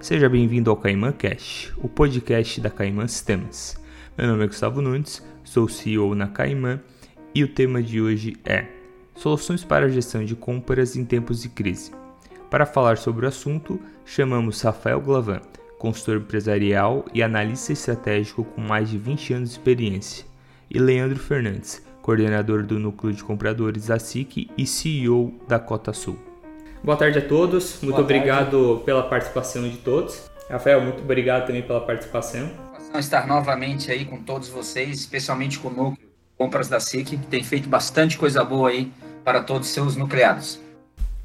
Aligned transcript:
Seja 0.00 0.30
bem-vindo 0.30 0.70
ao 0.70 0.78
Caimã 0.78 1.12
Cash, 1.12 1.74
o 1.76 1.86
podcast 1.86 2.58
da 2.58 2.70
Caimã 2.70 3.06
Sistemas. 3.06 3.78
Meu 4.16 4.28
nome 4.28 4.44
é 4.44 4.46
Gustavo 4.46 4.80
Nunes, 4.80 5.22
sou 5.44 5.68
CEO 5.68 6.14
na 6.14 6.26
Caimã 6.26 6.80
e 7.34 7.44
o 7.44 7.48
tema 7.48 7.82
de 7.82 8.00
hoje 8.00 8.34
é 8.46 8.64
Soluções 9.14 9.62
para 9.62 9.84
a 9.84 9.88
gestão 9.90 10.24
de 10.24 10.34
compras 10.34 10.96
em 10.96 11.04
tempos 11.04 11.42
de 11.42 11.50
crise. 11.50 11.92
Para 12.48 12.64
falar 12.64 12.96
sobre 12.96 13.26
o 13.26 13.28
assunto, 13.28 13.78
chamamos 14.06 14.62
Rafael 14.62 15.02
Glavan, 15.02 15.42
consultor 15.78 16.16
empresarial 16.16 17.04
e 17.12 17.22
analista 17.22 17.74
estratégico 17.74 18.42
com 18.42 18.62
mais 18.62 18.88
de 18.88 18.96
20 18.96 19.34
anos 19.34 19.50
de 19.50 19.56
experiência, 19.56 20.24
e 20.70 20.78
Leandro 20.78 21.18
Fernandes, 21.18 21.82
coordenador 22.00 22.62
do 22.62 22.78
núcleo 22.78 23.12
de 23.12 23.22
compradores 23.22 23.88
da 23.88 23.98
SIC 23.98 24.50
e 24.56 24.66
CEO 24.66 25.38
da 25.46 25.58
Cota 25.58 25.92
Sul. 25.92 26.29
Boa 26.82 26.96
tarde 26.96 27.18
a 27.18 27.22
todos, 27.22 27.78
muito 27.82 27.96
Boa 27.96 28.00
obrigado 28.02 28.68
tarde. 28.68 28.84
pela 28.84 29.02
participação 29.02 29.68
de 29.68 29.76
todos. 29.76 30.30
Rafael, 30.48 30.80
muito 30.80 31.02
obrigado 31.02 31.46
também 31.46 31.62
pela 31.62 31.80
participação. 31.80 32.50
Estar 32.98 33.26
novamente 33.26 33.90
aí 33.92 34.04
com 34.04 34.16
todos 34.22 34.48
vocês, 34.48 34.98
especialmente 34.98 35.58
com 35.58 35.68
o 35.68 35.70
núcleo 35.70 36.10
Compras 36.38 36.68
da 36.70 36.80
SIC, 36.80 37.04
que 37.18 37.26
tem 37.26 37.44
feito 37.44 37.68
bastante 37.68 38.16
coisa 38.16 38.42
boa 38.42 38.70
aí 38.70 38.90
para 39.22 39.42
todos 39.42 39.68
os 39.68 39.74
seus 39.74 39.94
nucleados. 39.94 40.58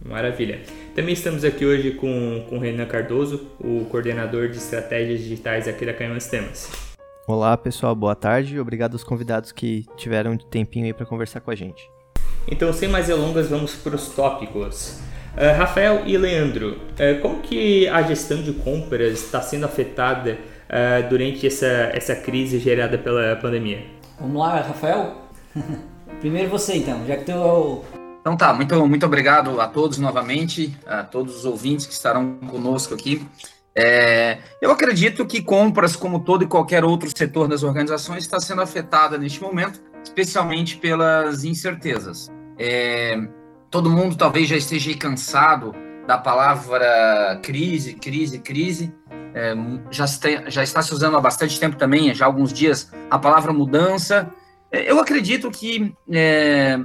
Maravilha. 0.04 0.62
Também 0.94 1.14
estamos 1.14 1.46
aqui 1.46 1.66
hoje 1.66 1.92
com, 1.92 2.46
com 2.50 2.58
o 2.58 2.60
Renan 2.60 2.86
Cardoso, 2.86 3.48
o 3.58 3.86
coordenador 3.86 4.50
de 4.50 4.58
estratégias 4.58 5.22
digitais 5.22 5.70
aqui 5.70 5.86
da 5.86 5.94
Caimã 5.94 6.20
Sistemas. 6.20 6.70
Olá 7.26 7.56
pessoal, 7.56 7.96
boa 7.96 8.14
tarde. 8.14 8.60
Obrigado 8.60 8.92
aos 8.94 9.06
convidados 9.06 9.54
que 9.54 9.86
tiveram 9.96 10.34
um 10.34 10.38
tempinho 10.38 10.86
aí 10.86 10.94
para 10.94 11.06
conversar 11.06 11.40
com 11.40 11.50
a 11.50 11.56
gente. 11.56 11.90
Então, 12.46 12.72
sem 12.74 12.90
mais 12.90 13.08
delongas, 13.08 13.48
vamos 13.48 13.74
para 13.74 13.96
os 13.96 14.10
tópicos. 14.10 15.00
Uh, 15.36 15.58
Rafael 15.58 16.04
e 16.06 16.18
Leandro, 16.18 16.80
uh, 16.94 17.22
como 17.22 17.42
que 17.42 17.90
a 17.90 18.02
gestão 18.04 18.42
de 18.42 18.54
compras 18.54 19.20
está 19.22 19.42
sendo 19.42 19.66
afetada 19.66 20.38
uh, 20.70 21.10
durante 21.10 21.46
essa, 21.46 21.66
essa 21.94 22.16
crise 22.16 22.58
gerada 22.58 22.98
pela 22.98 23.36
pandemia? 23.36 23.86
Vamos 24.18 24.38
lá, 24.38 24.62
Rafael? 24.62 25.30
Primeiro 26.22 26.50
você 26.50 26.78
então, 26.78 27.06
já 27.06 27.18
que 27.18 27.26
tu 27.26 27.32
é 27.32 27.36
o... 27.36 27.84
Então 28.22 28.38
tá, 28.38 28.54
muito, 28.54 28.88
muito 28.88 29.06
obrigado 29.06 29.60
a 29.60 29.68
todos 29.68 29.98
novamente, 29.98 30.76
a 30.88 31.04
todos 31.04 31.36
os 31.40 31.46
ouvintes 31.46 31.86
que 31.86 31.94
estarão 31.94 32.36
conosco 32.48 32.94
aqui. 32.94 33.22
É, 33.78 34.38
eu 34.62 34.72
acredito 34.72 35.26
que 35.26 35.42
compras, 35.42 35.98
como 35.98 36.22
todo 36.22 36.46
e 36.46 36.48
qualquer 36.48 36.86
outro 36.86 37.10
setor 37.16 37.50
das 37.50 37.62
organizações, 37.62 38.24
está 38.24 38.40
sendo 38.40 38.62
afetada 38.62 39.18
neste 39.18 39.42
momento, 39.42 39.82
especialmente 40.02 40.78
pelas 40.78 41.44
incertezas. 41.44 42.32
É, 42.58 43.18
todo 43.70 43.90
mundo 43.90 44.16
talvez 44.16 44.48
já 44.48 44.56
esteja 44.56 44.96
cansado 44.98 45.74
da 46.08 46.18
palavra 46.18 47.40
crise, 47.42 47.94
crise, 47.94 48.40
crise. 48.40 48.94
É, 49.34 49.54
já, 49.92 50.06
está, 50.06 50.50
já 50.50 50.64
está 50.64 50.82
se 50.82 50.94
usando 50.94 51.18
há 51.18 51.22
bastante 51.22 51.60
tempo 51.60 51.76
também, 51.76 52.14
já 52.14 52.26
há 52.26 52.28
alguns 52.28 52.54
dias, 52.54 52.92
a 53.10 53.20
palavra 53.20 53.52
mudança. 53.52 54.32
É, 54.72 54.90
eu 54.90 55.00
acredito 55.00 55.52
que 55.52 55.94
é, 56.10 56.80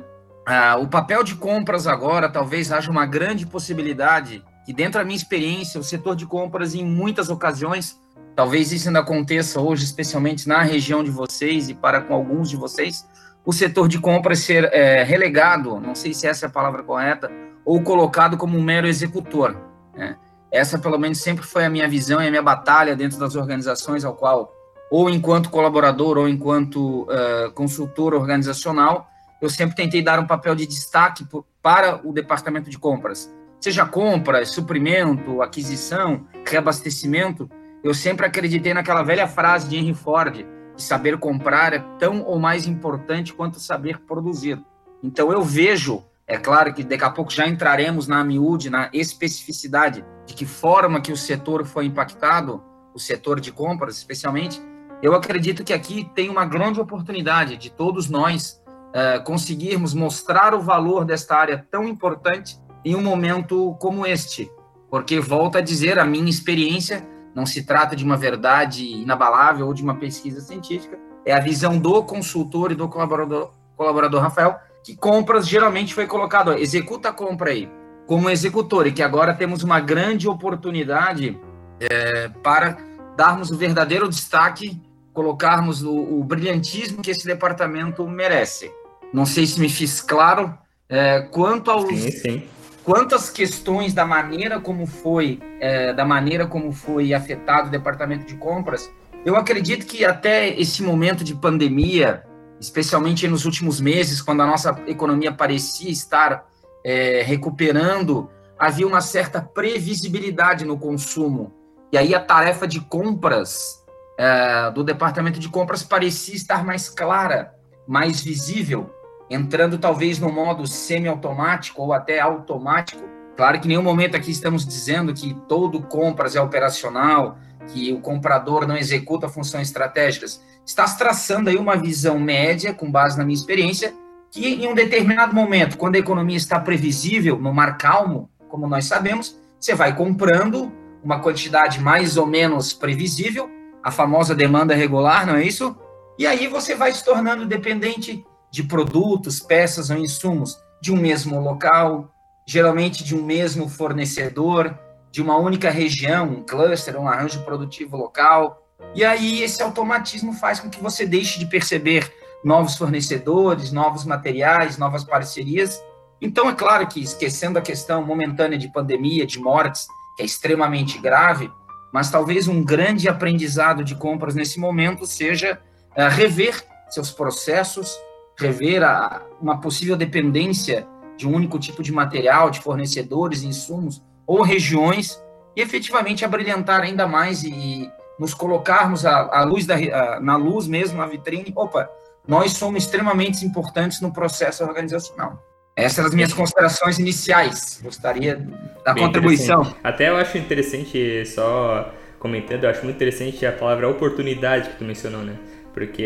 a, 0.46 0.76
o 0.76 0.88
papel 0.88 1.22
de 1.22 1.36
compras 1.36 1.86
agora 1.86 2.28
talvez 2.28 2.72
haja 2.72 2.90
uma 2.90 3.06
grande 3.06 3.46
possibilidade 3.46 4.42
que, 4.64 4.72
dentro 4.72 5.00
da 5.00 5.04
minha 5.04 5.16
experiência, 5.16 5.80
o 5.80 5.84
setor 5.84 6.16
de 6.16 6.26
compras, 6.26 6.74
em 6.74 6.84
muitas 6.84 7.30
ocasiões, 7.30 8.00
talvez 8.34 8.72
isso 8.72 8.88
ainda 8.88 9.00
aconteça 9.00 9.60
hoje, 9.60 9.84
especialmente 9.84 10.48
na 10.48 10.62
região 10.62 11.04
de 11.04 11.10
vocês 11.10 11.68
e 11.68 11.74
para 11.74 12.00
com 12.00 12.14
alguns 12.14 12.48
de 12.48 12.56
vocês, 12.56 13.06
o 13.44 13.52
setor 13.52 13.88
de 13.88 13.98
compras 13.98 14.40
ser 14.40 14.64
é, 14.72 15.02
relegado, 15.02 15.80
não 15.80 15.94
sei 15.94 16.12
se 16.12 16.26
essa 16.26 16.46
é 16.46 16.48
a 16.48 16.52
palavra 16.52 16.82
correta, 16.82 17.30
ou 17.64 17.82
colocado 17.82 18.36
como 18.36 18.58
um 18.58 18.62
mero 18.62 18.86
executor. 18.86 19.56
Né? 19.94 20.16
Essa, 20.52 20.78
pelo 20.78 20.98
menos, 20.98 21.18
sempre 21.18 21.44
foi 21.44 21.64
a 21.64 21.70
minha 21.70 21.88
visão 21.88 22.22
e 22.22 22.26
a 22.26 22.30
minha 22.30 22.42
batalha 22.42 22.96
dentro 22.96 23.18
das 23.18 23.36
organizações 23.36 24.04
ao 24.04 24.14
qual, 24.14 24.52
ou 24.90 25.08
enquanto 25.08 25.50
colaborador, 25.50 26.18
ou 26.18 26.28
enquanto 26.28 27.02
uh, 27.02 27.50
consultor 27.54 28.14
organizacional, 28.14 29.08
eu 29.40 29.48
sempre 29.48 29.76
tentei 29.76 30.02
dar 30.02 30.18
um 30.18 30.26
papel 30.26 30.54
de 30.54 30.66
destaque 30.66 31.24
para 31.62 32.00
o 32.06 32.12
departamento 32.12 32.68
de 32.68 32.78
compras. 32.78 33.32
Seja 33.60 33.86
compras, 33.86 34.50
suprimento, 34.50 35.40
aquisição, 35.40 36.26
reabastecimento, 36.46 37.48
eu 37.82 37.94
sempre 37.94 38.26
acreditei 38.26 38.74
naquela 38.74 39.02
velha 39.02 39.26
frase 39.26 39.68
de 39.68 39.76
Henry 39.76 39.94
Ford, 39.94 40.44
saber 40.80 41.18
comprar 41.18 41.72
é 41.72 41.78
tão 41.98 42.22
ou 42.22 42.38
mais 42.38 42.66
importante 42.66 43.32
quanto 43.32 43.60
saber 43.60 43.98
produzir. 44.00 44.60
Então 45.02 45.32
eu 45.32 45.42
vejo, 45.42 46.04
é 46.26 46.36
claro 46.36 46.72
que 46.72 46.84
daqui 46.84 47.04
a 47.04 47.10
pouco 47.10 47.30
já 47.30 47.46
entraremos 47.46 48.06
na 48.06 48.22
miúde, 48.24 48.70
na 48.70 48.90
especificidade 48.92 50.04
de 50.26 50.34
que 50.34 50.46
forma 50.46 51.00
que 51.00 51.12
o 51.12 51.16
setor 51.16 51.64
foi 51.64 51.86
impactado, 51.86 52.62
o 52.94 52.98
setor 52.98 53.40
de 53.40 53.52
compras 53.52 53.96
especialmente, 53.96 54.60
eu 55.02 55.14
acredito 55.14 55.64
que 55.64 55.72
aqui 55.72 56.08
tem 56.14 56.28
uma 56.28 56.44
grande 56.44 56.80
oportunidade 56.80 57.56
de 57.56 57.70
todos 57.70 58.08
nós 58.08 58.60
uh, 58.90 59.22
conseguirmos 59.24 59.94
mostrar 59.94 60.54
o 60.54 60.60
valor 60.60 61.04
desta 61.04 61.36
área 61.36 61.66
tão 61.70 61.88
importante 61.88 62.58
em 62.84 62.94
um 62.94 63.02
momento 63.02 63.76
como 63.80 64.06
este, 64.06 64.50
porque 64.90 65.20
volta 65.20 65.58
a 65.58 65.62
dizer 65.62 65.98
a 65.98 66.04
minha 66.04 66.28
experiência 66.28 67.06
não 67.34 67.46
se 67.46 67.62
trata 67.62 67.94
de 67.94 68.04
uma 68.04 68.16
verdade 68.16 68.84
inabalável 68.84 69.66
ou 69.66 69.74
de 69.74 69.82
uma 69.82 69.94
pesquisa 69.94 70.40
científica, 70.40 70.98
é 71.24 71.32
a 71.32 71.40
visão 71.40 71.78
do 71.78 72.02
consultor 72.02 72.72
e 72.72 72.74
do 72.74 72.88
colaborador, 72.88 73.52
colaborador 73.76 74.20
Rafael, 74.20 74.56
que 74.82 74.96
compras 74.96 75.46
geralmente 75.46 75.94
foi 75.94 76.06
colocado, 76.06 76.50
ó, 76.50 76.54
executa 76.54 77.10
a 77.10 77.12
compra 77.12 77.50
aí, 77.50 77.70
como 78.06 78.30
executor, 78.30 78.86
e 78.86 78.92
que 78.92 79.02
agora 79.02 79.34
temos 79.34 79.62
uma 79.62 79.78
grande 79.78 80.26
oportunidade 80.26 81.38
é, 81.78 82.28
para 82.42 82.78
darmos 83.16 83.50
o 83.50 83.56
verdadeiro 83.56 84.08
destaque, 84.08 84.80
colocarmos 85.12 85.82
o, 85.82 85.92
o, 85.92 86.24
brilhantismo 86.24 87.02
que 87.02 87.10
esse 87.10 87.26
departamento 87.26 88.06
merece. 88.08 88.72
Não 89.12 89.26
sei 89.26 89.46
se 89.46 89.60
me 89.60 89.68
fiz 89.68 90.00
claro 90.00 90.56
é, 90.88 91.20
quanto 91.20 91.70
aos. 91.70 91.88
Sim, 91.88 92.10
sim 92.10 92.59
quantas 92.90 93.30
questões 93.30 93.94
da 93.94 94.04
maneira 94.04 94.58
como 94.58 94.84
foi, 94.84 95.38
é, 95.60 95.92
da 95.92 96.04
maneira 96.04 96.44
como 96.44 96.72
foi 96.72 97.14
afetado 97.14 97.68
o 97.68 97.70
departamento 97.70 98.26
de 98.26 98.34
compras, 98.34 98.90
eu 99.24 99.36
acredito 99.36 99.86
que 99.86 100.04
até 100.04 100.48
esse 100.60 100.82
momento 100.82 101.22
de 101.22 101.32
pandemia, 101.32 102.24
especialmente 102.58 103.28
nos 103.28 103.44
últimos 103.44 103.80
meses, 103.80 104.20
quando 104.20 104.42
a 104.42 104.46
nossa 104.46 104.76
economia 104.88 105.30
parecia 105.30 105.88
estar 105.88 106.48
é, 106.84 107.22
recuperando, 107.22 108.28
havia 108.58 108.88
uma 108.88 109.00
certa 109.00 109.40
previsibilidade 109.40 110.64
no 110.64 110.76
consumo. 110.76 111.54
E 111.92 111.96
aí 111.96 112.12
a 112.12 112.18
tarefa 112.18 112.66
de 112.66 112.80
compras 112.80 113.84
é, 114.18 114.68
do 114.72 114.82
departamento 114.82 115.38
de 115.38 115.48
compras 115.48 115.84
parecia 115.84 116.34
estar 116.34 116.64
mais 116.64 116.88
clara, 116.88 117.54
mais 117.86 118.20
visível 118.20 118.90
entrando 119.30 119.78
talvez 119.78 120.18
no 120.18 120.30
modo 120.30 120.66
semi-automático 120.66 121.80
ou 121.80 121.92
até 121.92 122.18
automático. 122.18 123.08
Claro 123.36 123.60
que 123.60 123.66
em 123.66 123.70
nenhum 123.70 123.82
momento 123.82 124.16
aqui 124.16 124.32
estamos 124.32 124.66
dizendo 124.66 125.14
que 125.14 125.34
todo 125.48 125.80
compras 125.80 126.34
é 126.34 126.40
operacional, 126.40 127.38
que 127.68 127.92
o 127.92 128.00
comprador 128.00 128.66
não 128.66 128.76
executa 128.76 129.28
funções 129.28 129.68
estratégicas. 129.68 130.42
Está 130.66 130.84
traçando 130.84 131.48
aí 131.48 131.56
uma 131.56 131.76
visão 131.76 132.18
média, 132.18 132.74
com 132.74 132.90
base 132.90 133.16
na 133.16 133.24
minha 133.24 133.38
experiência, 133.38 133.94
que 134.30 134.46
em 134.46 134.66
um 134.66 134.74
determinado 134.74 135.34
momento, 135.34 135.78
quando 135.78 135.94
a 135.94 135.98
economia 135.98 136.36
está 136.36 136.58
previsível, 136.58 137.38
no 137.38 137.54
mar 137.54 137.78
calmo, 137.78 138.28
como 138.48 138.66
nós 138.66 138.84
sabemos, 138.84 139.38
você 139.58 139.74
vai 139.74 139.94
comprando 139.94 140.72
uma 141.02 141.20
quantidade 141.20 141.80
mais 141.80 142.16
ou 142.16 142.26
menos 142.26 142.72
previsível, 142.72 143.48
a 143.82 143.90
famosa 143.90 144.34
demanda 144.34 144.74
regular, 144.74 145.26
não 145.26 145.36
é 145.36 145.44
isso? 145.44 145.76
E 146.18 146.26
aí 146.26 146.46
você 146.46 146.74
vai 146.74 146.92
se 146.92 147.04
tornando 147.04 147.46
dependente 147.46 148.24
de 148.50 148.62
produtos, 148.62 149.40
peças 149.40 149.90
ou 149.90 149.96
insumos 149.96 150.58
de 150.80 150.92
um 150.92 150.96
mesmo 150.96 151.40
local, 151.40 152.10
geralmente 152.46 153.04
de 153.04 153.14
um 153.14 153.22
mesmo 153.22 153.68
fornecedor, 153.68 154.76
de 155.10 155.20
uma 155.20 155.36
única 155.36 155.70
região, 155.70 156.26
um 156.26 156.42
cluster, 156.42 156.96
um 156.96 157.08
arranjo 157.08 157.42
produtivo 157.42 157.96
local. 157.96 158.66
E 158.94 159.04
aí 159.04 159.42
esse 159.42 159.62
automatismo 159.62 160.32
faz 160.32 160.60
com 160.60 160.70
que 160.70 160.82
você 160.82 161.04
deixe 161.04 161.38
de 161.38 161.46
perceber 161.46 162.12
novos 162.42 162.76
fornecedores, 162.76 163.70
novos 163.70 164.04
materiais, 164.04 164.78
novas 164.78 165.04
parcerias. 165.04 165.82
Então 166.20 166.48
é 166.48 166.54
claro 166.54 166.86
que 166.86 167.00
esquecendo 167.00 167.58
a 167.58 167.62
questão 167.62 168.04
momentânea 168.04 168.58
de 168.58 168.72
pandemia, 168.72 169.26
de 169.26 169.38
mortes, 169.38 169.86
que 170.16 170.22
é 170.22 170.26
extremamente 170.26 170.98
grave, 170.98 171.50
mas 171.92 172.10
talvez 172.10 172.46
um 172.46 172.62
grande 172.62 173.08
aprendizado 173.08 173.82
de 173.84 173.94
compras 173.94 174.34
nesse 174.34 174.58
momento 174.58 175.06
seja 175.06 175.60
uh, 175.96 176.08
rever 176.08 176.64
seus 176.88 177.10
processos, 177.10 177.96
prever 178.40 178.82
a, 178.82 179.22
uma 179.40 179.60
possível 179.60 179.96
dependência 179.96 180.86
de 181.16 181.28
um 181.28 181.34
único 181.34 181.58
tipo 181.58 181.82
de 181.82 181.92
material, 181.92 182.50
de 182.50 182.60
fornecedores, 182.60 183.42
insumos 183.42 184.02
ou 184.26 184.42
regiões, 184.42 185.22
e 185.54 185.60
efetivamente 185.60 186.24
abrilhantar 186.24 186.80
ainda 186.80 187.06
mais 187.06 187.42
e 187.42 187.90
nos 188.18 188.32
colocarmos 188.32 189.04
a, 189.04 189.40
a 189.40 189.44
luz 189.44 189.66
da, 189.66 189.76
na 190.20 190.36
luz 190.36 190.66
mesmo, 190.66 190.98
na 190.98 191.06
vitrine. 191.06 191.52
Opa, 191.54 191.90
nós 192.26 192.52
somos 192.52 192.84
extremamente 192.84 193.44
importantes 193.44 194.00
no 194.00 194.12
processo 194.12 194.64
organizacional. 194.64 195.42
Essas 195.76 195.96
são 195.96 196.06
as 196.06 196.14
minhas 196.14 196.32
considerações 196.32 196.98
iniciais. 196.98 197.80
Gostaria 197.82 198.36
da 198.84 198.94
Bem 198.94 199.04
contribuição. 199.04 199.74
Até 199.84 200.08
eu 200.08 200.16
acho 200.16 200.38
interessante, 200.38 201.26
só 201.26 201.92
comentando, 202.18 202.64
eu 202.64 202.70
acho 202.70 202.84
muito 202.84 202.96
interessante 202.96 203.44
a 203.44 203.52
palavra 203.52 203.88
oportunidade 203.88 204.70
que 204.70 204.76
tu 204.76 204.84
mencionou, 204.84 205.22
né? 205.22 205.36
Porque 205.86 206.02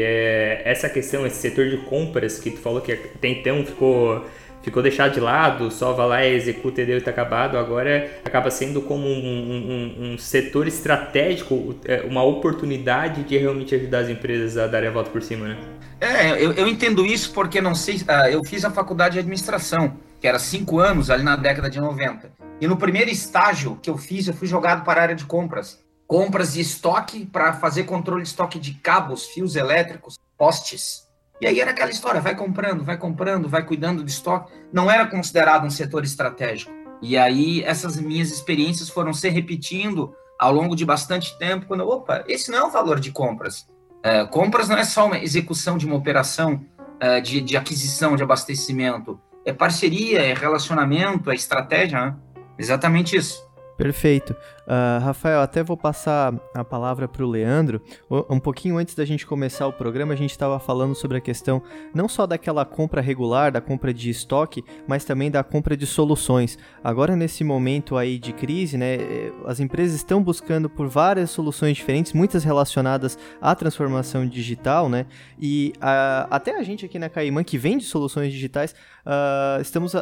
essa 0.65 0.89
questão, 0.89 1.27
esse 1.27 1.37
setor 1.37 1.69
de 1.69 1.79
compras 1.79 2.39
que 2.39 2.51
tu 2.51 2.59
falou 2.59 2.81
que 2.81 2.93
até 2.93 3.29
então 3.29 3.65
ficou 3.65 4.25
ficou 4.63 4.83
deixado 4.83 5.13
de 5.13 5.21
lado, 5.21 5.71
só 5.71 5.93
vai 5.93 6.09
lá 6.09 6.25
e 6.25 6.35
executa 6.35 6.81
e 6.81 6.87
deu 6.87 6.97
está 6.97 7.11
acabado, 7.11 7.59
agora 7.59 8.11
acaba 8.25 8.51
sendo 8.51 8.81
como 8.81 9.07
um, 9.07 9.11
um, 9.11 10.13
um, 10.15 10.19
setor 10.19 10.67
estratégico, 10.67 11.75
é, 11.85 12.01
uma 12.01 12.23
oportunidade 12.23 13.25
de 13.25 13.37
realmente 13.37 13.75
ajudar 13.75 13.99
as 13.99 14.09
empresas 14.09 14.57
a 14.57 14.67
darem 14.67 14.89
a 14.89 14.93
volta 14.93 15.11
por 15.11 15.23
cima, 15.23 15.49
né? 15.49 15.59
É, 16.01 16.43
eu, 16.43 16.53
eu 16.53 16.67
entendo 16.67 17.05
isso 17.05 17.31
porque 17.35 17.61
não 17.61 17.75
sei, 17.75 17.97
uh, 17.97 18.29
eu 18.31 18.43
fiz 18.43 18.65
a 18.65 18.71
faculdade 18.71 19.15
de 19.15 19.19
administração, 19.19 19.99
que 20.19 20.27
era 20.27 20.39
cinco 20.39 20.79
anos 20.79 21.11
ali 21.11 21.23
na 21.23 21.37
década 21.37 21.69
de 21.69 21.79
90. 21.79 22.33
E 22.59 22.67
no 22.67 22.79
primeiro 22.79 23.11
estágio 23.11 23.79
que 23.83 23.91
eu 23.91 23.99
fiz, 23.99 24.27
eu 24.27 24.33
fui 24.33 24.49
jogado 24.49 24.83
para 24.83 25.01
a 25.01 25.03
área 25.03 25.15
de 25.15 25.27
compras. 25.27 25.84
Compras 26.15 26.53
de 26.53 26.61
estoque 26.61 27.27
para 27.27 27.55
fazer 27.55 27.83
controle 27.83 28.23
de 28.23 28.29
estoque 28.29 28.57
de 28.57 28.75
cabos, 28.75 29.27
fios 29.27 29.57
elétricos, 29.57 30.17
postes. 30.39 31.09
E 31.41 31.47
aí 31.49 31.59
era 31.59 31.73
aquela 31.73 31.91
história, 31.91 32.21
vai 32.21 32.37
comprando, 32.37 32.85
vai 32.85 32.97
comprando, 32.97 33.49
vai 33.49 33.67
cuidando 33.67 34.05
de 34.05 34.13
estoque. 34.13 34.53
Não 34.73 34.89
era 34.89 35.09
considerado 35.09 35.67
um 35.67 35.71
setor 35.71 36.05
estratégico. 36.05 36.71
E 37.03 37.19
aí 37.19 37.65
essas 37.65 37.97
minhas 37.97 38.31
experiências 38.31 38.89
foram 38.89 39.13
se 39.13 39.29
repetindo 39.29 40.15
ao 40.39 40.53
longo 40.53 40.77
de 40.77 40.85
bastante 40.85 41.37
tempo, 41.37 41.67
quando, 41.67 41.85
opa, 41.85 42.23
esse 42.29 42.49
não 42.49 42.59
é 42.59 42.65
o 42.65 42.71
valor 42.71 43.01
de 43.01 43.11
compras. 43.11 43.67
É, 44.01 44.25
compras 44.25 44.69
não 44.69 44.77
é 44.77 44.85
só 44.85 45.07
uma 45.07 45.19
execução 45.19 45.77
de 45.77 45.85
uma 45.85 45.97
operação 45.97 46.65
é, 47.01 47.21
de, 47.21 47.41
de, 47.41 47.57
aquisição, 47.57 48.15
de 48.15 48.23
abastecimento. 48.23 49.21
É 49.45 49.53
parceria, 49.53 50.21
é 50.21 50.33
relacionamento, 50.33 51.29
é 51.29 51.35
estratégia. 51.35 52.07
Né? 52.07 52.17
Exatamente 52.57 53.17
isso. 53.17 53.45
Perfeito. 53.77 54.37
Uh, 54.67 55.03
Rafael, 55.03 55.41
até 55.41 55.63
vou 55.63 55.77
passar 55.77 56.33
a 56.55 56.65
palavra 56.65 57.09
para 57.09 57.25
o 57.25 57.29
Leandro. 57.29 57.83
Um 58.31 58.39
pouquinho 58.39 58.79
antes 58.79 58.95
da 58.95 59.05
gente 59.05 59.27
começar 59.27 59.67
o 59.67 59.73
programa, 59.73 60.15
a 60.15 60.17
gente 60.17 60.31
estava 60.31 60.61
falando 60.61 60.95
sobre 60.95 61.19
a 61.19 61.21
questão 61.21 61.61
não 61.93 62.09
só 62.09 62.27
daquela 62.27 62.65
compra 62.65 63.01
regular, 63.01 63.51
da 63.51 63.61
compra 63.61 63.93
de 63.93 64.09
estoque, 64.11 64.65
mas 64.87 65.05
também 65.05 65.31
da 65.31 65.43
compra 65.43 65.77
de 65.77 65.87
soluções. 65.87 66.57
Agora, 66.85 67.17
nesse 67.17 67.43
momento 67.43 67.97
aí 67.97 68.17
de 68.17 68.33
crise, 68.33 68.79
né, 68.79 68.95
eh, 68.95 69.33
as 69.47 69.59
empresas 69.59 69.97
estão 69.97 70.23
buscando 70.23 70.71
por 70.71 70.87
várias 70.87 71.31
soluções 71.31 71.77
diferentes, 71.77 72.13
muitas 72.13 72.45
relacionadas 72.45 73.19
à 73.41 73.55
transformação 73.55 74.27
digital, 74.27 74.89
né? 74.89 75.07
E 75.39 75.73
uh, 75.77 76.29
até 76.31 76.57
a 76.57 76.63
gente 76.63 76.87
aqui 76.87 76.99
na 76.99 77.09
Caimã, 77.09 77.43
que 77.43 77.59
vende 77.59 77.85
soluções 77.85 78.33
digitais, 78.33 78.75
uh, 79.05 79.61
estamos 79.61 79.95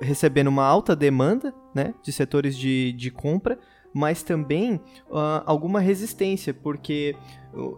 recebendo 0.00 0.48
uma 0.48 0.64
alta 0.64 0.96
demanda 0.96 1.54
né, 1.74 1.94
de 2.02 2.12
setores 2.12 2.56
de, 2.56 2.92
de 2.92 3.10
compra 3.10 3.58
mas 3.92 4.22
também 4.22 4.74
uh, 5.10 5.42
alguma 5.44 5.80
resistência, 5.80 6.54
porque 6.54 7.16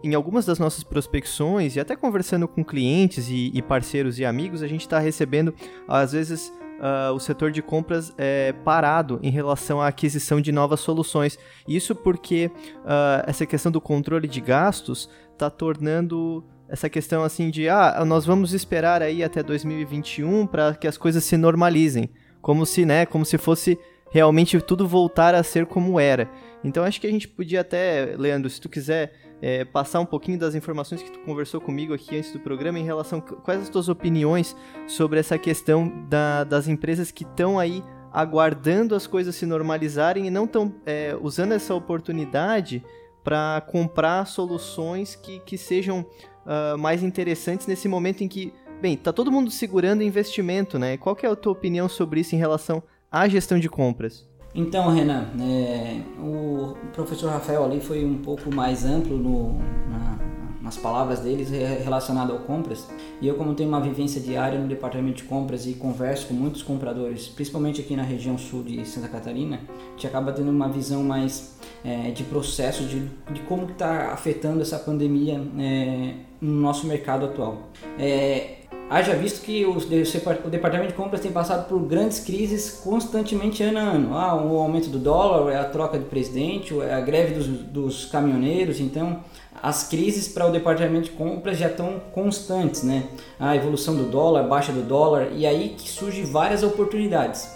em 0.03 0.13
algumas 0.13 0.45
das 0.45 0.59
nossas 0.59 0.83
prospecções 0.83 1.75
e 1.75 1.79
até 1.79 1.95
conversando 1.95 2.47
com 2.47 2.63
clientes 2.63 3.27
e, 3.29 3.51
e 3.53 3.61
parceiros 3.61 4.19
e 4.19 4.25
amigos, 4.25 4.61
a 4.61 4.67
gente 4.67 4.81
está 4.81 4.99
recebendo, 4.99 5.53
às 5.87 6.11
vezes, 6.11 6.53
uh, 6.79 7.13
o 7.13 7.19
setor 7.19 7.51
de 7.51 7.61
compras 7.61 8.13
é 8.17 8.53
parado 8.63 9.19
em 9.23 9.31
relação 9.31 9.81
à 9.81 9.87
aquisição 9.87 10.39
de 10.39 10.51
novas 10.51 10.79
soluções. 10.79 11.39
Isso 11.67 11.95
porque 11.95 12.51
uh, 12.83 13.23
essa 13.25 13.45
questão 13.45 13.71
do 13.71 13.81
controle 13.81 14.27
de 14.27 14.39
gastos 14.39 15.09
está 15.31 15.49
tornando 15.49 16.43
essa 16.69 16.89
questão 16.89 17.23
assim 17.23 17.49
de 17.49 17.69
ah, 17.69 18.03
nós 18.05 18.25
vamos 18.25 18.53
esperar 18.53 19.01
aí 19.01 19.23
até 19.23 19.43
2021 19.43 20.47
para 20.47 20.73
que 20.73 20.87
as 20.87 20.97
coisas 20.97 21.23
se 21.23 21.37
normalizem, 21.37 22.09
como 22.43 22.65
se, 22.65 22.85
né, 22.85 23.05
como 23.05 23.25
se 23.25 23.37
fosse 23.39 23.79
realmente 24.11 24.59
tudo 24.61 24.87
voltar 24.87 25.33
a 25.33 25.41
ser 25.41 25.65
como 25.65 25.99
era. 25.99 26.29
Então 26.63 26.83
acho 26.83 27.01
que 27.01 27.07
a 27.07 27.09
gente 27.09 27.27
podia 27.27 27.61
até, 27.61 28.15
Leandro, 28.17 28.49
se 28.49 28.61
tu 28.61 28.69
quiser 28.69 29.13
é, 29.41 29.65
passar 29.65 30.01
um 30.01 30.05
pouquinho 30.05 30.37
das 30.37 30.53
informações 30.53 31.01
que 31.01 31.09
tu 31.09 31.19
conversou 31.19 31.59
comigo 31.59 31.93
aqui 31.93 32.15
antes 32.15 32.31
do 32.31 32.39
programa 32.39 32.77
em 32.77 32.83
relação 32.83 33.19
quais 33.19 33.61
as 33.61 33.69
tuas 33.69 33.89
opiniões 33.89 34.55
sobre 34.85 35.19
essa 35.19 35.37
questão 35.37 36.05
da, 36.09 36.43
das 36.43 36.67
empresas 36.67 37.11
que 37.11 37.23
estão 37.23 37.57
aí 37.57 37.81
aguardando 38.11 38.93
as 38.93 39.07
coisas 39.07 39.35
se 39.35 39.45
normalizarem 39.45 40.27
e 40.27 40.29
não 40.29 40.43
estão 40.43 40.75
é, 40.85 41.17
usando 41.19 41.53
essa 41.53 41.73
oportunidade 41.73 42.83
para 43.23 43.61
comprar 43.71 44.27
soluções 44.27 45.15
que, 45.15 45.39
que 45.39 45.57
sejam 45.57 46.05
uh, 46.45 46.77
mais 46.77 47.03
interessantes 47.03 47.67
nesse 47.67 47.87
momento 47.87 48.23
em 48.23 48.27
que, 48.27 48.53
bem, 48.81 48.97
tá 48.97 49.13
todo 49.13 49.31
mundo 49.31 49.49
segurando 49.51 50.03
investimento, 50.03 50.77
né? 50.77 50.97
Qual 50.97 51.15
que 51.15 51.25
é 51.25 51.29
a 51.29 51.35
tua 51.35 51.51
opinião 51.51 51.87
sobre 51.87 52.19
isso 52.19 52.35
em 52.35 52.37
relação 52.37 52.83
a 53.11 53.27
gestão 53.27 53.59
de 53.59 53.69
compras? 53.69 54.27
Então, 54.55 54.89
Renan, 54.89 55.27
é, 55.41 56.01
o 56.19 56.75
professor 56.93 57.31
Rafael 57.31 57.63
ali 57.63 57.79
foi 57.79 58.05
um 58.05 58.19
pouco 58.19 58.53
mais 58.53 58.85
amplo 58.85 59.17
no, 59.17 59.53
na, 59.89 60.19
nas 60.61 60.77
palavras 60.77 61.19
deles 61.19 61.49
relacionado 61.49 62.33
a 62.33 62.37
compras. 62.37 62.87
E 63.19 63.27
eu, 63.27 63.35
como 63.35 63.55
tenho 63.55 63.69
uma 63.69 63.81
vivência 63.81 64.21
diária 64.21 64.59
no 64.59 64.67
departamento 64.67 65.17
de 65.17 65.23
compras 65.23 65.65
e 65.65 65.73
converso 65.73 66.27
com 66.27 66.35
muitos 66.35 66.61
compradores, 66.61 67.27
principalmente 67.27 67.81
aqui 67.81 67.95
na 67.95 68.03
região 68.03 68.37
sul 68.37 68.63
de 68.63 68.85
Santa 68.85 69.07
Catarina, 69.07 69.59
a 69.67 69.91
gente 69.91 70.05
acaba 70.05 70.31
tendo 70.31 70.51
uma 70.51 70.69
visão 70.69 71.03
mais 71.03 71.59
é, 71.83 72.11
de 72.11 72.23
processo 72.23 72.83
de, 72.83 73.07
de 73.31 73.41
como 73.41 73.69
está 73.69 74.13
afetando 74.13 74.61
essa 74.61 74.77
pandemia 74.77 75.41
é, 75.59 76.13
no 76.43 76.61
nosso 76.61 76.85
mercado 76.85 77.25
atual. 77.25 77.69
É, 77.97 78.57
Haja 78.89 79.15
visto 79.15 79.41
que 79.41 79.65
o, 79.65 79.77
o 79.77 80.49
departamento 80.49 80.89
de 80.89 80.93
compras 80.93 81.19
tem 81.19 81.31
passado 81.31 81.67
por 81.67 81.79
grandes 81.79 82.19
crises 82.19 82.81
constantemente 82.83 83.63
ano 83.63 83.79
a 83.79 83.81
ano. 83.81 84.15
Ah, 84.15 84.35
o 84.35 84.59
aumento 84.59 84.89
do 84.89 84.99
dólar, 84.99 85.51
é 85.51 85.57
a 85.57 85.63
troca 85.63 85.97
de 85.97 86.05
presidente, 86.05 86.79
é 86.79 86.93
a 86.93 87.01
greve 87.01 87.33
dos, 87.33 87.47
dos 87.47 88.05
caminhoneiros. 88.05 88.79
Então, 88.79 89.21
as 89.63 89.87
crises 89.87 90.27
para 90.27 90.45
o 90.45 90.51
departamento 90.51 91.05
de 91.05 91.11
compras 91.11 91.57
já 91.57 91.67
estão 91.67 91.99
constantes, 92.13 92.83
né? 92.83 93.05
A 93.39 93.55
evolução 93.55 93.95
do 93.95 94.03
dólar, 94.03 94.43
baixa 94.43 94.71
do 94.71 94.83
dólar, 94.83 95.29
e 95.33 95.47
aí 95.47 95.69
que 95.77 95.89
surgem 95.89 96.25
várias 96.25 96.61
oportunidades. 96.61 97.49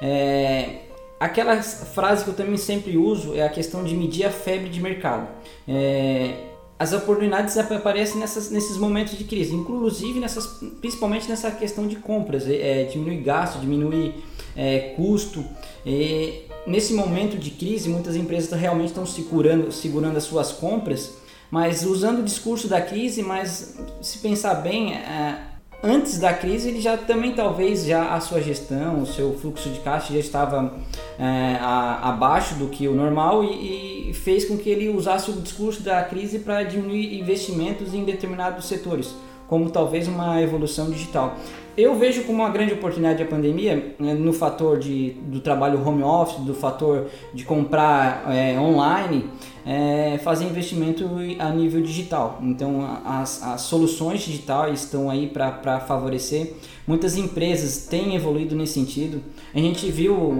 É, 0.00 0.80
aquela 1.18 1.60
frase 1.60 2.22
que 2.22 2.30
eu 2.30 2.34
também 2.34 2.56
sempre 2.56 2.96
uso 2.96 3.34
é 3.34 3.42
a 3.42 3.48
questão 3.48 3.82
de 3.82 3.96
medir 3.96 4.26
a 4.26 4.30
febre 4.30 4.68
de 4.68 4.80
mercado. 4.80 5.26
É, 5.66 6.53
as 6.78 6.92
oportunidades 6.92 7.56
aparecem 7.56 8.18
nessas, 8.20 8.50
nesses 8.50 8.76
momentos 8.76 9.16
de 9.16 9.24
crise, 9.24 9.54
inclusive 9.54 10.18
nessas, 10.18 10.46
principalmente 10.80 11.28
nessa 11.28 11.50
questão 11.50 11.86
de 11.86 11.96
compras, 11.96 12.48
é, 12.48 12.82
é 12.82 12.84
diminuir 12.84 13.22
gasto, 13.22 13.60
diminuir 13.60 14.14
é, 14.56 14.94
custo. 14.96 15.44
É, 15.86 16.42
nesse 16.66 16.92
momento 16.92 17.38
de 17.38 17.50
crise, 17.52 17.88
muitas 17.88 18.16
empresas 18.16 18.58
realmente 18.58 18.88
estão 18.88 19.06
segurando, 19.06 19.70
segurando 19.70 20.16
as 20.16 20.24
suas 20.24 20.50
compras, 20.52 21.14
mas 21.50 21.84
usando 21.84 22.20
o 22.20 22.24
discurso 22.24 22.66
da 22.66 22.80
crise, 22.80 23.22
mas 23.22 23.76
se 24.02 24.18
pensar 24.18 24.54
bem, 24.54 24.94
é, 24.94 25.53
antes 25.84 26.18
da 26.18 26.32
crise 26.32 26.70
ele 26.70 26.80
já 26.80 26.96
também 26.96 27.32
talvez 27.32 27.84
já 27.84 28.14
a 28.14 28.20
sua 28.20 28.40
gestão, 28.40 29.02
o 29.02 29.06
seu 29.06 29.34
fluxo 29.34 29.68
de 29.68 29.80
caixa 29.80 30.12
já 30.12 30.18
estava 30.18 30.74
é, 31.18 31.58
a, 31.60 32.08
abaixo 32.08 32.54
do 32.54 32.68
que 32.68 32.88
o 32.88 32.94
normal 32.94 33.44
e, 33.44 34.10
e, 34.10 34.14
fez 34.14 34.46
com 34.46 34.56
que 34.56 34.70
ele 34.70 34.88
usasse 34.88 35.30
o 35.30 35.34
discurso 35.34 35.82
da 35.82 36.02
crise 36.02 36.38
para 36.38 36.62
diminuir 36.62 37.20
investimentos 37.20 37.92
em 37.92 38.04
determinados 38.04 38.64
setores, 38.66 39.14
como 39.46 39.70
talvez 39.70 40.08
uma 40.08 40.40
evolução 40.40 40.90
digital. 40.90 41.36
Eu 41.76 41.96
vejo 41.96 42.22
como 42.22 42.40
uma 42.42 42.50
grande 42.50 42.72
oportunidade 42.72 43.22
a 43.22 43.26
pandemia 43.26 43.96
né, 43.98 44.14
no 44.14 44.32
fator 44.32 44.78
de, 44.78 45.10
do 45.22 45.40
trabalho 45.40 45.84
home 45.86 46.04
office, 46.04 46.38
do 46.38 46.54
fator 46.54 47.06
de 47.32 47.44
comprar 47.44 48.24
é, 48.32 48.58
online, 48.58 49.28
é, 49.64 50.18
fazer 50.18 50.44
investimento 50.44 51.08
a 51.38 51.50
nível 51.50 51.82
digital. 51.82 52.38
Então, 52.42 52.84
as, 53.04 53.42
as 53.42 53.62
soluções 53.62 54.20
digitais 54.20 54.84
estão 54.84 55.08
aí 55.10 55.26
para 55.26 55.80
favorecer. 55.80 56.54
Muitas 56.86 57.16
empresas 57.16 57.86
têm 57.86 58.14
evoluído 58.14 58.54
nesse 58.54 58.74
sentido. 58.74 59.22
A 59.54 59.58
gente 59.58 59.90
viu 59.90 60.34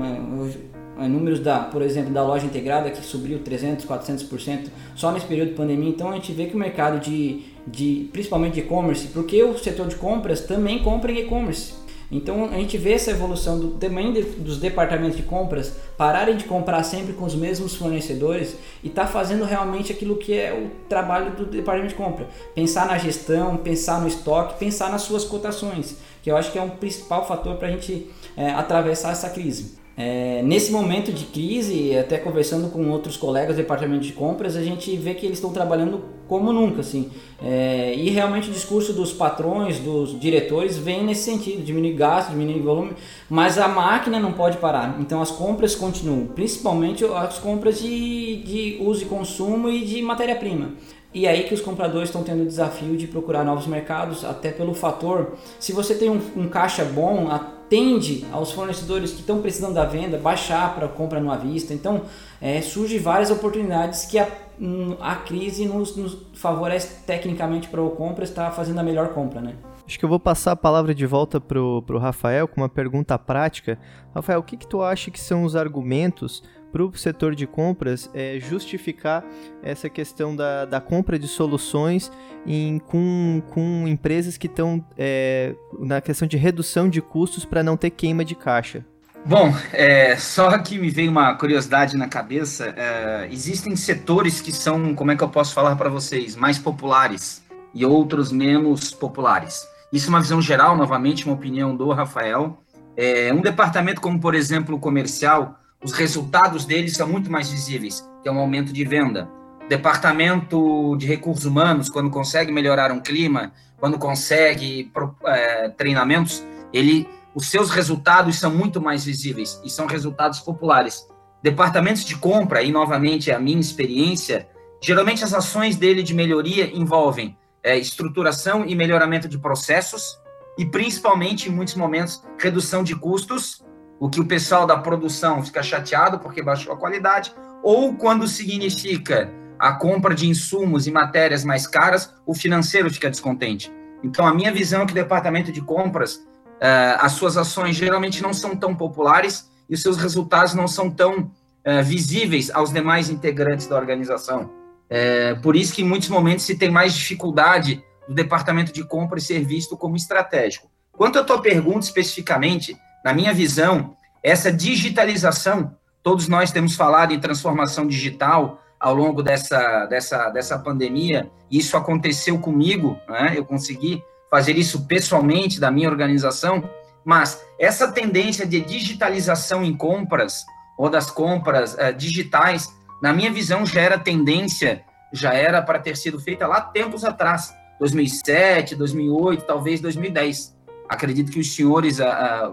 é, 0.98 1.08
números 1.08 1.40
da, 1.40 1.60
por 1.60 1.82
exemplo, 1.82 2.12
da 2.12 2.22
loja 2.22 2.46
integrada 2.46 2.90
que 2.90 3.04
subiu 3.04 3.40
300, 3.40 3.84
400% 3.84 4.68
só 4.94 5.10
nesse 5.10 5.26
período 5.26 5.48
de 5.48 5.54
pandemia. 5.54 5.88
Então, 5.88 6.10
a 6.10 6.14
gente 6.14 6.32
vê 6.32 6.46
que 6.46 6.54
o 6.54 6.58
mercado 6.58 7.00
de 7.00 7.54
de 7.66 8.08
principalmente 8.12 8.54
de 8.54 8.60
e-commerce, 8.60 9.08
porque 9.08 9.42
o 9.42 9.56
setor 9.58 9.88
de 9.88 9.96
compras 9.96 10.42
também 10.42 10.82
compra 10.82 11.10
em 11.10 11.20
e-commerce. 11.20 11.72
Então 12.10 12.46
a 12.46 12.56
gente 12.56 12.76
vê 12.76 12.92
essa 12.92 13.10
evolução 13.10 13.58
do, 13.58 13.68
também 13.72 14.12
de, 14.12 14.22
dos 14.22 14.58
departamentos 14.58 15.16
de 15.16 15.22
compras 15.22 15.74
pararem 15.96 16.36
de 16.36 16.44
comprar 16.44 16.82
sempre 16.82 17.12
com 17.12 17.24
os 17.24 17.34
mesmos 17.34 17.74
fornecedores 17.74 18.56
e 18.82 18.88
tá 18.88 19.06
fazendo 19.06 19.44
realmente 19.44 19.92
aquilo 19.92 20.16
que 20.16 20.32
é 20.32 20.52
o 20.52 20.88
trabalho 20.88 21.32
do 21.32 21.46
departamento 21.46 21.94
de 21.94 22.02
compra. 22.02 22.28
Pensar 22.54 22.86
na 22.86 22.98
gestão, 22.98 23.56
pensar 23.56 24.00
no 24.00 24.08
estoque, 24.08 24.58
pensar 24.58 24.90
nas 24.90 25.02
suas 25.02 25.24
cotações, 25.24 25.96
que 26.22 26.30
eu 26.30 26.36
acho 26.36 26.52
que 26.52 26.58
é 26.58 26.62
um 26.62 26.70
principal 26.70 27.26
fator 27.26 27.56
para 27.56 27.68
a 27.68 27.70
gente 27.70 28.10
é, 28.36 28.50
atravessar 28.50 29.12
essa 29.12 29.30
crise. 29.30 29.83
É, 29.96 30.42
nesse 30.42 30.72
momento 30.72 31.12
de 31.12 31.24
crise, 31.26 31.96
até 31.96 32.18
conversando 32.18 32.68
com 32.68 32.90
outros 32.90 33.16
colegas 33.16 33.54
do 33.54 33.62
departamento 33.62 34.02
de 34.02 34.12
compras, 34.12 34.56
a 34.56 34.62
gente 34.62 34.96
vê 34.96 35.14
que 35.14 35.24
eles 35.24 35.38
estão 35.38 35.52
trabalhando 35.52 36.02
como 36.26 36.52
nunca, 36.52 36.80
assim. 36.80 37.10
É, 37.40 37.94
e 37.94 38.10
realmente 38.10 38.50
o 38.50 38.52
discurso 38.52 38.92
dos 38.92 39.12
patrões, 39.12 39.78
dos 39.78 40.18
diretores, 40.18 40.76
vem 40.76 41.04
nesse 41.04 41.22
sentido, 41.22 41.62
diminuir 41.62 41.92
gasto, 41.92 42.30
diminuir 42.30 42.60
volume, 42.60 42.92
mas 43.30 43.56
a 43.56 43.68
máquina 43.68 44.18
não 44.18 44.32
pode 44.32 44.56
parar. 44.56 44.96
Então 45.00 45.22
as 45.22 45.30
compras 45.30 45.76
continuam, 45.76 46.26
principalmente 46.26 47.04
as 47.04 47.38
compras 47.38 47.80
de, 47.80 48.42
de 48.42 48.78
uso 48.80 49.02
e 49.02 49.06
consumo 49.06 49.68
e 49.68 49.84
de 49.84 50.02
matéria-prima. 50.02 50.72
E 51.12 51.28
aí 51.28 51.44
que 51.44 51.54
os 51.54 51.60
compradores 51.60 52.08
estão 52.08 52.24
tendo 52.24 52.42
o 52.42 52.46
desafio 52.46 52.96
de 52.96 53.06
procurar 53.06 53.44
novos 53.44 53.68
mercados, 53.68 54.24
até 54.24 54.50
pelo 54.50 54.74
fator, 54.74 55.34
se 55.60 55.72
você 55.72 55.94
tem 55.94 56.10
um, 56.10 56.20
um 56.36 56.48
caixa 56.48 56.84
bom, 56.84 57.28
atende 57.64 58.26
aos 58.30 58.52
fornecedores 58.52 59.12
que 59.12 59.20
estão 59.20 59.40
precisando 59.40 59.74
da 59.74 59.84
venda, 59.84 60.18
baixar 60.18 60.74
para 60.74 60.86
compra 60.86 61.20
no 61.20 61.36
vista. 61.38 61.72
Então, 61.72 62.02
é, 62.40 62.60
surge 62.60 62.98
várias 62.98 63.30
oportunidades 63.30 64.04
que 64.04 64.18
a, 64.18 64.28
hum, 64.60 64.96
a 65.00 65.16
crise 65.16 65.66
nos, 65.66 65.96
nos 65.96 66.16
favorece 66.34 67.04
tecnicamente 67.06 67.68
para 67.68 67.82
o 67.82 67.90
compra 67.90 68.24
estar 68.24 68.50
fazendo 68.52 68.78
a 68.78 68.82
melhor 68.82 69.08
compra, 69.08 69.40
né? 69.40 69.54
Acho 69.86 69.98
que 69.98 70.04
eu 70.04 70.08
vou 70.08 70.20
passar 70.20 70.52
a 70.52 70.56
palavra 70.56 70.94
de 70.94 71.04
volta 71.04 71.40
pro, 71.40 71.82
pro 71.82 71.98
Rafael 71.98 72.48
com 72.48 72.60
uma 72.60 72.68
pergunta 72.68 73.18
prática. 73.18 73.78
Rafael, 74.14 74.40
o 74.40 74.42
que, 74.42 74.56
que 74.56 74.66
tu 74.66 74.82
acha 74.82 75.10
que 75.10 75.20
são 75.20 75.44
os 75.44 75.54
argumentos 75.54 76.42
para 76.74 76.82
o 76.82 76.92
setor 76.98 77.36
de 77.36 77.46
compras 77.46 78.10
é, 78.12 78.40
justificar 78.40 79.24
essa 79.62 79.88
questão 79.88 80.34
da, 80.34 80.64
da 80.64 80.80
compra 80.80 81.16
de 81.16 81.28
soluções 81.28 82.10
em, 82.44 82.80
com, 82.80 83.40
com 83.50 83.86
empresas 83.86 84.36
que 84.36 84.48
estão 84.48 84.84
é, 84.98 85.54
na 85.78 86.00
questão 86.00 86.26
de 86.26 86.36
redução 86.36 86.88
de 86.88 87.00
custos 87.00 87.44
para 87.44 87.62
não 87.62 87.76
ter 87.76 87.90
queima 87.90 88.24
de 88.24 88.34
caixa? 88.34 88.84
Bom, 89.24 89.54
é, 89.72 90.16
só 90.16 90.58
que 90.58 90.76
me 90.76 90.90
veio 90.90 91.12
uma 91.12 91.36
curiosidade 91.36 91.96
na 91.96 92.08
cabeça. 92.08 92.74
É, 92.76 93.28
existem 93.30 93.76
setores 93.76 94.40
que 94.40 94.50
são, 94.50 94.96
como 94.96 95.12
é 95.12 95.16
que 95.16 95.22
eu 95.22 95.28
posso 95.28 95.54
falar 95.54 95.76
para 95.76 95.88
vocês, 95.88 96.34
mais 96.34 96.58
populares 96.58 97.44
e 97.72 97.86
outros 97.86 98.32
menos 98.32 98.90
populares. 98.90 99.62
Isso 99.92 100.08
é 100.08 100.10
uma 100.10 100.20
visão 100.20 100.42
geral, 100.42 100.76
novamente, 100.76 101.24
uma 101.24 101.36
opinião 101.36 101.76
do 101.76 101.92
Rafael. 101.92 102.58
É, 102.96 103.32
um 103.32 103.40
departamento 103.40 104.00
como, 104.00 104.18
por 104.18 104.34
exemplo, 104.34 104.74
o 104.74 104.80
comercial, 104.80 105.60
os 105.84 105.92
resultados 105.92 106.64
deles 106.64 106.96
são 106.96 107.06
muito 107.06 107.30
mais 107.30 107.50
visíveis, 107.50 108.08
que 108.22 108.28
é 108.28 108.32
um 108.32 108.38
aumento 108.38 108.72
de 108.72 108.84
venda. 108.84 109.28
O 109.62 109.68
departamento 109.68 110.96
de 110.96 111.06
recursos 111.06 111.44
humanos, 111.44 111.90
quando 111.90 112.08
consegue 112.08 112.50
melhorar 112.50 112.90
um 112.90 113.00
clima, 113.00 113.52
quando 113.78 113.98
consegue 113.98 114.90
é, 115.26 115.68
treinamentos, 115.68 116.42
ele, 116.72 117.06
os 117.34 117.50
seus 117.50 117.70
resultados 117.70 118.38
são 118.38 118.50
muito 118.50 118.80
mais 118.80 119.04
visíveis 119.04 119.60
e 119.62 119.68
são 119.68 119.86
resultados 119.86 120.40
populares. 120.40 121.06
Departamentos 121.42 122.04
de 122.06 122.16
compra, 122.16 122.62
e 122.62 122.72
novamente 122.72 123.30
é 123.30 123.34
a 123.34 123.38
minha 123.38 123.60
experiência, 123.60 124.48
geralmente 124.82 125.22
as 125.22 125.34
ações 125.34 125.76
dele 125.76 126.02
de 126.02 126.14
melhoria 126.14 126.74
envolvem 126.74 127.36
é, 127.62 127.78
estruturação 127.78 128.64
e 128.64 128.74
melhoramento 128.74 129.28
de 129.28 129.38
processos 129.38 130.18
e 130.56 130.64
principalmente, 130.64 131.48
em 131.48 131.52
muitos 131.52 131.74
momentos, 131.74 132.22
redução 132.38 132.84
de 132.84 132.94
custos 132.94 133.63
o 133.98 134.08
que 134.08 134.20
o 134.20 134.26
pessoal 134.26 134.66
da 134.66 134.76
produção 134.76 135.42
fica 135.42 135.62
chateado 135.62 136.18
porque 136.18 136.42
baixou 136.42 136.72
a 136.72 136.76
qualidade, 136.76 137.34
ou 137.62 137.94
quando 137.94 138.26
significa 138.28 139.32
a 139.58 139.72
compra 139.72 140.14
de 140.14 140.28
insumos 140.28 140.86
e 140.86 140.90
matérias 140.90 141.44
mais 141.44 141.66
caras, 141.66 142.12
o 142.26 142.34
financeiro 142.34 142.92
fica 142.92 143.08
descontente. 143.08 143.72
Então, 144.02 144.26
a 144.26 144.34
minha 144.34 144.52
visão 144.52 144.82
é 144.82 144.86
que 144.86 144.92
o 144.92 144.94
departamento 144.94 145.50
de 145.50 145.62
compras, 145.62 146.16
uh, 146.16 146.98
as 147.00 147.12
suas 147.12 147.36
ações 147.36 147.74
geralmente 147.76 148.22
não 148.22 148.34
são 148.34 148.54
tão 148.54 148.74
populares 148.74 149.50
e 149.68 149.74
os 149.74 149.80
seus 149.80 149.96
resultados 149.96 150.52
não 150.54 150.68
são 150.68 150.90
tão 150.90 151.22
uh, 151.22 151.82
visíveis 151.82 152.50
aos 152.50 152.70
demais 152.70 153.08
integrantes 153.08 153.66
da 153.66 153.76
organização. 153.76 154.50
É, 154.88 155.34
por 155.36 155.56
isso 155.56 155.74
que 155.74 155.82
em 155.82 155.84
muitos 155.84 156.08
momentos 156.08 156.44
se 156.44 156.56
tem 156.56 156.70
mais 156.70 156.92
dificuldade 156.92 157.82
do 158.06 158.14
departamento 158.14 158.72
de 158.72 158.84
compras 158.84 159.24
ser 159.24 159.44
visto 159.44 159.76
como 159.76 159.96
estratégico. 159.96 160.70
Quanto 160.92 161.18
à 161.18 161.24
tua 161.24 161.40
pergunta 161.40 161.86
especificamente, 161.86 162.76
na 163.04 163.12
minha 163.12 163.34
visão, 163.34 163.94
essa 164.22 164.50
digitalização, 164.50 165.76
todos 166.02 166.26
nós 166.26 166.50
temos 166.50 166.74
falado 166.74 167.12
em 167.12 167.20
transformação 167.20 167.86
digital 167.86 168.62
ao 168.80 168.94
longo 168.94 169.22
dessa, 169.22 169.84
dessa, 169.84 170.30
dessa 170.30 170.58
pandemia, 170.58 171.30
isso 171.50 171.76
aconteceu 171.76 172.38
comigo, 172.38 172.98
né? 173.06 173.34
eu 173.36 173.44
consegui 173.44 174.02
fazer 174.30 174.56
isso 174.56 174.86
pessoalmente 174.86 175.60
da 175.60 175.70
minha 175.70 175.88
organização, 175.88 176.68
mas 177.04 177.44
essa 177.60 177.92
tendência 177.92 178.46
de 178.46 178.60
digitalização 178.60 179.62
em 179.62 179.76
compras, 179.76 180.44
ou 180.78 180.88
das 180.88 181.10
compras 181.10 181.74
uh, 181.74 181.92
digitais, 181.96 182.72
na 183.02 183.12
minha 183.12 183.30
visão, 183.30 183.66
já 183.66 183.82
era 183.82 183.98
tendência, 183.98 184.82
já 185.12 185.34
era 185.34 185.60
para 185.60 185.78
ter 185.78 185.96
sido 185.96 186.18
feita 186.18 186.46
lá 186.46 186.60
tempos 186.60 187.04
atrás, 187.04 187.54
2007, 187.78 188.74
2008, 188.74 189.44
talvez 189.44 189.80
2010. 189.80 190.53
Acredito 190.88 191.32
que 191.32 191.40
os 191.40 191.54
senhores, 191.54 191.98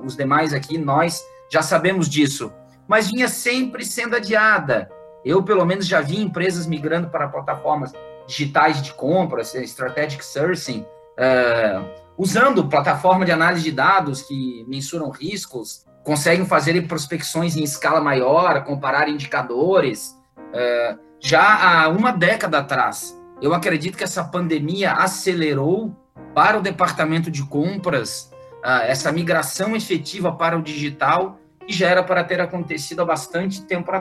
os 0.04 0.16
demais 0.16 0.54
aqui, 0.54 0.78
nós 0.78 1.22
já 1.52 1.62
sabemos 1.62 2.08
disso, 2.08 2.52
mas 2.88 3.10
vinha 3.10 3.28
sempre 3.28 3.86
sendo 3.86 4.16
adiada. 4.16 4.90
Eu, 5.24 5.44
pelo 5.44 5.66
menos, 5.66 5.86
já 5.86 6.02
vi 6.02 6.20
empresas 6.22 6.66
migrando 6.66 7.10
para 7.10 7.28
plataformas 7.28 7.92
digitais 8.26 8.82
de 8.82 8.94
compras, 8.94 9.54
eh, 9.54 9.64
strategic 9.64 10.24
sourcing, 10.24 10.82
uh, 10.82 11.86
usando 12.18 12.68
plataforma 12.68 13.26
de 13.26 13.32
análise 13.32 13.64
de 13.64 13.72
dados 13.72 14.22
que 14.22 14.66
mensuram 14.68 15.10
riscos, 15.10 15.86
conseguem 16.04 16.46
fazer 16.46 16.80
prospecções 16.88 17.56
em 17.56 17.64
escala 17.64 18.02
maior, 18.02 18.64
comparar 18.64 19.10
indicadores. 19.10 20.18
Uh, 20.38 20.98
já 21.20 21.84
há 21.84 21.90
uma 21.90 22.12
década 22.12 22.60
atrás, 22.60 23.16
eu 23.42 23.54
acredito 23.54 23.98
que 23.98 24.04
essa 24.04 24.24
pandemia 24.24 24.94
acelerou 24.94 25.96
para 26.34 26.58
o 26.58 26.62
departamento 26.62 27.30
de 27.30 27.44
compras 27.44 28.32
uh, 28.64 28.84
essa 28.84 29.12
migração 29.12 29.76
efetiva 29.76 30.32
para 30.32 30.58
o 30.58 30.62
digital 30.62 31.40
que 31.66 31.74
já 31.74 31.90
era 31.90 32.04
para 32.04 32.24
ter 32.24 32.40
acontecido 32.40 33.02
há 33.02 33.06
bastante 33.06 33.64
tempo, 33.66 33.92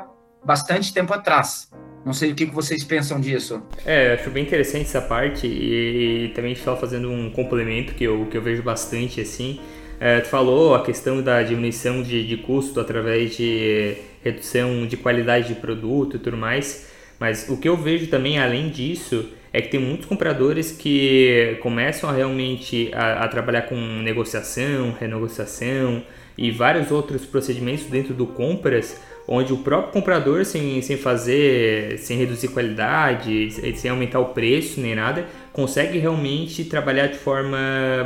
bastante 0.45 0.93
tempo 0.93 1.13
atrás. 1.13 1.71
Não 2.05 2.15
sei 2.15 2.33
o 2.33 2.35
que 2.35 2.47
vocês 2.47 2.83
pensam 2.83 3.21
disso. 3.21 3.63
É, 3.85 4.15
acho 4.15 4.31
bem 4.31 4.45
interessante 4.45 4.87
essa 4.87 5.03
parte 5.03 5.47
e, 5.47 6.27
e 6.27 6.29
também 6.31 6.55
só 6.55 6.77
fazendo 6.77 7.11
um 7.11 7.31
complemento 7.31 7.95
que 7.95 8.05
eu, 8.05 8.27
que 8.27 8.37
eu 8.37 8.43
vejo 8.43 8.63
bastante 8.63 9.21
assim. 9.21 9.61
É, 10.01 10.21
tu 10.21 10.29
falou 10.29 10.75
a 10.75 10.83
questão 10.83 11.23
da 11.23 11.43
diminuição 11.43 12.03
de, 12.03 12.27
de 12.27 12.39
custo 12.39 12.81
através 12.81 13.37
de 13.37 13.99
redução 14.25 14.87
de 14.87 14.97
qualidade 14.97 15.49
de 15.49 15.55
produto 15.57 16.17
e 16.17 16.19
tudo 16.19 16.39
mais, 16.39 16.91
mas 17.19 17.49
o 17.51 17.59
que 17.59 17.69
eu 17.69 17.77
vejo 17.77 18.07
também 18.07 18.39
além 18.39 18.71
disso 18.71 19.29
é 19.53 19.61
que 19.61 19.69
tem 19.69 19.81
muitos 19.81 20.07
compradores 20.07 20.71
que 20.71 21.59
começam 21.61 22.09
a 22.09 22.13
realmente 22.13 22.91
a, 22.95 23.25
a, 23.25 23.29
trabalhar 23.29 23.63
com 23.63 23.77
negociação, 23.77 24.95
renegociação 24.99 26.03
e 26.39 26.51
vários 26.51 26.91
outros 26.91 27.27
procedimentos 27.27 27.85
dentro 27.85 28.15
do 28.15 28.27
compras, 28.27 29.01
onde 29.27 29.53
o 29.53 29.59
próprio 29.59 29.93
comprador, 29.93 30.45
sem, 30.45 30.81
sem 30.83 30.97
fazer, 30.97 31.99
sem 31.99 32.17
reduzir 32.17 32.49
qualidade, 32.49 33.51
sem 33.77 33.91
aumentar 33.91 34.21
o 34.21 34.27
preço 34.27 34.81
nem 34.81 34.95
nada, 34.95 35.27
consegue 35.53 35.99
realmente 35.99 36.65
trabalhar 36.65 37.09
de 37.09 37.19
forma 37.19 37.59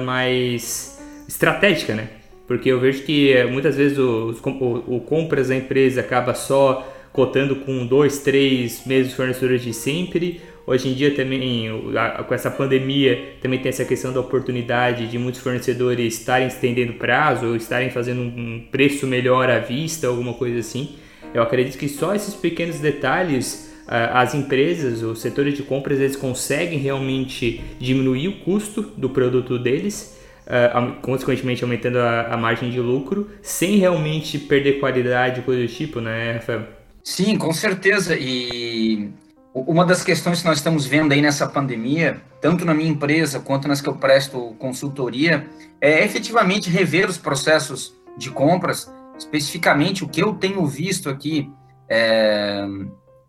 mais 0.03 0.99
estratégica, 1.29 1.95
né? 1.95 2.09
Porque 2.47 2.69
eu 2.69 2.79
vejo 2.79 3.03
que 3.05 3.43
muitas 3.45 3.77
vezes 3.77 3.99
o, 3.99 4.35
o, 4.45 4.97
o 4.97 5.01
compras 5.01 5.49
da 5.49 5.57
empresa 5.57 6.01
acaba 6.01 6.35
só 6.35 6.91
cotando 7.13 7.57
com 7.57 7.87
dois, 7.87 8.19
três 8.19 8.85
meses 8.85 9.15
fornecedores 9.15 9.63
de 9.63 9.73
sempre, 9.73 10.41
Hoje 10.67 10.89
em 10.89 10.95
dia 10.95 11.15
também, 11.15 11.69
com 12.27 12.35
essa 12.35 12.51
pandemia, 12.51 13.35
também 13.41 13.59
tem 13.59 13.69
essa 13.69 13.85
questão 13.85 14.13
da 14.13 14.21
oportunidade 14.21 15.07
de 15.09 15.19
muitos 15.19 15.41
fornecedores 15.41 16.19
estarem 16.19 16.49
estendendo 16.49 16.95
prazo 16.95 17.47
ou 17.47 17.57
estarem 17.57 17.91
fazendo 17.91 18.23
um 18.23 18.65
preço 18.71 19.07
melhor 19.07 19.51
à 19.51 19.59
vista, 19.59 20.07
alguma 20.07 20.33
coisa 20.33 20.61
assim. 20.61 20.97
Eu 21.35 21.43
acredito 21.43 21.77
que 21.77 21.89
só 21.89 22.15
esses 22.15 22.35
pequenos 22.35 22.79
detalhes 22.79 23.75
as 23.87 24.35
empresas, 24.35 25.03
os 25.03 25.21
setores 25.21 25.55
de 25.55 25.63
compras, 25.63 26.01
eles 26.01 26.17
conseguem 26.17 26.79
realmente 26.79 27.63
diminuir 27.79 28.29
o 28.29 28.41
custo 28.41 28.83
do 28.97 29.11
produto 29.11 29.59
deles, 29.59 30.19
consequentemente 31.03 31.63
aumentando 31.63 31.99
a, 31.99 32.37
margem 32.37 32.71
de 32.71 32.81
lucro, 32.81 33.31
sem 33.43 33.77
realmente 33.77 34.39
perder 34.39 34.81
qualidade, 34.81 35.43
coisa 35.43 35.63
do 35.63 35.69
tipo, 35.69 36.01
né, 36.01 36.33
Rafael? 36.33 36.63
Sim, 37.03 37.37
com 37.37 37.53
certeza. 37.53 38.17
E 38.19 39.11
uma 39.55 39.85
das 39.85 40.03
questões 40.03 40.41
que 40.41 40.49
nós 40.49 40.59
estamos 40.59 40.85
vendo 40.85 41.13
aí 41.13 41.23
nessa 41.23 41.47
pandemia, 41.47 42.21
tanto 42.41 42.65
na 42.65 42.75
minha 42.75 42.91
empresa 42.91 43.39
quanto 43.39 43.69
nas 43.69 43.81
que 43.81 43.89
eu 43.89 43.95
presto 43.95 44.55
consultoria, 44.59 45.49
é 45.81 46.05
efetivamente 46.05 46.69
rever 46.69 47.09
os 47.09 47.17
processos 47.17 47.95
de 48.19 48.31
compras, 48.31 48.93
especificamente 49.17 50.03
o 50.03 50.09
que 50.09 50.21
eu 50.21 50.35
tenho 50.35 50.67
visto 50.67 51.09
aqui 51.09 51.53
é, 51.89 52.67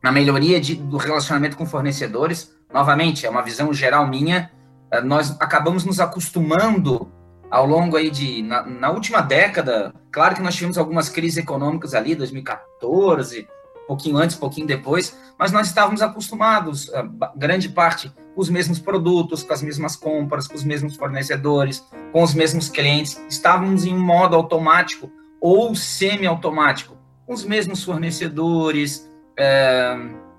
na 0.01 0.11
melhoria 0.11 0.59
de, 0.59 0.73
do 0.73 0.97
relacionamento 0.97 1.55
com 1.55 1.65
fornecedores. 1.65 2.51
Novamente, 2.73 3.27
é 3.27 3.29
uma 3.29 3.43
visão 3.43 3.71
geral 3.71 4.07
minha, 4.07 4.51
é, 4.91 5.01
nós 5.01 5.39
acabamos 5.39 5.85
nos 5.85 5.99
acostumando 5.99 7.07
ao 7.51 7.67
longo 7.67 7.95
aí 7.95 8.09
de, 8.09 8.41
na, 8.41 8.63
na, 8.65 8.89
última 8.89 9.21
década, 9.21 9.93
claro 10.11 10.35
que 10.35 10.41
nós 10.41 10.55
tivemos 10.55 10.77
algumas 10.77 11.07
crises 11.07 11.37
econômicas 11.37 11.93
ali, 11.93 12.15
2014, 12.15 13.41
um 13.41 13.47
pouquinho 13.87 14.17
antes, 14.17 14.35
pouquinho 14.35 14.67
depois, 14.67 15.17
mas 15.37 15.51
nós 15.51 15.67
estávamos 15.67 16.01
acostumados, 16.01 16.91
grande 17.35 17.69
parte, 17.69 18.09
com 18.33 18.41
os 18.41 18.49
mesmos 18.49 18.79
produtos, 18.79 19.43
com 19.43 19.53
as 19.53 19.61
mesmas 19.61 19.95
compras, 19.95 20.47
com 20.47 20.55
os 20.55 20.63
mesmos 20.63 20.95
fornecedores, 20.95 21.83
com 22.11 22.23
os 22.23 22.33
mesmos 22.33 22.69
clientes, 22.69 23.21
estávamos 23.29 23.85
em 23.85 23.95
modo 23.95 24.35
automático 24.35 25.09
ou 25.39 25.75
semi-automático, 25.75 26.97
com 27.25 27.33
os 27.33 27.43
mesmos 27.43 27.83
fornecedores, 27.83 29.09
é, 29.37 29.95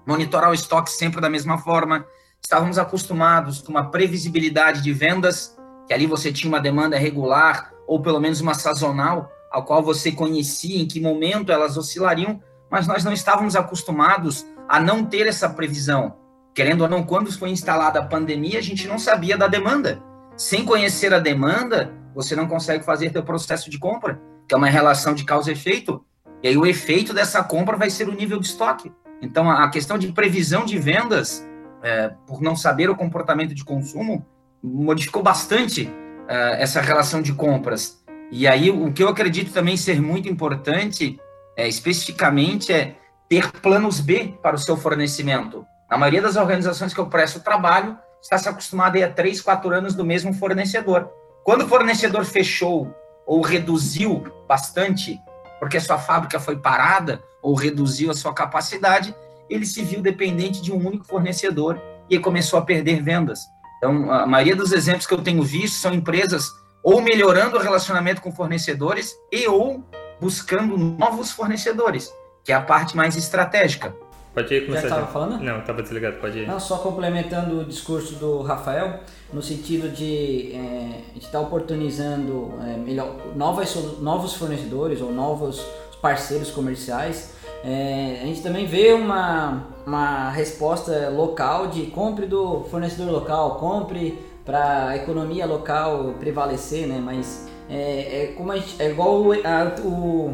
monitorar 0.06 0.50
o 0.50 0.54
estoque 0.54 0.90
sempre 0.90 1.20
da 1.20 1.30
mesma 1.30 1.58
forma, 1.58 2.06
estávamos 2.42 2.78
acostumados 2.78 3.60
com 3.60 3.70
uma 3.70 3.90
previsibilidade 3.90 4.82
de 4.82 4.92
vendas, 4.92 5.56
que 5.86 5.94
ali 5.94 6.06
você 6.06 6.32
tinha 6.32 6.48
uma 6.48 6.60
demanda 6.60 6.98
regular, 6.98 7.72
ou 7.86 8.00
pelo 8.00 8.20
menos 8.20 8.40
uma 8.40 8.54
sazonal, 8.54 9.30
ao 9.50 9.64
qual 9.64 9.82
você 9.82 10.12
conhecia 10.12 10.80
em 10.80 10.86
que 10.86 11.00
momento 11.00 11.50
elas 11.50 11.76
oscilariam, 11.76 12.40
mas 12.70 12.86
nós 12.86 13.04
não 13.04 13.12
estávamos 13.12 13.56
acostumados 13.56 14.46
a 14.68 14.80
não 14.80 15.04
ter 15.04 15.26
essa 15.26 15.48
previsão. 15.48 16.16
Querendo 16.54 16.82
ou 16.82 16.88
não, 16.88 17.02
quando 17.02 17.30
foi 17.30 17.50
instalada 17.50 17.98
a 17.98 18.04
pandemia, 18.04 18.58
a 18.58 18.62
gente 18.62 18.88
não 18.88 18.98
sabia 18.98 19.36
da 19.36 19.46
demanda. 19.46 20.02
Sem 20.36 20.64
conhecer 20.64 21.12
a 21.12 21.18
demanda, 21.18 21.92
você 22.14 22.34
não 22.34 22.46
consegue 22.46 22.84
fazer 22.84 23.12
seu 23.12 23.22
processo 23.22 23.70
de 23.70 23.78
compra, 23.78 24.20
que 24.48 24.54
é 24.54 24.56
uma 24.56 24.68
relação 24.68 25.14
de 25.14 25.24
causa 25.24 25.50
e 25.50 25.52
efeito. 25.52 26.04
E 26.42 26.48
aí 26.48 26.56
o 26.56 26.66
efeito 26.66 27.12
dessa 27.12 27.42
compra 27.42 27.76
vai 27.76 27.90
ser 27.90 28.08
o 28.08 28.14
nível 28.14 28.40
de 28.40 28.46
estoque. 28.46 28.92
Então, 29.22 29.50
a 29.50 29.68
questão 29.70 29.98
de 29.98 30.12
previsão 30.12 30.64
de 30.64 30.78
vendas 30.78 31.46
é, 31.82 32.12
por 32.26 32.40
não 32.40 32.56
saber 32.56 32.90
o 32.90 32.96
comportamento 32.96 33.54
de 33.54 33.64
consumo, 33.64 34.26
modificou 34.62 35.22
bastante 35.22 35.88
é, 36.28 36.62
essa 36.62 36.80
relação 36.80 37.22
de 37.22 37.32
compras. 37.32 38.02
E 38.30 38.46
aí, 38.48 38.70
o 38.70 38.92
que 38.92 39.02
eu 39.02 39.08
acredito 39.08 39.52
também 39.52 39.76
ser 39.76 40.00
muito 40.00 40.28
importante, 40.28 41.18
é, 41.56 41.66
especificamente, 41.66 42.72
é 42.72 42.96
ter 43.28 43.50
planos 43.50 44.00
B 44.00 44.34
para 44.42 44.56
o 44.56 44.58
seu 44.58 44.76
fornecimento. 44.76 45.66
Na 45.90 45.96
maioria 45.96 46.22
das 46.22 46.36
organizações 46.36 46.92
que 46.92 47.00
eu 47.00 47.06
presto 47.06 47.40
trabalho, 47.40 47.98
está 48.20 48.36
se 48.38 48.48
acostumado 48.48 48.96
a 48.96 49.06
a 49.06 49.10
três, 49.10 49.40
quatro 49.40 49.72
anos 49.72 49.94
do 49.94 50.04
mesmo 50.04 50.32
fornecedor. 50.34 51.08
Quando 51.44 51.62
o 51.62 51.68
fornecedor 51.68 52.24
fechou 52.24 52.94
ou 53.26 53.40
reduziu 53.40 54.24
bastante, 54.48 55.20
porque 55.58 55.76
a 55.76 55.80
sua 55.80 55.98
fábrica 55.98 56.38
foi 56.38 56.56
parada 56.56 57.22
ou 57.42 57.54
reduziu 57.54 58.10
a 58.10 58.14
sua 58.14 58.34
capacidade, 58.34 59.14
ele 59.48 59.64
se 59.64 59.82
viu 59.82 60.02
dependente 60.02 60.60
de 60.60 60.72
um 60.72 60.86
único 60.86 61.06
fornecedor 61.06 61.80
e 62.10 62.18
começou 62.18 62.58
a 62.58 62.62
perder 62.62 63.02
vendas. 63.02 63.40
Então, 63.78 64.10
a 64.10 64.26
maioria 64.26 64.56
dos 64.56 64.72
exemplos 64.72 65.06
que 65.06 65.14
eu 65.14 65.22
tenho 65.22 65.42
visto 65.42 65.76
são 65.76 65.94
empresas 65.94 66.48
ou 66.82 67.00
melhorando 67.00 67.56
o 67.56 67.60
relacionamento 67.60 68.20
com 68.20 68.32
fornecedores 68.32 69.14
e 69.30 69.46
ou 69.46 69.84
buscando 70.20 70.76
novos 70.76 71.30
fornecedores, 71.30 72.12
que 72.44 72.52
é 72.52 72.54
a 72.54 72.60
parte 72.60 72.96
mais 72.96 73.16
estratégica. 73.16 73.94
Pode 74.34 74.54
ir 74.54 74.66
começar. 74.66 74.88
Já 74.88 74.96
estava 74.96 75.12
falando? 75.12 75.42
Não, 75.42 75.60
estava 75.60 75.82
desligado, 75.82 76.16
pode 76.18 76.40
ir. 76.40 76.46
Não, 76.46 76.60
só 76.60 76.78
complementando 76.78 77.60
o 77.60 77.64
discurso 77.64 78.16
do 78.16 78.42
Rafael, 78.42 79.00
no 79.32 79.42
sentido 79.42 79.88
de 79.88 80.52
é, 80.52 81.00
estar 81.16 81.38
tá 81.38 81.40
oportunizando 81.40 82.52
é, 82.62 82.76
melhor, 82.76 83.16
novas, 83.34 83.74
novos 84.00 84.34
fornecedores 84.34 85.00
ou 85.00 85.10
novos 85.10 85.64
parceiros 86.02 86.50
comerciais 86.50 87.34
é, 87.64 88.20
a 88.22 88.26
gente 88.26 88.42
também 88.42 88.64
vê 88.64 88.92
uma, 88.92 89.66
uma 89.84 90.30
resposta 90.30 91.08
local 91.10 91.66
de 91.66 91.86
compre 91.86 92.24
do 92.24 92.62
fornecedor 92.70 93.10
local, 93.10 93.56
compre 93.56 94.16
para 94.44 94.90
a 94.90 94.96
economia 94.96 95.44
local 95.46 96.14
prevalecer, 96.20 96.86
né? 96.86 97.02
Mas 97.04 97.48
é, 97.68 98.22
é 98.22 98.34
como 98.36 98.52
a 98.52 98.56
gente, 98.56 98.80
é 98.80 98.90
igual 98.90 99.32
a, 99.32 99.80
o, 99.82 100.32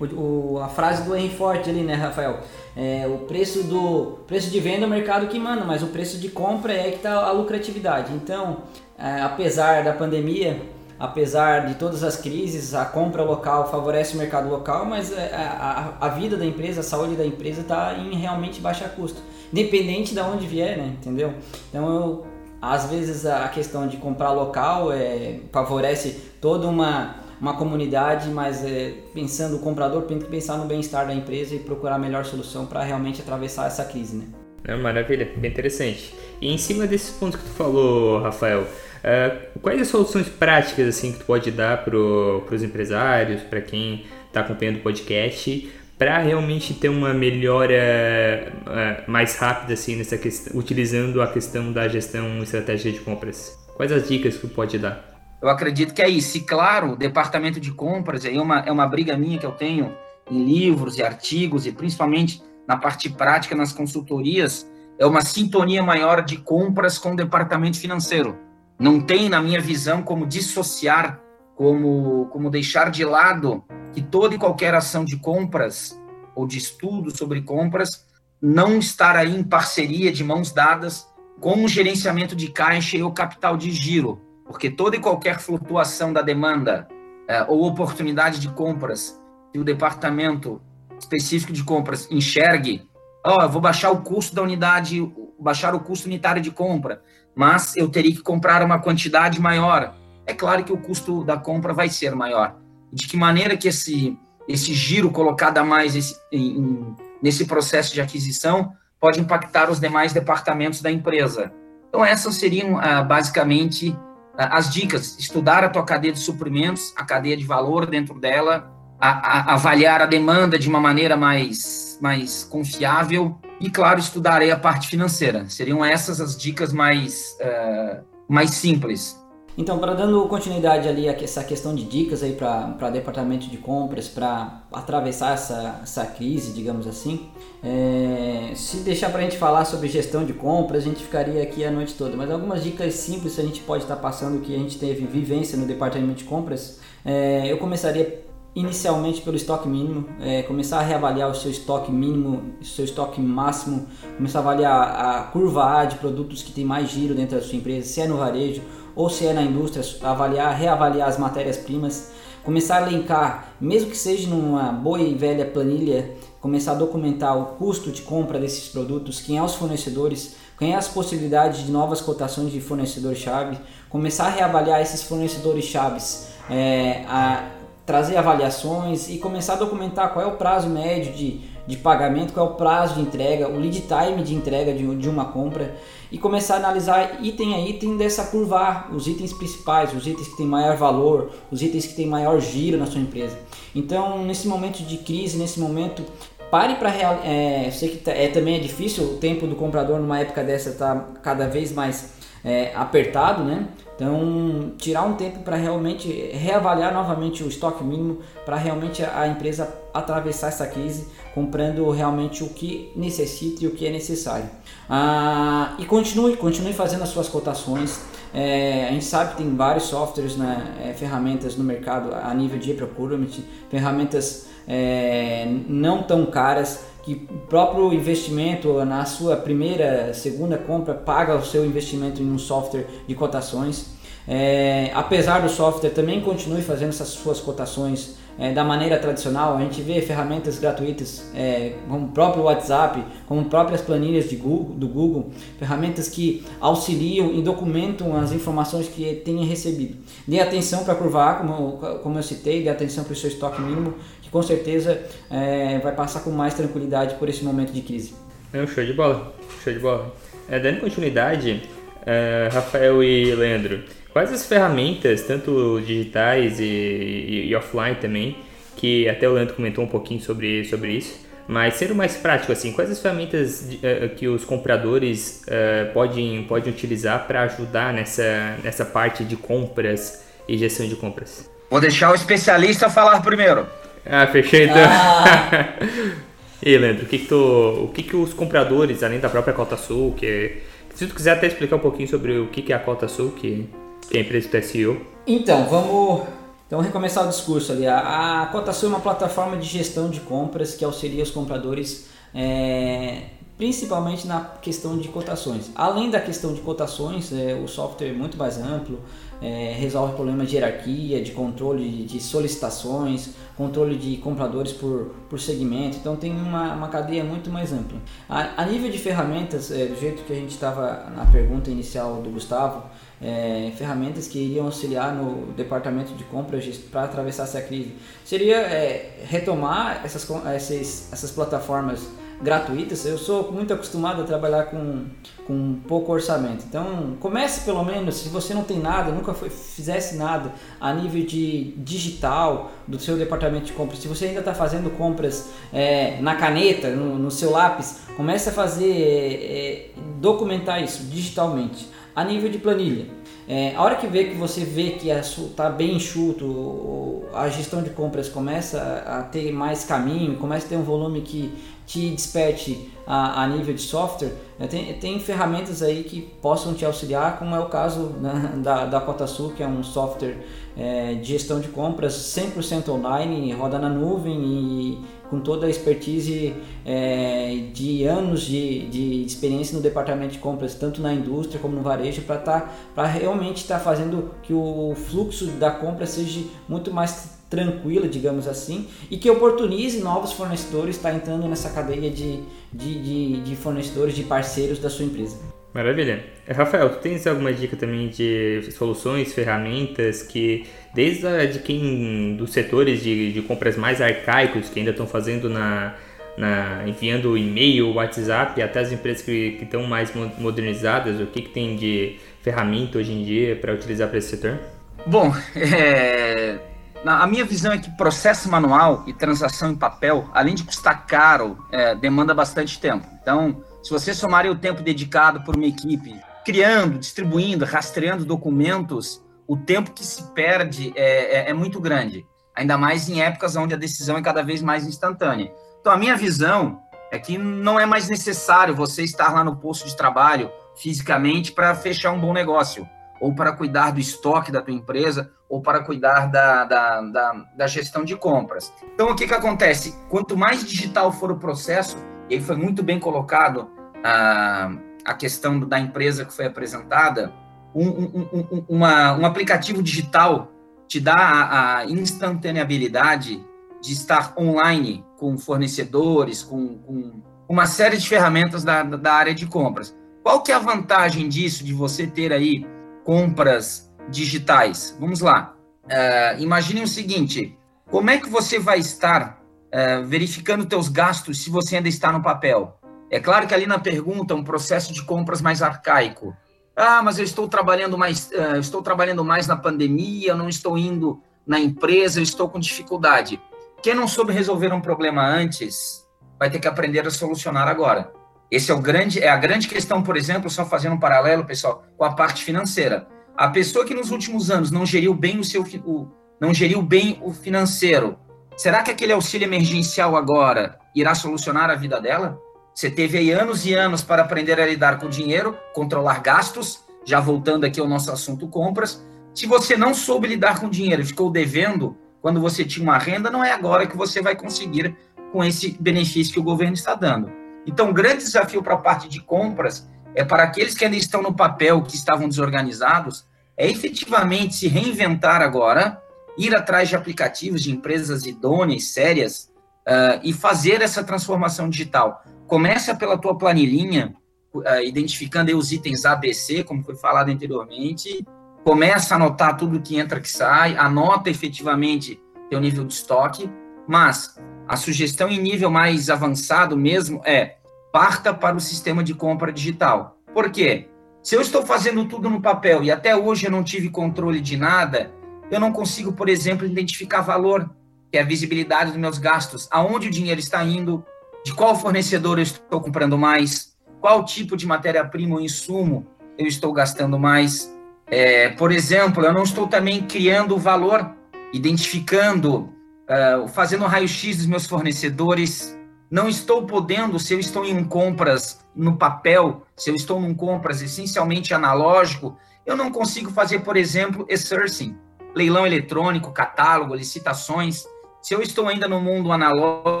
o, 0.00 0.58
a 0.58 0.68
frase 0.68 1.02
do 1.04 1.14
Henry 1.14 1.30
Ford 1.30 1.68
ali, 1.68 1.82
né, 1.82 1.94
Rafael? 1.94 2.40
É, 2.76 3.06
o 3.06 3.26
preço 3.26 3.64
do 3.64 4.18
preço 4.26 4.50
de 4.50 4.58
venda 4.58 4.84
é 4.84 4.86
o 4.86 4.90
mercado 4.90 5.26
que 5.28 5.38
manda, 5.38 5.64
mas 5.64 5.82
o 5.82 5.88
preço 5.88 6.18
de 6.18 6.28
compra 6.28 6.72
é 6.72 6.90
que 6.90 6.96
está 6.96 7.14
a 7.26 7.32
lucratividade. 7.32 8.12
Então, 8.14 8.62
é, 8.98 9.20
apesar 9.20 9.84
da 9.84 9.92
pandemia, 9.92 10.60
apesar 10.98 11.66
de 11.66 11.74
todas 11.74 12.02
as 12.02 12.16
crises, 12.16 12.74
a 12.74 12.84
compra 12.84 13.22
local 13.22 13.70
favorece 13.70 14.14
o 14.14 14.18
mercado 14.18 14.48
local, 14.48 14.86
mas 14.86 15.12
é, 15.12 15.34
a, 15.34 15.94
a, 16.00 16.06
a 16.06 16.08
vida 16.08 16.36
da 16.36 16.46
empresa, 16.46 16.80
a 16.80 16.84
saúde 16.84 17.14
da 17.14 17.26
empresa 17.26 17.60
está 17.60 17.94
em 17.98 18.14
realmente 18.14 18.60
baixa 18.60 18.88
custo, 18.88 19.20
independente 19.52 20.14
de 20.14 20.20
onde 20.20 20.46
vier, 20.46 20.78
né? 20.78 20.94
Entendeu? 21.00 21.34
Então, 21.68 21.92
eu, 21.92 22.26
às 22.62 22.88
vezes 22.88 23.26
a 23.26 23.48
questão 23.48 23.88
de 23.88 23.96
comprar 23.96 24.30
local 24.30 24.92
é, 24.92 25.40
favorece 25.52 26.30
toda 26.40 26.68
uma, 26.68 27.16
uma 27.40 27.56
comunidade, 27.56 28.28
mas 28.28 28.64
é, 28.64 28.94
pensando 29.12 29.56
o 29.56 29.58
comprador 29.58 30.02
tem 30.02 30.20
que 30.20 30.26
pensar 30.26 30.56
no 30.56 30.64
bem-estar 30.64 31.04
da 31.04 31.12
empresa 31.12 31.56
e 31.56 31.58
procurar 31.58 31.96
a 31.96 31.98
melhor 31.98 32.24
solução 32.24 32.64
para 32.64 32.84
realmente 32.84 33.20
atravessar 33.20 33.66
essa 33.66 33.84
crise, 33.84 34.16
né? 34.16 34.26
É, 34.64 34.76
maravilha, 34.76 35.28
bem 35.36 35.50
interessante. 35.50 36.14
E 36.40 36.52
em 36.52 36.56
cima 36.56 36.86
desses 36.86 37.10
pontos 37.10 37.40
que 37.40 37.44
tu 37.44 37.54
falou, 37.54 38.20
Rafael, 38.22 38.62
uh, 38.62 39.58
quais 39.60 39.80
as 39.80 39.88
soluções 39.88 40.28
práticas 40.28 40.86
assim 40.86 41.10
que 41.10 41.18
tu 41.18 41.24
pode 41.24 41.50
dar 41.50 41.84
para 41.84 41.96
os 41.96 42.62
empresários, 42.62 43.42
para 43.42 43.60
quem 43.60 44.06
está 44.28 44.40
acompanhando 44.40 44.76
o 44.76 44.80
podcast, 44.80 45.68
para 45.98 46.18
realmente 46.18 46.74
ter 46.74 46.88
uma 46.88 47.14
melhora 47.14 48.52
uh, 48.66 49.10
mais 49.10 49.36
rápida 49.36 49.74
assim 49.74 49.96
nessa 49.96 50.18
questão, 50.18 50.58
utilizando 50.58 51.22
a 51.22 51.26
questão 51.26 51.72
da 51.72 51.86
gestão 51.88 52.42
estratégica 52.42 52.92
de 52.92 53.00
compras? 53.00 53.56
Quais 53.74 53.92
as 53.92 54.08
dicas 54.08 54.36
que 54.36 54.46
pode 54.46 54.78
dar? 54.78 55.12
Eu 55.40 55.48
acredito 55.48 55.92
que 55.92 56.02
é 56.02 56.08
isso. 56.08 56.36
E 56.36 56.40
claro, 56.40 56.92
o 56.92 56.96
departamento 56.96 57.58
de 57.58 57.72
compras 57.72 58.24
é 58.24 58.30
uma, 58.40 58.60
é 58.60 58.70
uma 58.70 58.86
briga 58.86 59.16
minha 59.16 59.38
que 59.38 59.46
eu 59.46 59.52
tenho 59.52 59.92
em 60.30 60.44
livros 60.44 60.98
e 60.98 61.02
artigos 61.02 61.66
e 61.66 61.72
principalmente 61.72 62.42
na 62.66 62.76
parte 62.76 63.10
prática, 63.10 63.56
nas 63.56 63.72
consultorias, 63.72 64.66
é 64.98 65.04
uma 65.04 65.20
sintonia 65.20 65.82
maior 65.82 66.22
de 66.22 66.36
compras 66.36 66.96
com 66.96 67.12
o 67.12 67.16
departamento 67.16 67.78
financeiro. 67.78 68.38
Não 68.78 69.00
tem, 69.00 69.28
na 69.28 69.42
minha 69.42 69.60
visão, 69.60 70.02
como 70.02 70.26
dissociar, 70.26 71.20
como, 71.54 72.26
como 72.26 72.50
deixar 72.50 72.90
de 72.90 73.04
lado 73.04 73.64
que 73.92 74.02
toda 74.02 74.34
e 74.34 74.38
qualquer 74.38 74.74
ação 74.74 75.04
de 75.04 75.16
compras 75.18 76.00
ou 76.34 76.46
de 76.46 76.58
estudo 76.58 77.16
sobre 77.16 77.42
compras 77.42 78.06
não 78.40 78.78
estar 78.78 79.16
aí 79.16 79.36
em 79.36 79.44
parceria, 79.44 80.10
de 80.10 80.24
mãos 80.24 80.50
dadas, 80.50 81.06
com 81.40 81.64
o 81.64 81.68
gerenciamento 81.68 82.34
de 82.34 82.48
caixa 82.48 82.96
e 82.96 83.02
o 83.02 83.12
capital 83.12 83.56
de 83.56 83.70
giro, 83.70 84.20
porque 84.44 84.70
toda 84.70 84.96
e 84.96 85.00
qualquer 85.00 85.38
flutuação 85.38 86.12
da 86.12 86.22
demanda 86.22 86.88
é, 87.28 87.44
ou 87.44 87.64
oportunidade 87.64 88.40
de 88.40 88.48
compras 88.48 89.20
que 89.52 89.58
o 89.58 89.64
departamento 89.64 90.60
específico 90.98 91.52
de 91.52 91.62
compras 91.62 92.08
enxergue, 92.10 92.88
ó, 93.24 93.44
oh, 93.44 93.48
vou 93.48 93.60
baixar 93.60 93.90
o 93.90 94.02
custo 94.02 94.34
da 94.34 94.42
unidade, 94.42 95.00
baixar 95.38 95.74
o 95.74 95.80
custo 95.80 96.06
unitário 96.06 96.42
de 96.42 96.50
compra, 96.50 97.02
mas 97.34 97.76
eu 97.76 97.88
teria 97.88 98.12
que 98.12 98.22
comprar 98.22 98.62
uma 98.62 98.78
quantidade 98.78 99.40
maior. 99.40 99.94
É 100.26 100.34
claro 100.34 100.64
que 100.64 100.72
o 100.72 100.78
custo 100.78 101.24
da 101.24 101.36
compra 101.36 101.72
vai 101.72 101.88
ser 101.88 102.14
maior. 102.14 102.56
De 102.92 103.06
que 103.06 103.16
maneira 103.16 103.56
que 103.56 103.68
esse, 103.68 104.18
esse 104.48 104.74
giro 104.74 105.10
colocado 105.10 105.58
a 105.58 105.64
mais 105.64 105.96
esse, 105.96 106.16
em, 106.30 106.94
nesse 107.22 107.44
processo 107.44 107.92
de 107.94 108.00
aquisição 108.00 108.72
pode 109.00 109.20
impactar 109.20 109.70
os 109.70 109.80
demais 109.80 110.12
departamentos 110.12 110.80
da 110.80 110.90
empresa? 110.90 111.52
Então, 111.88 112.04
essas 112.04 112.36
seriam 112.36 112.78
ah, 112.78 113.02
basicamente 113.02 113.96
ah, 114.38 114.56
as 114.58 114.72
dicas. 114.72 115.18
Estudar 115.18 115.64
a 115.64 115.68
tua 115.68 115.84
cadeia 115.84 116.12
de 116.12 116.20
suprimentos, 116.20 116.92
a 116.96 117.04
cadeia 117.04 117.36
de 117.36 117.44
valor 117.44 117.86
dentro 117.86 118.18
dela, 118.18 118.72
a, 119.00 119.10
a, 119.10 119.54
avaliar 119.54 120.00
a 120.00 120.06
demanda 120.06 120.58
de 120.58 120.68
uma 120.68 120.80
maneira 120.80 121.16
mais, 121.16 121.98
mais 122.00 122.44
confiável 122.44 123.36
e, 123.60 123.68
claro, 123.68 123.98
estudarei 123.98 124.50
a 124.50 124.56
parte 124.56 124.88
financeira. 124.88 125.48
Seriam 125.48 125.84
essas 125.84 126.20
as 126.20 126.36
dicas 126.36 126.72
mais, 126.72 127.36
uh, 127.40 128.04
mais 128.28 128.50
simples. 128.50 129.20
Então, 129.56 129.78
para 129.78 129.92
dando 129.92 130.26
continuidade 130.28 130.88
ali 130.88 131.08
a 131.08 131.12
essa 131.12 131.44
questão 131.44 131.74
de 131.74 131.84
dicas 131.84 132.22
aí 132.22 132.32
para 132.32 132.90
departamento 132.90 133.48
de 133.48 133.58
compras, 133.58 134.08
para 134.08 134.62
atravessar 134.72 135.34
essa, 135.34 135.80
essa 135.82 136.06
crise, 136.06 136.52
digamos 136.52 136.86
assim, 136.86 137.28
é, 137.62 138.52
se 138.54 138.78
deixar 138.78 139.10
para 139.10 139.20
a 139.20 139.22
gente 139.22 139.36
falar 139.36 139.64
sobre 139.66 139.88
gestão 139.88 140.24
de 140.24 140.32
compras, 140.32 140.84
a 140.84 140.86
gente 140.86 141.02
ficaria 141.02 141.42
aqui 141.42 141.64
a 141.64 141.70
noite 141.70 141.94
toda. 141.94 142.16
Mas 142.16 142.30
algumas 142.30 142.64
dicas 142.64 142.94
simples 142.94 143.38
a 143.38 143.42
gente 143.42 143.60
pode 143.60 143.84
estar 143.84 143.96
passando 143.96 144.40
que 144.40 144.54
a 144.54 144.58
gente 144.58 144.78
teve 144.78 145.04
vivência 145.04 145.58
no 145.58 145.66
departamento 145.66 146.18
de 146.18 146.24
compras. 146.24 146.80
É, 147.04 147.50
eu 147.50 147.58
começaria 147.58 148.24
inicialmente 148.54 149.22
pelo 149.22 149.36
estoque 149.36 149.66
mínimo, 149.66 150.06
é, 150.20 150.42
começar 150.42 150.78
a 150.78 150.82
reavaliar 150.82 151.30
o 151.30 151.34
seu 151.34 151.50
estoque 151.50 151.90
mínimo, 151.90 152.54
o 152.60 152.64
seu 152.64 152.84
estoque 152.84 153.20
máximo, 153.20 153.86
começar 154.16 154.40
a 154.40 154.42
avaliar 154.42 154.82
a 154.82 155.22
curva 155.24 155.78
A 155.78 155.84
de 155.86 155.96
produtos 155.96 156.42
que 156.42 156.52
tem 156.52 156.64
mais 156.64 156.90
giro 156.90 157.14
dentro 157.14 157.36
da 157.36 157.42
sua 157.42 157.56
empresa, 157.56 157.86
se 157.86 158.00
é 158.00 158.06
no 158.06 158.18
varejo 158.18 158.62
ou 158.94 159.08
se 159.08 159.26
é 159.26 159.32
na 159.32 159.42
indústria, 159.42 159.84
avaliar, 160.02 160.54
reavaliar 160.56 161.08
as 161.08 161.18
matérias-primas, 161.18 162.12
começar 162.44 162.82
a 162.82 162.88
elencar, 162.88 163.52
mesmo 163.60 163.90
que 163.90 163.96
seja 163.96 164.28
numa 164.28 164.72
boa 164.72 165.00
e 165.00 165.14
velha 165.14 165.44
planilha, 165.44 166.10
começar 166.40 166.72
a 166.72 166.74
documentar 166.74 167.38
o 167.38 167.46
custo 167.56 167.90
de 167.92 168.02
compra 168.02 168.38
desses 168.38 168.68
produtos, 168.68 169.20
quem 169.20 169.38
é 169.38 169.42
os 169.42 169.54
fornecedores, 169.54 170.36
quem 170.58 170.74
é 170.74 170.76
as 170.76 170.88
possibilidades 170.88 171.64
de 171.64 171.70
novas 171.70 172.00
cotações 172.00 172.50
de 172.50 172.60
fornecedor-chave, 172.60 173.58
começar 173.88 174.26
a 174.26 174.30
reavaliar 174.30 174.80
esses 174.80 175.02
fornecedores-chaves, 175.04 176.28
é, 176.50 177.04
a 177.06 177.48
trazer 177.86 178.16
avaliações 178.16 179.08
e 179.08 179.18
começar 179.18 179.54
a 179.54 179.56
documentar 179.56 180.12
qual 180.12 180.24
é 180.24 180.28
o 180.28 180.36
prazo 180.36 180.68
médio 180.68 181.12
de, 181.12 181.40
de 181.66 181.76
pagamento, 181.76 182.32
qual 182.32 182.46
é 182.46 182.50
o 182.50 182.54
prazo 182.54 182.94
de 182.94 183.00
entrega, 183.00 183.48
o 183.48 183.58
lead 183.58 183.82
time 183.82 184.22
de 184.22 184.34
entrega 184.34 184.72
de, 184.72 184.96
de 184.96 185.08
uma 185.08 185.26
compra 185.26 185.74
e 186.10 186.18
começar 186.18 186.54
a 186.54 186.58
analisar 186.58 187.18
item 187.22 187.54
a 187.54 187.60
item 187.60 187.96
dessa 187.96 188.24
curva, 188.24 188.86
os 188.92 189.06
itens 189.06 189.32
principais, 189.32 189.94
os 189.94 190.06
itens 190.06 190.28
que 190.28 190.36
têm 190.36 190.46
maior 190.46 190.76
valor, 190.76 191.30
os 191.50 191.62
itens 191.62 191.86
que 191.86 191.94
têm 191.94 192.06
maior 192.06 192.40
giro 192.40 192.76
na 192.76 192.86
sua 192.86 193.00
empresa. 193.00 193.38
Então, 193.74 194.22
nesse 194.24 194.46
momento 194.46 194.82
de 194.82 194.98
crise, 194.98 195.38
nesse 195.38 195.58
momento 195.58 196.04
pare 196.50 196.74
para 196.74 196.90
é, 197.24 197.70
sei 197.70 197.88
que 197.88 197.96
tá, 197.96 198.12
é, 198.12 198.28
também 198.28 198.56
é 198.56 198.58
difícil, 198.58 199.04
o 199.04 199.16
tempo 199.16 199.46
do 199.46 199.54
comprador 199.54 199.98
numa 199.98 200.18
época 200.18 200.44
dessa 200.44 200.68
está 200.68 200.96
cada 201.22 201.48
vez 201.48 201.72
mais 201.72 202.12
é, 202.44 202.72
apertado, 202.74 203.42
né? 203.42 203.68
Então, 204.02 204.72
tirar 204.78 205.04
um 205.04 205.14
tempo 205.14 205.38
para 205.44 205.54
realmente 205.54 206.10
reavaliar 206.32 206.92
novamente 206.92 207.44
o 207.44 207.48
estoque 207.48 207.84
mínimo 207.84 208.18
para 208.44 208.56
realmente 208.56 209.00
a 209.04 209.28
empresa 209.28 209.72
atravessar 209.94 210.48
essa 210.48 210.66
crise 210.66 211.06
comprando 211.32 211.88
realmente 211.88 212.42
o 212.42 212.48
que 212.48 212.90
necessita 212.96 213.62
e 213.62 213.68
o 213.68 213.70
que 213.70 213.86
é 213.86 213.90
necessário. 213.92 214.50
Ah, 214.90 215.76
e 215.78 215.84
continue, 215.86 216.36
continue 216.36 216.72
fazendo 216.72 217.02
as 217.02 217.10
suas 217.10 217.28
cotações. 217.28 218.00
É, 218.34 218.88
a 218.88 218.92
gente 218.92 219.04
sabe 219.04 219.32
que 219.32 219.36
tem 219.36 219.54
vários 219.54 219.84
softwares, 219.84 220.36
né, 220.36 220.74
é, 220.84 220.92
ferramentas 220.94 221.56
no 221.56 221.62
mercado 221.62 222.12
a 222.12 222.34
nível 222.34 222.58
de 222.58 222.74
procurement, 222.74 223.30
ferramentas 223.70 224.48
é, 224.66 225.46
não 225.68 226.02
tão 226.02 226.26
caras 226.26 226.80
que 227.04 227.26
o 227.30 227.36
próprio 227.46 227.92
investimento 227.92 228.84
na 228.84 229.04
sua 229.04 229.36
primeira, 229.36 230.12
segunda 230.14 230.56
compra 230.58 230.92
paga 230.94 231.36
o 231.36 231.44
seu 231.44 231.64
investimento 231.64 232.20
em 232.20 232.30
um 232.30 232.38
software 232.38 232.86
de 233.06 233.14
cotações. 233.14 233.91
É, 234.26 234.90
apesar 234.94 235.40
do 235.40 235.48
software 235.48 235.90
também 235.90 236.20
continue 236.20 236.62
fazendo 236.62 236.90
essas 236.90 237.08
suas 237.08 237.40
cotações 237.40 238.16
é, 238.38 238.52
da 238.52 238.64
maneira 238.64 238.98
tradicional, 238.98 239.56
a 239.56 239.60
gente 239.60 239.82
vê 239.82 240.00
ferramentas 240.00 240.58
gratuitas 240.58 241.30
é, 241.34 241.74
como 241.88 242.06
o 242.06 242.08
próprio 242.10 242.44
WhatsApp, 242.44 243.02
como 243.26 243.44
próprias 243.46 243.80
planilhas 243.80 244.28
de 244.30 244.36
Google, 244.36 244.74
do 244.74 244.88
Google, 244.88 245.30
ferramentas 245.58 246.08
que 246.08 246.44
auxiliam 246.60 247.32
e 247.32 247.42
documentam 247.42 248.16
as 248.16 248.32
informações 248.32 248.88
que 248.88 249.16
tenha 249.24 249.44
recebido. 249.44 249.96
Dê 250.26 250.40
atenção 250.40 250.84
para 250.84 250.94
a 250.94 250.96
curva 250.96 251.30
A, 251.30 251.34
como, 251.34 251.78
como 252.02 252.18
eu 252.18 252.22
citei, 252.22 252.62
dê 252.62 252.68
atenção 252.68 253.04
para 253.04 253.12
o 253.12 253.16
seu 253.16 253.28
estoque 253.28 253.60
mínimo, 253.60 253.94
que 254.22 254.30
com 254.30 254.42
certeza 254.42 255.02
é, 255.30 255.78
vai 255.80 255.94
passar 255.94 256.20
com 256.20 256.30
mais 256.30 256.54
tranquilidade 256.54 257.16
por 257.16 257.28
esse 257.28 257.44
momento 257.44 257.72
de 257.72 257.82
crise. 257.82 258.14
É 258.52 258.62
um 258.62 258.66
show 258.66 258.84
de 258.84 258.92
bola, 258.92 259.34
show 259.62 259.72
de 259.72 259.78
bola. 259.78 260.14
É, 260.48 260.58
dando 260.58 260.80
continuidade, 260.80 261.62
é, 262.04 262.48
Rafael 262.52 263.02
e 263.02 263.34
Leandro, 263.34 263.82
Quais 264.12 264.30
as 264.30 264.46
ferramentas, 264.46 265.22
tanto 265.22 265.80
digitais 265.80 266.60
e, 266.60 266.64
e, 266.64 267.48
e, 267.48 267.56
offline 267.56 267.96
também, 267.96 268.36
que 268.76 269.08
até 269.08 269.26
o 269.26 269.32
Leandro 269.32 269.54
comentou 269.54 269.82
um 269.82 269.88
pouquinho 269.88 270.20
sobre, 270.20 270.64
sobre 270.66 270.92
isso, 270.92 271.18
mas 271.48 271.74
sendo 271.74 271.94
mais 271.94 272.16
prático 272.16 272.52
assim, 272.52 272.72
quais 272.72 272.90
as 272.90 273.00
ferramentas 273.00 273.70
uh, 273.72 274.14
que 274.14 274.28
os 274.28 274.44
compradores 274.44 275.42
uh, 275.46 275.92
podem, 275.92 276.44
podem 276.44 276.72
utilizar 276.72 277.26
para 277.26 277.42
ajudar 277.42 277.92
nessa, 277.94 278.56
nessa 278.62 278.84
parte 278.84 279.24
de 279.24 279.34
compras 279.34 280.24
e 280.46 280.58
gestão 280.58 280.86
de 280.86 280.94
compras? 280.94 281.50
Vou 281.70 281.80
deixar 281.80 282.12
o 282.12 282.14
especialista 282.14 282.90
falar 282.90 283.22
primeiro. 283.22 283.66
Ah, 284.04 284.26
fechou 284.26 284.60
então. 284.60 284.76
Ah. 284.76 285.68
e 286.62 286.76
Leandro, 286.76 287.04
o 287.04 287.08
que, 287.08 287.18
que, 287.18 287.26
tu, 287.26 287.84
o 287.84 287.88
que, 287.88 288.02
que 288.02 288.16
os 288.16 288.34
compradores, 288.34 289.02
além 289.02 289.20
da 289.20 289.30
própria 289.30 289.54
Cota 289.54 289.78
Sul, 289.78 290.12
que 290.12 290.62
se 290.94 291.06
tu 291.06 291.14
quiser 291.14 291.32
até 291.32 291.46
explicar 291.46 291.76
um 291.76 291.80
pouquinho 291.80 292.08
sobre 292.08 292.38
o 292.38 292.48
que, 292.48 292.60
que 292.60 292.72
é 292.74 292.76
a 292.76 292.78
Cota 292.78 293.08
Sul, 293.08 293.30
que 293.30 293.68
que 294.10 294.18
é 294.18 294.20
empresa 294.20 294.48
do 294.48 294.64
SEO? 294.64 295.00
Então, 295.26 295.66
vamos 295.68 296.22
então, 296.66 296.80
recomeçar 296.80 297.24
o 297.24 297.28
discurso 297.28 297.72
ali. 297.72 297.86
A, 297.86 298.42
a 298.42 298.46
Cotação 298.46 298.88
é 298.88 298.92
uma 298.94 299.00
plataforma 299.00 299.56
de 299.56 299.66
gestão 299.66 300.08
de 300.08 300.20
compras 300.20 300.74
que 300.74 300.84
auxilia 300.84 301.22
os 301.22 301.30
compradores 301.30 302.06
é, 302.34 303.24
principalmente 303.62 304.26
na 304.26 304.40
questão 304.40 304.98
de 304.98 305.08
cotações. 305.08 305.70
Além 305.74 306.10
da 306.10 306.20
questão 306.20 306.52
de 306.52 306.60
cotações, 306.60 307.32
é, 307.32 307.54
o 307.54 307.68
software 307.68 308.08
é 308.08 308.12
muito 308.12 308.36
mais 308.36 308.58
amplo, 308.58 308.98
é, 309.40 309.74
resolve 309.78 310.14
problemas 310.14 310.48
de 310.48 310.56
hierarquia, 310.56 311.22
de 311.22 311.32
controle 311.32 311.88
de, 311.88 312.04
de, 312.06 312.20
solicitações, 312.20 313.30
controle 313.56 313.96
de 313.96 314.16
compradores 314.16 314.72
por, 314.72 315.14
por 315.28 315.38
segmento, 315.38 315.96
então 315.96 316.16
tem 316.16 316.32
uma, 316.32 316.74
uma 316.74 316.88
cadeia 316.88 317.22
muito 317.22 317.50
mais 317.50 317.72
ampla. 317.72 317.98
A, 318.28 318.62
a 318.62 318.66
nível 318.66 318.90
de 318.90 318.98
ferramentas, 318.98 319.70
é, 319.70 319.86
do 319.86 320.00
jeito 320.00 320.24
que 320.24 320.32
a 320.32 320.36
gente 320.36 320.50
estava 320.50 321.10
na 321.14 321.26
pergunta 321.26 321.70
inicial 321.70 322.22
do 322.22 322.30
Gustavo, 322.30 322.84
é, 323.22 323.72
ferramentas 323.76 324.26
que 324.26 324.38
iriam 324.38 324.66
auxiliar 324.66 325.14
no 325.14 325.52
departamento 325.52 326.12
de 326.14 326.24
compras 326.24 326.66
para 326.90 327.04
atravessar 327.04 327.44
essa 327.44 327.60
crise. 327.60 327.94
Seria 328.24 328.56
é, 328.56 329.24
retomar 329.24 330.02
essas, 330.04 330.28
essas, 330.46 331.12
essas 331.12 331.30
plataformas 331.30 332.08
gratuitas. 332.42 333.06
Eu 333.06 333.16
sou 333.16 333.52
muito 333.52 333.72
acostumado 333.72 334.22
a 334.22 334.24
trabalhar 334.24 334.64
com, 334.64 335.04
com 335.46 335.78
pouco 335.86 336.12
orçamento. 336.12 336.64
Então, 336.68 337.16
comece 337.20 337.60
pelo 337.60 337.84
menos, 337.84 338.16
se 338.16 338.28
você 338.28 338.52
não 338.52 338.64
tem 338.64 338.80
nada, 338.80 339.12
nunca 339.12 339.32
foi, 339.32 339.48
fizesse 339.48 340.16
nada 340.16 340.52
a 340.80 340.92
nível 340.92 341.24
de 341.24 341.72
digital 341.76 342.72
do 342.86 342.98
seu 342.98 343.16
departamento 343.16 343.66
de 343.66 343.72
compras. 343.72 344.00
Se 344.00 344.08
você 344.08 344.26
ainda 344.26 344.40
está 344.40 344.52
fazendo 344.52 344.90
compras 344.90 345.50
é, 345.72 346.20
na 346.20 346.34
caneta, 346.34 346.90
no, 346.90 347.16
no, 347.16 347.30
seu 347.30 347.52
lápis, 347.52 348.00
comece 348.16 348.48
a 348.48 348.52
fazer, 348.52 348.92
é, 348.92 349.90
documentar 350.20 350.82
isso 350.82 351.04
digitalmente 351.04 351.92
a 352.14 352.24
nível 352.24 352.50
de 352.50 352.58
planilha. 352.58 353.06
É, 353.48 353.74
a 353.74 353.82
hora 353.82 353.96
que 353.96 354.06
vê 354.06 354.24
que 354.24 354.34
você 354.34 354.64
vê 354.64 354.90
que 354.90 355.08
está 355.10 355.68
bem 355.68 355.96
enxuto, 355.96 357.24
a 357.34 357.48
gestão 357.48 357.82
de 357.82 357.90
compras 357.90 358.28
começa 358.28 359.02
a 359.06 359.22
ter 359.22 359.52
mais 359.52 359.84
caminho, 359.84 360.36
começa 360.36 360.66
a 360.66 360.68
ter 360.68 360.76
um 360.76 360.82
volume 360.82 361.22
que 361.22 361.52
te 361.86 362.10
desperte 362.10 362.90
a, 363.06 363.42
a 363.42 363.46
nível 363.48 363.74
de 363.74 363.80
software, 363.80 364.32
é, 364.58 364.66
tem, 364.66 364.94
tem 364.94 365.18
ferramentas 365.18 365.82
aí 365.82 366.04
que 366.04 366.20
possam 366.20 366.72
te 366.74 366.84
auxiliar, 366.84 367.38
como 367.38 367.54
é 367.54 367.60
o 367.60 367.66
caso 367.66 368.14
né, 368.20 368.52
da, 368.62 368.86
da 368.86 369.00
CotaSul, 369.00 369.50
que 369.50 369.62
é 369.62 369.66
um 369.66 369.82
software 369.82 370.36
é, 370.76 371.14
de 371.14 371.24
gestão 371.24 371.60
de 371.60 371.68
compras 371.68 372.14
100% 372.14 372.88
online, 372.88 373.52
roda 373.52 373.78
na 373.78 373.88
nuvem 373.88 374.38
e 374.40 374.98
com 375.28 375.40
toda 375.40 375.66
a 375.66 375.70
expertise 375.70 376.54
é, 376.84 377.68
de 377.72 378.04
anos 378.04 378.42
de, 378.42 378.86
de 378.88 379.24
experiência 379.24 379.74
no 379.74 379.82
departamento 379.82 380.32
de 380.32 380.38
compras, 380.38 380.74
tanto 380.74 381.00
na 381.00 381.12
indústria 381.12 381.58
como 381.58 381.74
no 381.74 381.82
varejo, 381.82 382.20
para 382.22 382.36
tá, 382.36 383.06
realmente 383.06 383.62
estar 383.62 383.78
tá 383.78 383.80
fazendo 383.84 384.34
que 384.42 384.52
o 384.52 384.94
fluxo 384.94 385.46
da 385.52 385.70
compra 385.70 386.06
seja 386.06 386.42
muito 386.68 386.92
mais 386.92 387.31
tranquila, 387.52 388.08
digamos 388.08 388.48
assim, 388.48 388.86
e 389.10 389.18
que 389.18 389.28
oportunize 389.28 390.00
novos 390.00 390.32
fornecedores 390.32 390.96
estar 390.96 391.10
tá 391.10 391.16
entrando 391.16 391.46
nessa 391.46 391.68
cadeia 391.68 392.10
de, 392.10 392.40
de, 392.72 393.02
de, 393.02 393.40
de 393.42 393.56
fornecedores, 393.56 394.16
de 394.16 394.24
parceiros 394.24 394.78
da 394.78 394.88
sua 394.88 395.04
empresa. 395.04 395.36
Maravilha. 395.74 396.24
Rafael, 396.48 396.88
tu 396.88 397.00
tens 397.00 397.26
alguma 397.26 397.52
dica 397.52 397.76
também 397.76 398.08
de 398.08 398.62
soluções, 398.72 399.34
ferramentas 399.34 400.22
que, 400.22 400.64
desde 400.94 401.26
a, 401.26 401.44
de 401.44 401.58
quem 401.58 402.36
dos 402.36 402.52
setores 402.52 403.02
de, 403.02 403.32
de 403.32 403.42
compras 403.42 403.76
mais 403.76 404.00
arcaicos 404.00 404.70
que 404.70 404.78
ainda 404.78 404.90
estão 404.90 405.06
fazendo 405.06 405.50
na, 405.50 405.94
na 406.38 406.84
enviando 406.86 407.36
e-mail, 407.36 407.92
WhatsApp, 407.92 408.62
até 408.62 408.80
as 408.80 408.92
empresas 408.92 409.22
que, 409.22 409.52
que 409.52 409.64
estão 409.64 409.84
mais 409.84 410.10
modernizadas, 410.38 411.20
o 411.20 411.26
que, 411.26 411.42
que 411.42 411.50
tem 411.50 411.76
de 411.76 412.16
ferramenta 412.40 412.98
hoje 412.98 413.12
em 413.12 413.22
dia 413.22 413.56
para 413.56 413.74
utilizar 413.74 414.08
para 414.08 414.18
esse 414.18 414.30
setor? 414.30 414.58
Bom, 415.06 415.34
é, 415.54 416.58
a 417.04 417.26
minha 417.26 417.44
visão 417.44 417.72
é 417.72 417.78
que 417.78 417.90
processo 417.90 418.48
manual 418.48 419.04
e 419.06 419.12
transação 419.12 419.70
em 419.70 419.74
papel, 419.74 420.28
além 420.32 420.54
de 420.54 420.62
custar 420.62 421.06
caro, 421.06 421.58
é, 421.70 421.94
demanda 421.94 422.32
bastante 422.32 422.78
tempo. 422.78 423.06
Então, 423.20 423.62
se 423.82 423.90
você 423.90 424.14
somar 424.14 424.46
o 424.46 424.54
tempo 424.54 424.82
dedicado 424.82 425.42
por 425.42 425.56
uma 425.56 425.66
equipe, 425.66 426.20
criando, 426.44 426.98
distribuindo, 426.98 427.64
rastreando 427.64 428.24
documentos, 428.24 429.22
o 429.46 429.56
tempo 429.56 429.90
que 429.90 430.04
se 430.04 430.22
perde 430.32 430.92
é, 430.94 431.40
é, 431.40 431.50
é 431.50 431.52
muito 431.52 431.80
grande. 431.80 432.24
Ainda 432.54 432.78
mais 432.78 433.08
em 433.08 433.20
épocas 433.20 433.56
onde 433.56 433.74
a 433.74 433.78
decisão 433.78 434.16
é 434.16 434.22
cada 434.22 434.42
vez 434.42 434.62
mais 434.62 434.86
instantânea. 434.86 435.52
Então, 435.80 435.92
a 435.92 435.96
minha 435.96 436.16
visão 436.16 436.80
é 437.10 437.18
que 437.18 437.36
não 437.36 437.80
é 437.80 437.84
mais 437.84 438.08
necessário 438.08 438.74
você 438.74 439.02
estar 439.02 439.32
lá 439.32 439.42
no 439.42 439.56
posto 439.56 439.86
de 439.86 439.96
trabalho 439.96 440.50
fisicamente 440.76 441.52
para 441.52 441.74
fechar 441.74 442.12
um 442.12 442.20
bom 442.20 442.32
negócio, 442.32 442.88
ou 443.22 443.32
para 443.32 443.52
cuidar 443.52 443.92
do 443.92 444.00
estoque 444.00 444.50
da 444.50 444.60
tua 444.60 444.74
empresa, 444.74 445.30
ou 445.48 445.62
para 445.62 445.78
cuidar 445.78 446.26
da, 446.26 446.64
da, 446.64 447.00
da, 447.02 447.46
da 447.56 447.66
gestão 447.68 448.04
de 448.04 448.16
compras. 448.16 448.72
Então, 448.92 449.10
o 449.10 449.14
que, 449.14 449.28
que 449.28 449.32
acontece? 449.32 449.96
Quanto 450.10 450.36
mais 450.36 450.64
digital 450.64 451.12
for 451.12 451.30
o 451.30 451.36
processo, 451.36 451.96
e 452.28 452.34
aí 452.34 452.40
foi 452.40 452.56
muito 452.56 452.82
bem 452.82 452.98
colocado 452.98 453.70
a, 454.02 454.72
a 455.04 455.14
questão 455.14 455.60
da 455.60 455.78
empresa 455.78 456.24
que 456.24 456.32
foi 456.32 456.46
apresentada, 456.46 457.32
um, 457.72 457.88
um, 457.88 458.28
um, 458.32 458.64
uma, 458.68 459.16
um 459.16 459.24
aplicativo 459.24 459.84
digital 459.84 460.50
te 460.88 460.98
dá 460.98 461.14
a, 461.14 461.76
a 461.76 461.86
instantaneabilidade 461.86 463.40
de 463.80 463.92
estar 463.92 464.34
online 464.36 465.04
com 465.16 465.38
fornecedores, 465.38 466.42
com, 466.42 466.76
com 466.78 467.22
uma 467.48 467.66
série 467.66 467.98
de 467.98 468.08
ferramentas 468.08 468.64
da, 468.64 468.82
da 468.82 469.12
área 469.12 469.32
de 469.32 469.46
compras. 469.46 469.96
Qual 470.24 470.42
que 470.42 470.50
é 470.50 470.56
a 470.56 470.58
vantagem 470.58 471.28
disso, 471.28 471.62
de 471.62 471.72
você 471.72 472.04
ter 472.04 472.32
aí 472.32 472.66
compras 473.04 473.90
digitais? 474.08 474.96
Vamos 474.98 475.20
lá. 475.20 475.54
Uh, 475.84 476.40
imagine 476.40 476.82
o 476.82 476.88
seguinte, 476.88 477.58
como 477.90 478.10
é 478.10 478.18
que 478.18 478.28
você 478.28 478.58
vai 478.58 478.78
estar 478.78 479.40
uh, 479.66 480.04
verificando 480.06 480.64
teus 480.64 480.88
gastos 480.88 481.42
se 481.42 481.50
você 481.50 481.76
ainda 481.76 481.88
está 481.88 482.12
no 482.12 482.22
papel? 482.22 482.78
É 483.10 483.20
claro 483.20 483.46
que 483.46 483.54
ali 483.54 483.66
na 483.66 483.78
pergunta, 483.78 484.34
um 484.34 484.44
processo 484.44 484.92
de 484.92 485.02
compras 485.04 485.42
mais 485.42 485.60
arcaico. 485.62 486.34
Ah, 486.74 487.02
mas 487.02 487.18
eu 487.18 487.24
estou 487.24 487.46
trabalhando 487.46 487.98
mais, 487.98 488.30
uh, 488.30 488.58
estou 488.58 488.82
trabalhando 488.82 489.24
mais 489.24 489.46
na 489.46 489.56
pandemia, 489.56 490.30
eu 490.30 490.36
não 490.36 490.48
estou 490.48 490.78
indo 490.78 491.20
na 491.46 491.60
empresa, 491.60 492.18
eu 492.18 492.22
estou 492.22 492.48
com 492.48 492.58
dificuldade. 492.58 493.40
Quem 493.82 493.94
não 493.94 494.08
soube 494.08 494.32
resolver 494.32 494.72
um 494.72 494.80
problema 494.80 495.26
antes, 495.26 496.06
vai 496.38 496.48
ter 496.48 496.60
que 496.60 496.68
aprender 496.68 497.06
a 497.06 497.10
solucionar 497.10 497.68
agora. 497.68 498.12
Esse 498.52 498.70
é 498.70 498.74
o 498.74 498.78
grande, 498.78 499.18
é 499.18 499.30
a 499.30 499.36
grande 499.38 499.66
questão, 499.66 500.02
por 500.02 500.14
exemplo, 500.14 500.50
só 500.50 500.66
fazendo 500.66 500.96
um 500.96 501.00
paralelo, 501.00 501.42
pessoal, 501.42 501.86
com 501.96 502.04
a 502.04 502.12
parte 502.12 502.44
financeira. 502.44 503.08
A 503.34 503.48
pessoa 503.48 503.82
que 503.82 503.94
nos 503.94 504.10
últimos 504.10 504.50
anos 504.50 504.70
não 504.70 504.84
geriu 504.84 505.14
bem 505.14 505.38
o 505.38 505.44
seu, 505.44 505.62
o, 505.86 506.08
não 506.38 506.52
geriu 506.52 506.82
bem 506.82 507.18
o 507.22 507.32
financeiro, 507.32 508.18
será 508.54 508.82
que 508.82 508.90
aquele 508.90 509.14
auxílio 509.14 509.46
emergencial 509.46 510.14
agora 510.14 510.78
irá 510.94 511.14
solucionar 511.14 511.70
a 511.70 511.74
vida 511.74 511.98
dela? 511.98 512.38
Você 512.74 512.90
teve 512.90 513.16
aí 513.16 513.30
anos 513.30 513.64
e 513.64 513.72
anos 513.72 514.02
para 514.02 514.20
aprender 514.20 514.60
a 514.60 514.66
lidar 514.66 514.98
com 514.98 515.08
dinheiro, 515.08 515.56
controlar 515.72 516.20
gastos, 516.20 516.84
já 517.06 517.20
voltando 517.20 517.64
aqui 517.64 517.80
ao 517.80 517.88
nosso 517.88 518.12
assunto 518.12 518.46
compras. 518.48 519.02
Se 519.34 519.46
você 519.46 519.78
não 519.78 519.94
soube 519.94 520.28
lidar 520.28 520.60
com 520.60 520.68
dinheiro, 520.68 521.06
ficou 521.06 521.30
devendo 521.30 521.96
quando 522.20 522.38
você 522.38 522.66
tinha 522.66 522.82
uma 522.82 522.98
renda, 522.98 523.30
não 523.30 523.42
é 523.42 523.50
agora 523.50 523.86
que 523.86 523.96
você 523.96 524.20
vai 524.20 524.36
conseguir 524.36 524.94
com 525.32 525.42
esse 525.42 525.74
benefício 525.80 526.34
que 526.34 526.40
o 526.40 526.44
governo 526.44 526.74
está 526.74 526.94
dando. 526.94 527.41
Então, 527.66 527.90
o 527.90 527.94
grande 527.94 528.24
desafio 528.24 528.62
para 528.62 528.74
a 528.74 528.78
parte 528.78 529.08
de 529.08 529.20
compras 529.20 529.88
é 530.14 530.24
para 530.24 530.42
aqueles 530.42 530.74
que 530.74 530.84
ainda 530.84 530.96
estão 530.96 531.22
no 531.22 531.34
papel, 531.34 531.82
que 531.82 531.94
estavam 531.94 532.28
desorganizados, 532.28 533.24
é 533.56 533.70
efetivamente 533.70 534.54
se 534.54 534.68
reinventar 534.68 535.40
agora, 535.42 536.00
ir 536.36 536.54
atrás 536.54 536.88
de 536.88 536.96
aplicativos 536.96 537.62
de 537.62 537.70
empresas 537.70 538.26
idôneas, 538.26 538.84
sérias, 538.84 539.52
uh, 539.86 540.20
e 540.22 540.32
fazer 540.32 540.82
essa 540.82 541.04
transformação 541.04 541.68
digital. 541.68 542.22
Começa 542.46 542.94
pela 542.94 543.18
tua 543.18 543.36
planilhinha, 543.36 544.14
uh, 544.54 544.82
identificando 544.84 545.56
os 545.56 545.72
itens 545.72 546.04
ABC, 546.04 546.64
como 546.64 546.82
foi 546.82 546.96
falado 546.96 547.30
anteriormente, 547.30 548.24
começa 548.64 549.14
a 549.14 549.16
anotar 549.16 549.56
tudo 549.56 549.80
que 549.80 549.96
entra 549.96 550.20
que 550.20 550.30
sai, 550.30 550.76
anota 550.76 551.30
efetivamente 551.30 552.20
teu 552.48 552.60
nível 552.60 552.84
de 552.84 552.94
estoque, 552.94 553.50
mas 553.88 554.38
a 554.72 554.76
sugestão 554.76 555.28
em 555.28 555.38
nível 555.38 555.70
mais 555.70 556.08
avançado 556.08 556.78
mesmo 556.78 557.20
é 557.26 557.56
parta 557.92 558.32
para 558.32 558.56
o 558.56 558.60
sistema 558.60 559.04
de 559.04 559.12
compra 559.12 559.52
digital. 559.52 560.16
Por 560.32 560.50
quê? 560.50 560.88
Se 561.22 561.34
eu 561.36 561.42
estou 561.42 561.62
fazendo 561.62 562.06
tudo 562.06 562.30
no 562.30 562.40
papel 562.40 562.82
e 562.82 562.90
até 562.90 563.14
hoje 563.14 563.44
eu 563.44 563.50
não 563.50 563.62
tive 563.62 563.90
controle 563.90 564.40
de 564.40 564.56
nada, 564.56 565.12
eu 565.50 565.60
não 565.60 565.70
consigo, 565.72 566.14
por 566.14 566.26
exemplo, 566.26 566.66
identificar 566.66 567.20
valor, 567.20 567.68
que 568.10 568.16
é 568.16 568.22
a 568.22 568.24
visibilidade 568.24 568.92
dos 568.92 568.98
meus 568.98 569.18
gastos, 569.18 569.68
aonde 569.70 570.08
o 570.08 570.10
dinheiro 570.10 570.40
está 570.40 570.64
indo, 570.64 571.04
de 571.44 571.52
qual 571.52 571.78
fornecedor 571.78 572.38
eu 572.38 572.42
estou 572.44 572.80
comprando 572.80 573.18
mais, 573.18 573.76
qual 574.00 574.24
tipo 574.24 574.56
de 574.56 574.66
matéria-prima 574.66 575.34
ou 575.34 575.42
insumo 575.42 576.06
eu 576.38 576.46
estou 576.46 576.72
gastando 576.72 577.18
mais. 577.18 577.70
É, 578.06 578.48
por 578.48 578.72
exemplo, 578.72 579.22
eu 579.22 579.34
não 579.34 579.42
estou 579.42 579.66
também 579.66 580.06
criando 580.06 580.56
valor, 580.56 581.14
identificando, 581.52 582.72
uh, 583.12 583.48
fazendo 583.48 583.84
raio-x 583.84 584.38
dos 584.38 584.46
meus 584.46 584.66
fornecedores. 584.66 585.78
Não 586.10 586.28
estou 586.28 586.66
podendo, 586.66 587.18
se 587.18 587.32
eu 587.32 587.40
estou 587.40 587.64
em 587.64 587.84
compras 587.84 588.64
no 588.74 588.96
papel, 588.96 589.62
se 589.76 589.90
eu 589.90 589.94
estou 589.94 590.20
num 590.20 590.34
compras 590.34 590.82
essencialmente 590.82 591.54
analógico, 591.54 592.36
eu 592.66 592.76
não 592.76 592.90
consigo 592.90 593.30
fazer, 593.30 593.60
por 593.60 593.76
exemplo, 593.76 594.26
e-sourcing, 594.28 594.96
leilão 595.34 595.66
eletrônico, 595.66 596.30
catálogo, 596.30 596.94
licitações. 596.94 597.84
Se 598.20 598.34
eu 598.34 598.42
estou 598.42 598.68
ainda 598.68 598.86
no 598.86 599.00
mundo 599.00 599.32
analógico, 599.32 600.00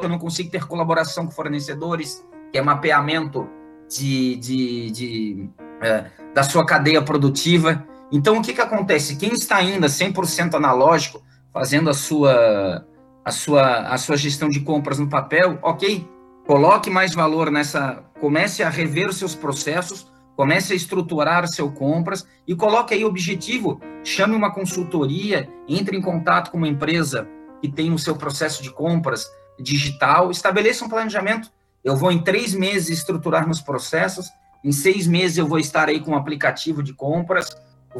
eu 0.02 0.08
não 0.08 0.18
consigo 0.18 0.50
ter 0.50 0.66
colaboração 0.66 1.26
com 1.26 1.32
fornecedores, 1.32 2.24
que 2.52 2.58
é 2.58 2.62
mapeamento 2.62 3.48
de, 3.88 4.36
de, 4.36 4.90
de 4.90 5.50
é, 5.80 6.04
da 6.34 6.42
sua 6.42 6.64
cadeia 6.64 7.02
produtiva. 7.02 7.86
Então, 8.10 8.38
o 8.38 8.42
que, 8.42 8.52
que 8.52 8.60
acontece? 8.60 9.16
Quem 9.16 9.32
está 9.32 9.56
ainda 9.56 9.86
100% 9.86 10.54
analógico, 10.54 11.22
fazendo 11.52 11.90
a 11.90 11.94
sua, 11.94 12.86
a, 13.24 13.30
sua, 13.30 13.88
a 13.88 13.98
sua 13.98 14.16
gestão 14.16 14.48
de 14.48 14.60
compras 14.60 14.98
no 14.98 15.08
papel, 15.08 15.58
ok, 15.62 16.08
coloque 16.46 16.90
mais 16.90 17.14
valor 17.14 17.50
nessa, 17.50 18.04
comece 18.20 18.62
a 18.62 18.68
rever 18.68 19.08
os 19.08 19.16
seus 19.16 19.34
processos, 19.34 20.12
Comece 20.34 20.72
a 20.72 20.76
estruturar 20.76 21.46
seu 21.46 21.70
compras 21.70 22.26
e 22.46 22.54
coloque 22.54 22.94
aí 22.94 23.04
o 23.04 23.08
objetivo. 23.08 23.80
Chame 24.02 24.34
uma 24.34 24.52
consultoria, 24.52 25.48
entre 25.68 25.96
em 25.96 26.00
contato 26.00 26.50
com 26.50 26.56
uma 26.56 26.68
empresa 26.68 27.28
que 27.60 27.68
tem 27.68 27.92
o 27.92 27.98
seu 27.98 28.16
processo 28.16 28.62
de 28.62 28.70
compras 28.70 29.26
digital, 29.60 30.30
estabeleça 30.30 30.84
um 30.84 30.88
planejamento. 30.88 31.50
Eu 31.84 31.96
vou 31.96 32.10
em 32.10 32.22
três 32.22 32.54
meses 32.54 32.98
estruturar 32.98 33.44
meus 33.44 33.60
processos, 33.60 34.30
em 34.64 34.72
seis 34.72 35.06
meses 35.06 35.36
eu 35.36 35.46
vou 35.46 35.58
estar 35.58 35.88
aí 35.88 36.00
com 36.00 36.12
um 36.12 36.16
aplicativo 36.16 36.82
de 36.82 36.94
compras, 36.94 37.54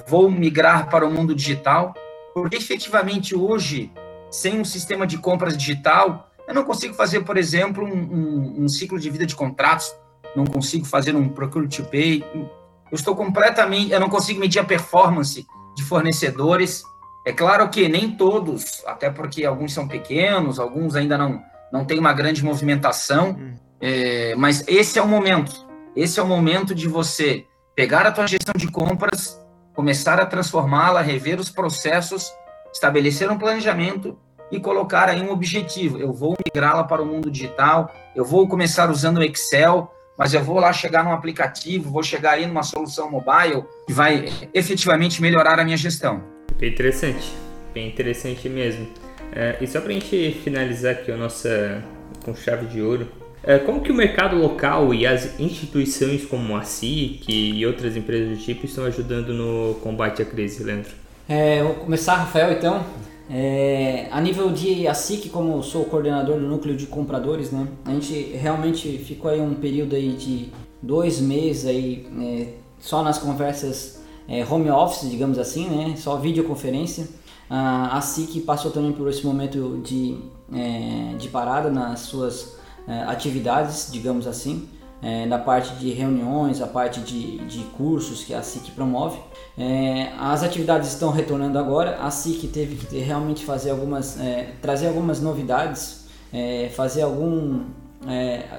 vou 0.07 0.31
migrar 0.31 0.89
para 0.89 1.07
o 1.07 1.13
mundo 1.13 1.35
digital, 1.35 1.93
porque 2.33 2.57
efetivamente 2.57 3.37
hoje, 3.37 3.93
sem 4.33 4.59
um 4.59 4.65
sistema 4.65 5.07
de 5.07 5.19
compras 5.19 5.57
digital, 5.57 6.29
eu 6.49 6.55
não 6.55 6.65
consigo 6.65 6.95
fazer, 6.95 7.21
por 7.21 7.37
exemplo, 7.37 7.85
um, 7.85 7.93
um, 7.93 8.65
um 8.65 8.69
ciclo 8.69 8.99
de 8.99 9.09
vida 9.09 9.25
de 9.25 9.37
contratos 9.37 9.95
não 10.35 10.45
consigo 10.45 10.85
fazer 10.85 11.15
um 11.15 11.29
procure 11.29 11.69
to 11.69 11.85
pay. 11.85 12.25
Eu 12.35 12.97
estou 12.97 13.15
completamente, 13.15 13.93
eu 13.93 14.01
não 14.01 14.09
consigo 14.09 14.41
medir 14.41 14.59
a 14.59 14.65
performance 14.65 15.47
de 15.77 15.85
fornecedores. 15.85 16.83
É 17.27 17.33
claro 17.33 17.69
que 17.69 17.89
nem 17.89 18.17
todos, 18.17 18.83
até 18.87 19.11
porque 19.11 19.45
alguns 19.45 19.73
são 19.73 19.87
pequenos, 19.87 20.59
alguns 20.59 20.97
ainda 20.97 21.17
não 21.17 21.43
não 21.73 21.87
tem 21.87 21.99
uma 21.99 22.13
grande 22.13 22.45
movimentação, 22.45 23.31
hum. 23.31 23.55
é, 23.81 24.35
mas 24.37 24.63
esse 24.69 24.99
é 24.99 25.03
o 25.03 25.09
momento. 25.09 25.67
Esse 25.97 26.21
é 26.21 26.23
o 26.23 26.27
momento 26.27 26.75
de 26.75 26.87
você 26.87 27.47
pegar 27.75 28.07
a 28.07 28.13
tua 28.13 28.27
gestão 28.27 28.53
de 28.55 28.71
compras, 28.71 29.41
começar 29.75 30.21
a 30.21 30.27
transformá-la, 30.27 31.01
rever 31.01 31.41
os 31.41 31.49
processos, 31.49 32.31
estabelecer 32.73 33.31
um 33.31 33.39
planejamento 33.39 34.17
e 34.51 34.61
colocar 34.61 35.09
aí 35.09 35.23
um 35.23 35.31
objetivo. 35.31 35.99
Eu 35.99 36.13
vou 36.13 36.37
migrá-la 36.45 36.85
para 36.85 37.03
o 37.03 37.07
mundo 37.07 37.31
digital, 37.31 37.93
eu 38.15 38.25
vou 38.25 38.47
começar 38.47 38.91
usando 38.91 39.19
o 39.19 39.23
Excel, 39.23 39.91
mas 40.17 40.35
eu 40.35 40.45
vou 40.45 40.59
lá 40.59 40.73
chegar 40.73 41.03
num 41.03 41.13
aplicativo, 41.13 41.91
vou 41.91 42.03
chegar 42.03 42.33
aí 42.33 42.47
numa 42.47 42.63
solução 42.63 43.11
mobile 43.11 43.65
que 43.87 43.93
vai 43.93 44.27
efetivamente 44.53 45.23
melhorar 45.23 45.59
a 45.59 45.65
minha 45.65 45.77
gestão. 45.77 46.23
Bem 46.59 46.71
interessante, 46.71 47.33
bem 47.73 47.89
interessante 47.89 48.49
mesmo. 48.49 48.87
É, 49.35 49.57
e 49.61 49.67
só 49.67 49.81
para 49.81 49.91
a 49.91 49.95
gente 49.95 50.39
finalizar 50.45 50.93
aqui 50.93 51.11
a 51.11 51.17
nossa 51.17 51.83
com 52.23 52.35
chave 52.35 52.67
de 52.67 52.83
ouro, 52.83 53.09
é, 53.43 53.59
como 53.59 53.81
que 53.81 53.91
o 53.91 53.95
mercado 53.95 54.37
local 54.37 54.95
e 54.95 55.05
as 55.07 55.41
instituições 55.41 56.25
como 56.25 56.55
a 56.57 56.63
SIC 56.63 57.25
e 57.29 57.67
outras 57.67 57.97
empresas 57.97 58.39
do 58.39 58.45
tipo 58.45 58.67
estão 58.67 58.85
ajudando 58.85 59.33
no 59.33 59.75
combate 59.77 60.23
à 60.23 60.25
crise, 60.25 60.63
Leandro? 60.63 61.02
É, 61.35 61.63
vou 61.63 61.73
começar, 61.77 62.17
Rafael, 62.17 62.53
então. 62.53 62.85
É, 63.31 64.07
a 64.11 64.21
nível 64.21 64.53
de 64.53 64.87
ASIC, 64.87 65.31
como 65.31 65.63
sou 65.63 65.87
coordenador 65.87 66.39
do 66.39 66.47
núcleo 66.47 66.77
de 66.77 66.85
compradores, 66.85 67.51
né, 67.51 67.69
a 67.87 67.91
gente 67.91 68.15
realmente 68.35 68.99
ficou 68.99 69.31
aí 69.31 69.41
um 69.41 69.55
período 69.55 69.97
aí 69.97 70.13
de 70.13 70.53
dois 70.83 71.23
meses 71.23 71.65
aí, 71.65 72.07
é, 72.21 72.49
só 72.79 73.03
nas 73.03 73.17
conversas 73.17 74.03
é, 74.29 74.45
home 74.45 74.71
office, 74.71 75.09
digamos 75.09 75.39
assim, 75.39 75.71
né, 75.71 75.95
só 75.97 76.17
videoconferência. 76.17 77.09
A 77.49 77.99
SIC 78.03 78.43
passou 78.45 78.71
também 78.71 78.93
por 78.93 79.09
esse 79.09 79.25
momento 79.25 79.81
de, 79.83 80.19
é, 80.53 81.15
de 81.17 81.29
parada 81.31 81.71
nas 81.71 82.01
suas 82.01 82.59
é, 82.87 83.05
atividades, 83.05 83.89
digamos 83.91 84.27
assim 84.27 84.69
é, 85.03 85.27
na 85.27 85.39
parte 85.39 85.75
de 85.75 85.91
reuniões, 85.91 86.63
a 86.63 86.67
parte 86.67 87.01
de, 87.01 87.39
de 87.39 87.65
cursos 87.77 88.23
que 88.23 88.33
a 88.33 88.41
SIC 88.41 88.71
promove. 88.71 89.19
É, 89.59 90.11
as 90.19 90.43
atividades 90.45 90.89
estão 90.89 91.11
retornando 91.11 91.59
agora, 91.59 91.99
a 92.01 92.11
SIC 92.11 92.49
teve 92.53 92.77
que 92.77 92.87
ter, 92.87 93.01
realmente 93.01 93.45
fazer 93.45 93.71
algumas, 93.71 94.19
é, 94.21 94.53
trazer 94.63 94.87
algumas 94.87 95.21
novidades, 95.21 96.07
é, 96.33 96.71
fazer 96.75 97.03
algum 97.03 97.65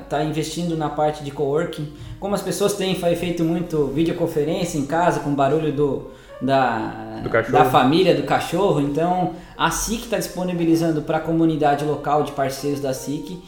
está 0.02 0.22
é, 0.22 0.26
investindo 0.26 0.78
na 0.78 0.90
parte 0.90 1.24
de 1.24 1.32
coworking. 1.32 1.92
Como 2.20 2.34
as 2.34 2.42
pessoas 2.42 2.74
têm 2.74 2.96
feito 2.96 3.44
muito 3.44 3.88
videoconferência 3.88 4.78
em 4.78 4.86
casa 4.86 5.20
com 5.20 5.36
barulho 5.36 5.74
do, 5.74 6.12
da, 6.42 7.22
da 7.52 7.66
família, 7.66 8.16
do 8.16 8.24
cachorro, 8.24 8.80
então 8.80 9.34
a 9.58 9.70
SIC 9.70 10.04
está 10.04 10.18
disponibilizando 10.18 11.02
para 11.02 11.18
a 11.18 11.22
comunidade 11.22 11.84
local 11.84 12.24
de 12.24 12.32
parceiros 12.32 12.80
da 12.80 12.94
SIC 12.94 13.42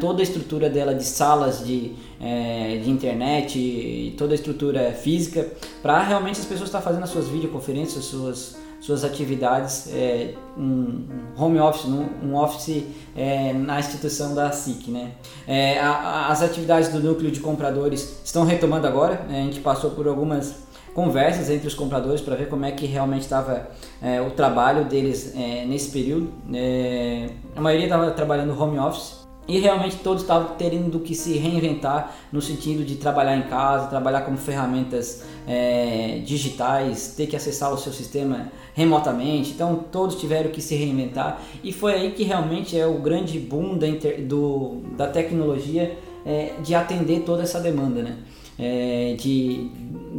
toda 0.00 0.20
a 0.20 0.22
estrutura 0.22 0.68
dela 0.68 0.94
de 0.94 1.04
salas 1.04 1.64
de, 1.64 1.92
uh, 2.20 2.82
de 2.82 2.90
internet 2.90 4.14
toda 4.18 4.32
a 4.32 4.34
estrutura 4.34 4.92
física 4.92 5.48
para 5.82 6.02
realmente 6.02 6.40
as 6.40 6.44
pessoas 6.46 6.68
estar 6.68 6.78
tá 6.78 6.84
fazendo 6.84 7.04
as 7.04 7.10
suas 7.10 7.28
videoconferências, 7.28 7.98
as 7.98 8.04
suas 8.04 8.62
suas 8.82 9.04
atividades, 9.04 9.88
é, 9.94 10.34
um 10.58 11.06
home 11.38 11.60
office, 11.60 11.84
um 11.86 12.34
office 12.34 12.84
é, 13.16 13.52
na 13.52 13.78
instituição 13.78 14.34
da 14.34 14.50
SIC. 14.50 14.90
Né? 14.90 15.12
É, 15.46 15.78
a, 15.78 16.26
as 16.26 16.42
atividades 16.42 16.88
do 16.88 16.98
núcleo 16.98 17.30
de 17.30 17.38
compradores 17.38 18.20
estão 18.24 18.44
retomando 18.44 18.88
agora, 18.88 19.24
né? 19.28 19.40
a 19.40 19.44
gente 19.44 19.60
passou 19.60 19.92
por 19.92 20.08
algumas 20.08 20.64
conversas 20.92 21.48
entre 21.48 21.68
os 21.68 21.74
compradores 21.74 22.20
para 22.20 22.34
ver 22.34 22.48
como 22.48 22.64
é 22.64 22.72
que 22.72 22.84
realmente 22.84 23.22
estava 23.22 23.68
é, 24.02 24.20
o 24.20 24.30
trabalho 24.30 24.84
deles 24.84 25.32
é, 25.36 25.64
nesse 25.64 25.92
período. 25.92 26.32
É, 26.52 27.30
a 27.54 27.60
maioria 27.60 27.86
estava 27.86 28.10
trabalhando 28.10 28.60
home 28.60 28.80
office, 28.80 29.21
e 29.46 29.58
realmente 29.58 29.96
todos 29.96 30.22
estavam 30.22 30.54
tendo 30.56 31.00
que 31.00 31.14
se 31.14 31.36
reinventar 31.36 32.14
no 32.30 32.40
sentido 32.40 32.84
de 32.84 32.94
trabalhar 32.96 33.36
em 33.36 33.42
casa, 33.42 33.88
trabalhar 33.88 34.22
com 34.22 34.36
ferramentas 34.36 35.24
é, 35.46 36.20
digitais, 36.24 37.14
ter 37.16 37.26
que 37.26 37.34
acessar 37.34 37.72
o 37.72 37.76
seu 37.76 37.92
sistema 37.92 38.52
remotamente. 38.72 39.50
Então 39.50 39.84
todos 39.90 40.16
tiveram 40.16 40.50
que 40.50 40.60
se 40.60 40.76
reinventar 40.76 41.42
e 41.62 41.72
foi 41.72 41.94
aí 41.94 42.12
que 42.12 42.22
realmente 42.22 42.78
é 42.78 42.86
o 42.86 42.98
grande 42.98 43.38
boom 43.38 43.76
da, 43.76 43.88
inter, 43.88 44.22
do, 44.22 44.80
da 44.96 45.08
tecnologia 45.08 45.98
é, 46.24 46.52
de 46.62 46.74
atender 46.74 47.22
toda 47.22 47.42
essa 47.42 47.60
demanda, 47.60 48.02
né? 48.02 48.18
É, 48.58 49.16
de, 49.18 49.70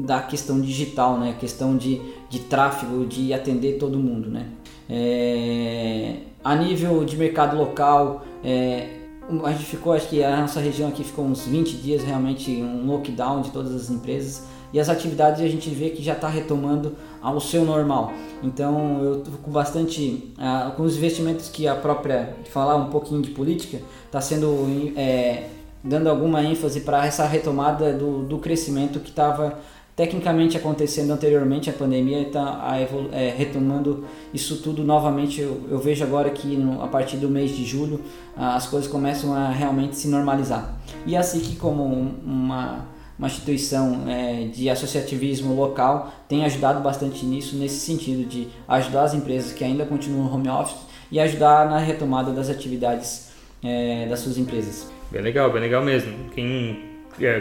da 0.05 0.19
questão 0.19 0.59
digital, 0.59 1.17
né? 1.17 1.35
questão 1.39 1.77
de, 1.77 2.01
de 2.29 2.39
tráfego, 2.39 3.05
de 3.05 3.31
atender 3.31 3.77
todo 3.77 3.97
mundo. 3.97 4.27
Né? 4.27 4.47
É, 4.89 6.15
a 6.43 6.55
nível 6.55 7.05
de 7.05 7.15
mercado 7.15 7.55
local, 7.55 8.25
é, 8.43 9.02
a 9.43 9.51
gente 9.51 9.65
ficou, 9.65 9.93
acho 9.93 10.07
que 10.07 10.23
a 10.23 10.41
nossa 10.41 10.59
região 10.59 10.89
aqui 10.89 11.03
ficou 11.03 11.25
uns 11.25 11.45
20 11.45 11.77
dias 11.77 12.03
realmente 12.03 12.51
um 12.51 12.85
lockdown 12.85 13.41
de 13.41 13.51
todas 13.51 13.73
as 13.73 13.89
empresas 13.89 14.43
e 14.73 14.79
as 14.79 14.89
atividades 14.89 15.41
a 15.41 15.47
gente 15.47 15.69
vê 15.69 15.91
que 15.91 16.03
já 16.03 16.13
está 16.13 16.27
retomando 16.27 16.95
ao 17.21 17.39
seu 17.39 17.63
normal. 17.63 18.11
Então 18.41 19.01
eu 19.03 19.19
estou 19.19 19.33
com 19.41 19.51
bastante, 19.51 20.33
uh, 20.37 20.71
com 20.71 20.83
os 20.83 20.97
investimentos 20.97 21.47
que 21.47 21.67
a 21.67 21.75
própria, 21.75 22.35
falar 22.49 22.75
um 22.75 22.89
pouquinho 22.89 23.21
de 23.21 23.29
política, 23.29 23.79
está 24.07 24.19
sendo 24.19 24.67
é, 24.97 25.47
dando 25.83 26.09
alguma 26.09 26.41
ênfase 26.41 26.81
para 26.81 27.05
essa 27.05 27.25
retomada 27.25 27.93
do, 27.93 28.23
do 28.23 28.39
crescimento 28.39 28.99
que 28.99 29.09
estava 29.09 29.59
tecnicamente 29.95 30.57
acontecendo 30.57 31.11
anteriormente 31.11 31.69
a 31.69 31.73
pandemia 31.73 32.21
está 32.21 32.77
é, 33.11 33.33
retomando 33.35 34.05
isso 34.33 34.57
tudo 34.57 34.83
novamente. 34.83 35.41
Eu, 35.41 35.61
eu 35.69 35.79
vejo 35.79 36.03
agora 36.03 36.29
que 36.29 36.55
no, 36.55 36.81
a 36.81 36.87
partir 36.87 37.17
do 37.17 37.29
mês 37.29 37.51
de 37.55 37.63
julho 37.63 38.01
as 38.35 38.67
coisas 38.67 38.89
começam 38.89 39.33
a 39.33 39.49
realmente 39.49 39.95
se 39.95 40.07
normalizar. 40.07 40.75
E 41.05 41.15
assim 41.15 41.39
que 41.39 41.55
como 41.55 41.83
uma, 41.83 42.87
uma 43.17 43.27
instituição 43.27 44.03
é, 44.07 44.47
de 44.47 44.69
associativismo 44.69 45.53
local 45.55 46.11
tem 46.27 46.43
ajudado 46.45 46.79
bastante 46.81 47.25
nisso 47.25 47.55
nesse 47.55 47.79
sentido 47.79 48.27
de 48.27 48.47
ajudar 48.67 49.03
as 49.03 49.13
empresas 49.13 49.53
que 49.53 49.63
ainda 49.63 49.85
continuam 49.85 50.33
home 50.33 50.49
office 50.49 50.81
e 51.11 51.19
ajudar 51.19 51.69
na 51.69 51.77
retomada 51.77 52.31
das 52.31 52.49
atividades 52.49 53.31
é, 53.63 54.07
das 54.07 54.19
suas 54.19 54.37
empresas. 54.37 54.91
Bem 55.11 55.21
legal 55.21 55.51
bem 55.51 55.61
legal 55.61 55.83
mesmo. 55.83 56.11
Quem 56.33 56.92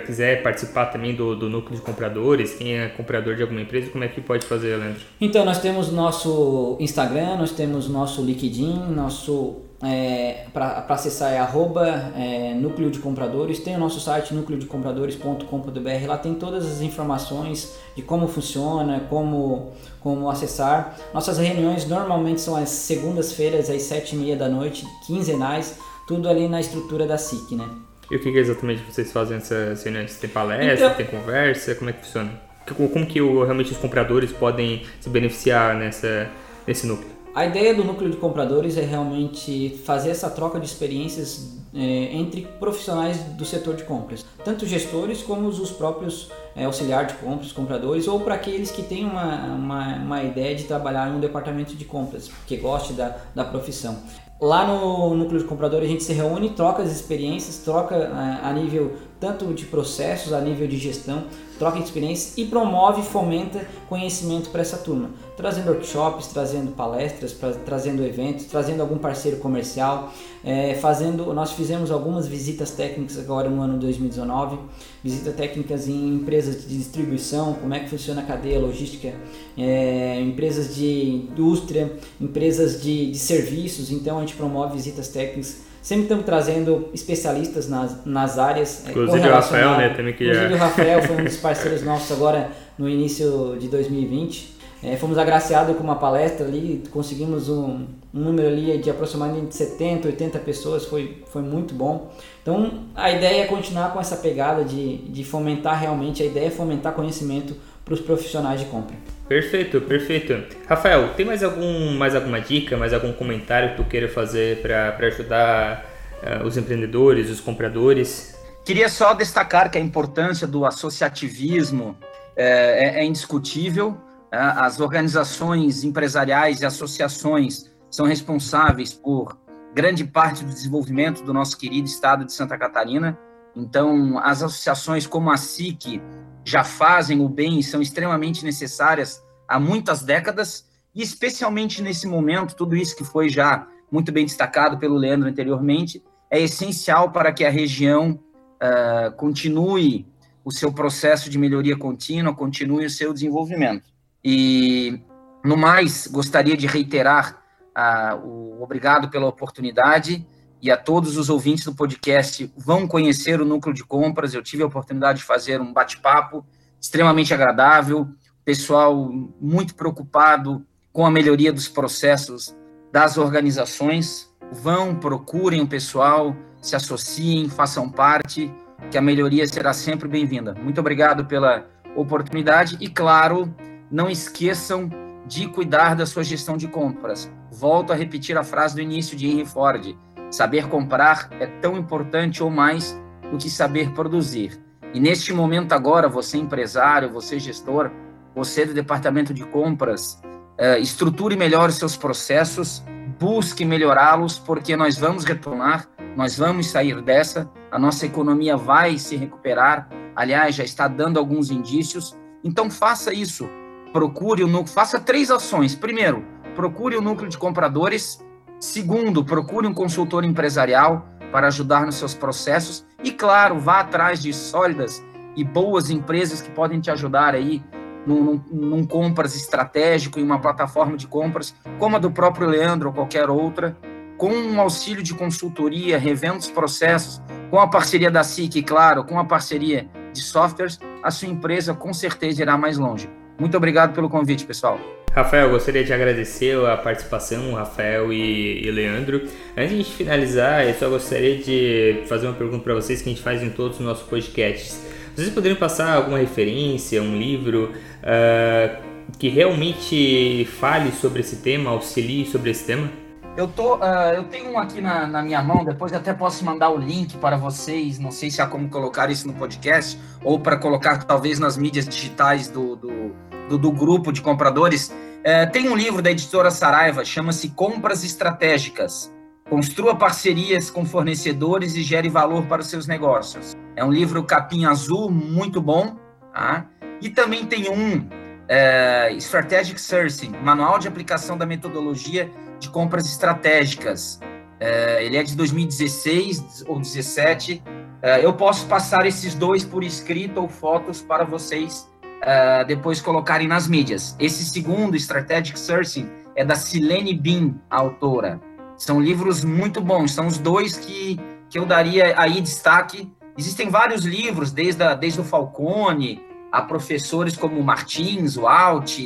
quiser 0.05 0.43
participar 0.43 0.87
também 0.87 1.15
do, 1.15 1.37
do 1.37 1.49
núcleo 1.49 1.77
de 1.77 1.83
compradores, 1.83 2.55
quem 2.55 2.79
é 2.79 2.89
comprador 2.89 3.35
de 3.35 3.43
alguma 3.43 3.61
empresa, 3.61 3.91
como 3.91 4.05
é 4.05 4.09
que 4.09 4.21
pode 4.21 4.47
fazer, 4.47 4.77
Leandro? 4.77 5.01
Então, 5.21 5.45
nós 5.45 5.59
temos 5.61 5.91
nosso 5.93 6.77
Instagram, 6.81 7.37
nós 7.37 7.53
temos 7.53 7.89
nosso 7.89 8.23
LinkedIn, 8.23 8.93
nosso 8.95 9.63
é, 9.83 10.47
para 10.53 10.87
acessar 10.89 11.33
é 11.33 11.39
arroba 11.41 12.13
é, 12.17 12.55
núcleo 12.55 12.89
de 12.89 13.01
compradores, 13.01 13.59
tem 13.59 13.75
o 13.75 13.81
nosso 13.81 13.99
site 13.99 14.33
núcleodecompradores.com.br, 14.33 16.07
lá 16.07 16.17
tem 16.17 16.35
todas 16.35 16.65
as 16.65 16.81
informações 16.81 17.77
de 17.97 18.03
como 18.03 18.29
funciona, 18.29 19.01
como, 19.11 19.73
como 20.01 20.31
acessar. 20.31 20.97
Nossas 21.13 21.39
reuniões 21.39 21.89
normalmente 21.89 22.41
são 22.41 22.55
às 22.55 22.69
segundas-feiras, 22.69 23.69
às 23.69 23.83
sete 23.83 24.15
e 24.15 24.19
meia 24.19 24.37
da 24.37 24.49
noite, 24.49 24.87
quinzenais, 25.05 25.79
tudo 26.07 26.29
ali 26.29 26.49
na 26.49 26.61
estrutura 26.61 27.05
da 27.05 27.19
SIC, 27.19 27.57
né? 27.57 27.69
E 28.13 28.17
o 28.17 28.19
que, 28.21 28.31
que 28.31 28.37
exatamente 28.37 28.83
vocês 28.83 29.11
fazem 29.11 29.39
nessas 29.39 29.83
reuniões? 29.85 30.19
Tem 30.19 30.29
palestra, 30.29 30.75
então, 30.75 30.95
tem 30.95 31.07
conversa? 31.07 31.75
Como 31.75 31.89
é 31.89 31.95
que 31.95 32.05
funciona? 32.05 32.31
Como 32.77 33.07
que 33.07 33.19
realmente 33.19 33.73
os 33.73 33.79
compradores 33.79 34.31
podem 34.31 34.83
se 35.01 35.09
beneficiar 35.09 35.75
nessa, 35.75 36.29
nesse 36.67 36.87
núcleo? 36.87 37.09
A 37.35 37.47
ideia 37.47 37.75
do 37.75 37.83
núcleo 37.83 38.11
de 38.11 38.19
compradores 38.19 38.77
é 38.77 38.83
realmente 38.83 39.81
fazer 39.87 40.11
essa 40.11 40.29
troca 40.29 40.61
de 40.61 40.67
experiências 40.67 41.59
é, 41.75 41.81
entre 42.15 42.43
profissionais 42.61 43.17
do 43.17 43.47
setor 43.47 43.77
de 43.77 43.85
compras, 43.85 44.27
tanto 44.45 44.67
gestores 44.67 45.23
como 45.23 45.49
os 45.49 45.71
próprios 45.71 46.31
é, 46.55 46.67
auxiliar 46.67 47.07
de 47.07 47.15
compras, 47.15 47.51
compradores, 47.51 48.07
ou 48.07 48.21
para 48.21 48.35
aqueles 48.35 48.71
que 48.71 48.83
têm 48.83 49.07
uma, 49.07 49.47
uma, 49.47 49.97
uma, 49.97 50.23
ideia 50.23 50.55
de 50.55 50.65
trabalhar 50.65 51.09
em 51.09 51.17
um 51.17 51.21
departamento 51.21 51.75
de 51.75 51.87
compras, 51.87 52.31
que 52.47 52.59
goste 52.59 52.93
da, 52.93 53.17
da 53.35 53.43
profissão. 53.43 53.99
Lá 54.43 54.67
no 54.67 55.15
núcleo 55.15 55.41
de 55.41 55.47
compradores 55.47 55.89
a 55.89 55.93
gente 55.93 56.03
se 56.03 56.13
reúne, 56.13 56.51
troca 56.51 56.83
as 56.83 56.91
experiências, 56.91 57.59
troca 57.59 57.95
é, 57.95 58.41
a 58.45 58.53
nível 58.53 58.91
tanto 59.21 59.47
de 59.55 59.67
processos, 59.67 60.33
a 60.33 60.41
nível 60.41 60.67
de 60.67 60.77
gestão, 60.79 61.23
troca 61.63 61.79
de 61.79 61.85
experiências 61.85 62.37
e 62.37 62.45
promove 62.45 63.03
e 63.03 63.05
fomenta 63.05 63.65
conhecimento 63.89 64.51
para 64.51 64.63
essa 64.63 64.77
turma, 64.79 65.11
trazendo 65.37 65.71
workshops, 65.71 66.27
trazendo 66.27 66.73
palestras, 66.73 67.33
pra, 67.33 67.53
trazendo 67.53 68.05
eventos, 68.05 68.47
trazendo 68.47 68.81
algum 68.81 68.99
parceiro 68.99 69.37
comercial, 69.37 70.13
é, 70.43 70.75
fazendo. 70.75 71.33
Nós 71.33 71.53
fizemos 71.53 71.93
algumas 71.93 72.27
visitas 72.27 72.73
técnicas 72.73 73.17
agora 73.17 73.49
no 73.49 73.63
ano 73.63 73.79
2019, 73.79 74.59
visitas 75.05 75.37
técnicas 75.37 75.87
em 75.87 76.17
empresas 76.17 76.67
de 76.67 76.77
distribuição, 76.77 77.55
como 77.55 77.73
é 77.73 77.79
que 77.79 77.89
funciona 77.89 78.23
a 78.23 78.25
cadeia 78.25 78.59
logística, 78.59 79.15
é, 79.57 80.21
empresas 80.21 80.75
de 80.75 81.29
indústria, 81.31 81.93
empresas 82.21 82.83
de, 82.83 83.13
de 83.13 83.19
serviços. 83.19 83.93
Então 83.93 84.19
a 84.19 84.21
gente 84.23 84.35
promove 84.35 84.75
visitas 84.75 85.07
técnicas 85.07 85.59
Sempre 85.83 86.05
estamos 86.05 86.25
trazendo 86.25 86.89
especialistas 86.95 87.69
nas, 87.69 88.07
nas 88.07 88.39
áreas. 88.39 88.85
É, 88.87 88.91
Inclusive 88.91 89.29
o 89.29 89.33
Rafael, 89.33 89.71
né? 89.77 89.89
Também 89.89 90.15
que 90.15 90.25
Inclusive 90.25 90.55
o 90.55 90.57
Rafael 90.57 91.03
foi 91.03 91.17
um 91.17 91.25
dos 91.25 91.37
parceiros 91.37 91.83
nossos 91.83 92.13
agora 92.13 92.51
no 92.79 92.89
início 92.89 93.57
de 93.59 93.67
2020. 93.67 94.63
É, 94.85 94.97
fomos 94.97 95.17
agraciados 95.17 95.77
com 95.77 95.83
uma 95.83 95.95
palestra 95.95 96.45
ali, 96.45 96.83
conseguimos 96.91 97.49
um, 97.49 97.87
um, 98.13 98.21
número 98.21 98.49
ali 98.49 98.79
de 98.79 98.91
aproximadamente 98.91 99.55
70, 99.55 100.09
80 100.09 100.39
pessoas, 100.41 100.85
foi, 100.85 101.23
foi 101.31 101.41
muito 101.41 101.73
bom. 101.73 102.11
Então 102.43 102.85
a 102.93 103.11
ideia 103.11 103.43
é 103.43 103.47
continuar 103.47 103.93
com 103.93 104.01
essa 104.01 104.17
pegada 104.17 104.65
de, 104.65 104.99
de 104.99 105.23
fomentar 105.23 105.79
realmente, 105.79 106.21
a 106.23 106.27
ideia 106.27 106.47
é 106.47 106.51
fomentar 106.51 106.95
conhecimento 106.95 107.55
para 107.85 107.95
os 107.95 108.01
profissionais 108.01 108.61
de 108.61 108.67
compra. 108.67 108.95
Perfeito, 109.29 109.81
perfeito. 109.81 110.45
Rafael, 110.69 111.15
tem 111.15 111.25
mais, 111.25 111.43
algum, 111.43 111.97
mais 111.97 112.15
alguma 112.15 112.41
dica, 112.41 112.77
mais 112.77 112.93
algum 112.93 113.13
comentário 113.13 113.71
que 113.71 113.77
tu 113.77 113.85
queira 113.85 114.09
fazer 114.09 114.61
para 114.61 115.07
ajudar 115.07 115.87
uh, 116.23 116.47
os 116.47 116.57
empreendedores, 116.57 117.31
os 117.31 117.41
compradores? 117.41 118.39
Queria 118.65 118.89
só 118.89 119.15
destacar 119.15 119.71
que 119.71 119.79
a 119.79 119.81
importância 119.81 120.47
do 120.47 120.65
associativismo 120.65 121.97
é, 122.37 122.99
é, 122.99 123.01
é 123.01 123.05
indiscutível. 123.05 123.97
É, 124.31 124.37
as 124.39 124.81
organizações 124.81 125.83
empresariais 125.83 126.61
e 126.61 126.67
associações 126.67 127.71
são 127.91 128.07
responsáveis 128.07 128.93
por 128.93 129.37
grande 129.75 130.05
parte 130.05 130.45
do 130.45 130.53
desenvolvimento 130.53 131.23
do 131.25 131.33
nosso 131.33 131.57
querido 131.57 131.87
estado 131.89 132.25
de 132.25 132.33
Santa 132.33 132.57
Catarina. 132.57 133.19
Então, 133.55 134.19
as 134.19 134.43
associações 134.43 135.07
como 135.07 135.31
a 135.31 135.37
SIC, 135.37 136.01
já 136.45 136.65
fazem 136.65 137.21
o 137.21 137.29
bem 137.29 137.59
e 137.59 137.63
são 137.63 137.81
extremamente 137.81 138.45
necessárias 138.45 139.23
há 139.47 139.61
muitas 139.61 140.03
décadas, 140.03 140.67
e 140.95 141.03
especialmente 141.03 141.83
nesse 141.83 142.07
momento, 142.07 142.55
tudo 142.57 142.77
isso 142.77 142.97
que 142.97 143.05
foi 143.05 143.29
já 143.29 143.67
muito 143.91 144.11
bem 144.11 144.25
destacado 144.25 144.79
pelo 144.79 144.97
Leandro 144.97 145.29
anteriormente, 145.29 146.03
é 146.31 146.41
essencial 146.41 147.11
para 147.11 147.33
que 147.33 147.45
a 147.45 147.51
região 147.51 148.19
uh, 148.63 149.13
continue 149.17 150.07
o 150.45 150.51
seu 150.51 150.73
processo 150.73 151.29
de 151.29 151.39
melhoria 151.39 151.77
contínua, 151.77 152.35
continue 152.35 152.87
o 152.87 152.91
seu 152.91 153.13
desenvolvimento. 153.13 153.85
E, 154.25 155.01
no 155.45 155.57
mais, 155.57 156.07
gostaria 156.07 156.57
de 156.57 156.67
reiterar 156.67 157.43
uh, 157.77 158.27
o 158.27 158.63
obrigado 158.63 159.11
pela 159.11 159.27
oportunidade 159.27 160.27
e 160.63 160.71
a 160.71 160.77
todos 160.77 161.17
os 161.17 161.29
ouvintes 161.29 161.65
do 161.65 161.75
podcast 161.75 162.49
vão 162.57 162.87
conhecer 162.87 163.41
o 163.41 163.45
núcleo 163.45 163.75
de 163.75 163.83
compras. 163.83 164.33
Eu 164.33 164.43
tive 164.43 164.63
a 164.63 164.67
oportunidade 164.67 165.19
de 165.19 165.25
fazer 165.25 165.61
um 165.61 165.73
bate-papo 165.73 166.47
extremamente 166.81 167.35
agradável, 167.35 168.09
pessoal 168.45 169.11
muito 169.41 169.75
preocupado 169.75 170.65
com 170.93 171.05
a 171.05 171.11
melhoria 171.11 171.53
dos 171.53 171.67
processos 171.67 172.55
das 172.93 173.19
organizações. 173.19 174.31
Vão, 174.53 174.95
procurem 174.95 175.63
o 175.63 175.67
pessoal, 175.67 176.37
se 176.61 176.77
associem, 176.77 177.49
façam 177.49 177.91
parte, 177.91 178.53
que 178.91 178.97
a 178.97 179.03
melhoria 179.03 179.47
será 179.49 179.73
sempre 179.73 180.07
bem-vinda. 180.09 180.55
Muito 180.55 180.79
obrigado 180.79 181.25
pela 181.25 181.67
oportunidade 181.97 182.77
e, 182.81 182.89
claro, 182.89 183.53
não 183.91 184.09
esqueçam 184.09 184.89
de 185.27 185.49
cuidar 185.49 185.97
da 185.97 186.07
sua 186.07 186.23
gestão 186.23 186.57
de 186.57 186.69
compras. 186.69 187.31
Volto 187.51 187.93
a 187.93 187.97
repetir 187.97 188.37
a 188.37 188.45
frase 188.45 188.75
do 188.75 188.81
início 188.81 189.17
de 189.17 189.27
Henry 189.27 189.47
Ford 189.47 189.97
Saber 190.33 190.67
comprar 190.67 191.29
é 191.39 191.47
tão 191.47 191.77
importante 191.77 192.43
ou 192.43 192.51
mais 192.51 192.99
do 193.31 193.37
que 193.37 193.51
saber 193.51 193.91
produzir. 193.93 194.59
E 194.95 194.99
neste 194.99 195.31
momento 195.31 195.73
agora, 195.73 196.09
você 196.09 196.39
empresário, 196.39 197.13
você 197.13 197.39
gestor, 197.39 197.91
você 198.35 198.65
do 198.65 198.73
departamento 198.73 199.35
de 199.35 199.45
compras, 199.45 200.23
uh, 200.59 200.81
estruture 200.81 201.37
melhor 201.37 201.71
seus 201.71 201.99
processos, 201.99 202.83
busque 203.21 203.63
melhorá-los, 203.63 204.39
porque 204.39 204.75
nós 204.75 204.97
vamos 204.97 205.25
retomar, 205.25 205.87
nós 206.17 206.39
vamos 206.39 206.67
sair 206.67 207.03
dessa, 207.03 207.51
a 207.71 207.79
nossa 207.79 208.07
economia 208.07 208.57
vai 208.57 208.97
se 208.97 209.17
recuperar, 209.17 209.87
aliás, 210.17 210.55
já 210.55 210.65
está 210.65 210.89
dando 210.89 211.19
alguns 211.19 211.51
indícios. 211.51 212.17
Então, 212.43 212.71
faça 212.71 213.13
isso. 213.13 213.47
Procure 213.93 214.45
o 214.45 214.49
núcleo, 214.49 214.73
faça 214.73 214.99
três 214.99 215.31
ações. 215.31 215.75
Primeiro, 215.75 216.25
procure 216.55 216.97
o 216.97 217.03
núcleo 217.03 217.29
de 217.29 217.37
compradores. 217.37 218.19
Segundo, 218.63 219.25
procure 219.25 219.67
um 219.67 219.75
consultor 219.75 220.23
empresarial 220.23 221.05
para 221.33 221.49
ajudar 221.49 221.85
nos 221.85 221.97
seus 221.97 222.15
processos. 222.15 222.87
E, 223.03 223.11
claro, 223.11 223.59
vá 223.59 223.81
atrás 223.81 224.23
de 224.23 224.33
sólidas 224.33 225.05
e 225.35 225.43
boas 225.43 225.91
empresas 225.91 226.41
que 226.41 226.49
podem 226.49 226.81
te 226.81 226.89
ajudar 226.89 227.35
aí 227.35 227.61
num, 228.07 228.41
num, 228.53 228.87
compras 228.87 229.35
estratégico, 229.35 230.21
em 230.21 230.23
uma 230.23 230.41
plataforma 230.41 230.97
de 230.97 231.09
compras, 231.09 231.53
como 231.81 231.97
a 231.97 231.99
do 231.99 232.13
próprio 232.13 232.49
Leandro 232.49 232.91
ou 232.91 232.95
qualquer 232.95 233.29
outra, 233.29 233.77
com 234.17 234.31
um 234.31 234.61
auxílio 234.61 235.03
de 235.03 235.13
consultoria, 235.13 235.99
revendo 235.99 236.39
os 236.39 236.49
processos, 236.49 237.21
com 237.51 237.59
a 237.59 237.67
parceria 237.67 238.13
da 238.13 238.23
SIC, 238.23 238.63
claro, 238.63 239.03
com 239.03 239.19
a 239.19 239.25
parceria 239.25 239.91
de 240.13 240.23
softwares, 240.23 240.79
a 241.03 241.11
sua 241.11 241.27
empresa 241.27 241.75
com 241.75 241.93
certeza 241.93 242.43
irá 242.43 242.57
mais 242.57 242.79
longe. 242.79 243.11
Muito 243.41 243.57
obrigado 243.57 243.93
pelo 243.93 244.09
convite, 244.09 244.47
pessoal. 244.47 244.79
Rafael, 245.15 245.51
gostaria 245.51 245.85
de 245.85 245.93
agradecer 245.93 246.57
a 246.65 246.75
participação, 246.75 247.53
Rafael 247.53 248.11
e, 248.11 248.67
e 248.67 248.71
Leandro. 248.71 249.29
Antes 249.55 249.77
de 249.77 249.85
finalizar, 249.85 250.67
eu 250.67 250.73
só 250.75 250.89
gostaria 250.89 251.37
de 251.37 252.03
fazer 252.09 252.27
uma 252.27 252.35
pergunta 252.35 252.65
para 252.65 252.73
vocês 252.73 253.03
que 253.03 253.11
a 253.11 253.13
gente 253.13 253.23
faz 253.23 253.43
em 253.43 253.51
todos 253.51 253.79
os 253.79 253.85
nossos 253.85 254.09
podcasts. 254.09 254.81
Vocês 255.15 255.29
poderiam 255.29 255.59
passar 255.59 255.95
alguma 255.95 256.17
referência, 256.17 257.03
um 257.03 257.19
livro 257.19 257.73
uh, 258.03 258.83
que 259.19 259.29
realmente 259.29 260.49
fale 260.59 260.91
sobre 260.93 261.21
esse 261.21 261.37
tema, 261.37 261.69
auxilie 261.69 262.25
sobre 262.25 262.51
esse 262.51 262.65
tema? 262.65 262.91
Eu, 263.37 263.49
tô, 263.49 263.77
uh, 263.77 264.15
eu 264.15 264.25
tenho 264.25 264.51
um 264.53 264.59
aqui 264.59 264.81
na, 264.81 265.07
na, 265.07 265.23
minha 265.23 265.43
mão, 265.43 265.63
depois 265.63 265.93
até 265.93 266.15
posso 266.15 266.43
mandar 266.43 266.71
o 266.71 266.79
link 266.79 267.19
para 267.19 267.37
vocês. 267.37 267.99
Não 267.99 268.11
sei 268.11 268.31
se 268.31 268.41
há 268.41 268.47
como 268.47 268.67
colocar 268.71 269.11
isso 269.11 269.29
no 269.29 269.35
podcast 269.35 269.99
ou 270.25 270.41
para 270.41 270.57
colocar 270.57 271.05
talvez 271.05 271.39
nas 271.39 271.59
mídias 271.59 271.87
digitais 271.87 272.49
do, 272.49 272.77
do, 272.77 273.15
do, 273.49 273.59
do 273.59 273.71
grupo 273.71 274.13
de 274.13 274.21
compradores. 274.21 274.89
Uh, 274.89 275.51
tem 275.53 275.69
um 275.69 275.77
livro 275.77 276.03
da 276.03 276.11
editora 276.11 276.51
Saraiva, 276.51 277.05
chama-se 277.05 277.51
Compras 277.51 278.05
Estratégicas. 278.05 279.13
Construa 279.49 279.95
parcerias 279.95 280.71
com 280.71 280.85
fornecedores 280.85 281.75
e 281.75 281.83
gere 281.83 282.09
valor 282.09 282.47
para 282.47 282.63
os 282.63 282.69
seus 282.69 282.87
negócios. 282.87 283.55
É 283.77 283.85
um 283.85 283.91
livro 283.91 284.25
capim 284.25 284.65
azul, 284.65 285.11
muito 285.11 285.61
bom. 285.61 285.97
Tá? 286.33 286.67
E 287.01 287.11
também 287.11 287.45
tem 287.45 287.69
um 287.71 288.09
é, 288.49 289.13
Strategic 289.19 289.81
Sourcing, 289.81 290.33
Manual 290.43 290.79
de 290.79 290.89
Aplicação 290.89 291.37
da 291.37 291.45
Metodologia 291.45 292.31
de 292.59 292.71
Compras 292.71 293.07
Estratégicas. 293.07 294.21
É, 294.59 295.05
ele 295.05 295.17
é 295.17 295.23
de 295.23 295.37
2016 295.37 296.65
ou 296.67 296.77
2017. 296.77 297.63
É, 298.01 298.25
eu 298.25 298.33
posso 298.33 298.67
passar 298.67 299.05
esses 299.07 299.35
dois 299.35 299.65
por 299.65 299.85
escrito 299.85 300.41
ou 300.41 300.49
fotos 300.49 301.03
para 301.03 301.25
vocês 301.25 301.92
é, 302.23 302.65
depois 302.65 303.01
colocarem 303.01 303.49
nas 303.49 303.67
mídias. 303.67 304.17
Esse 304.19 304.45
segundo, 304.45 304.97
Strategic 304.97 305.59
Sourcing, 305.59 306.09
é 306.37 306.45
da 306.45 306.55
Silene 306.55 307.15
Bean, 307.15 307.55
a 307.69 307.79
autora. 307.79 308.41
São 308.77 309.01
livros 309.01 309.45
muito 309.45 309.81
bons, 309.81 310.13
são 310.13 310.27
os 310.27 310.39
dois 310.39 310.77
que, 310.77 311.21
que 311.51 311.59
eu 311.59 311.67
daria 311.67 312.19
aí 312.19 312.41
destaque. 312.41 313.13
Existem 313.37 313.69
vários 313.69 314.05
livros, 314.05 314.53
desde, 314.53 314.83
a, 314.83 314.95
desde 314.95 315.21
o 315.21 315.25
Falcone, 315.25 316.23
a 316.51 316.63
professores 316.63 317.37
como 317.37 317.63
Martins, 317.63 318.37
o 318.37 318.47
Alt, 318.47 318.99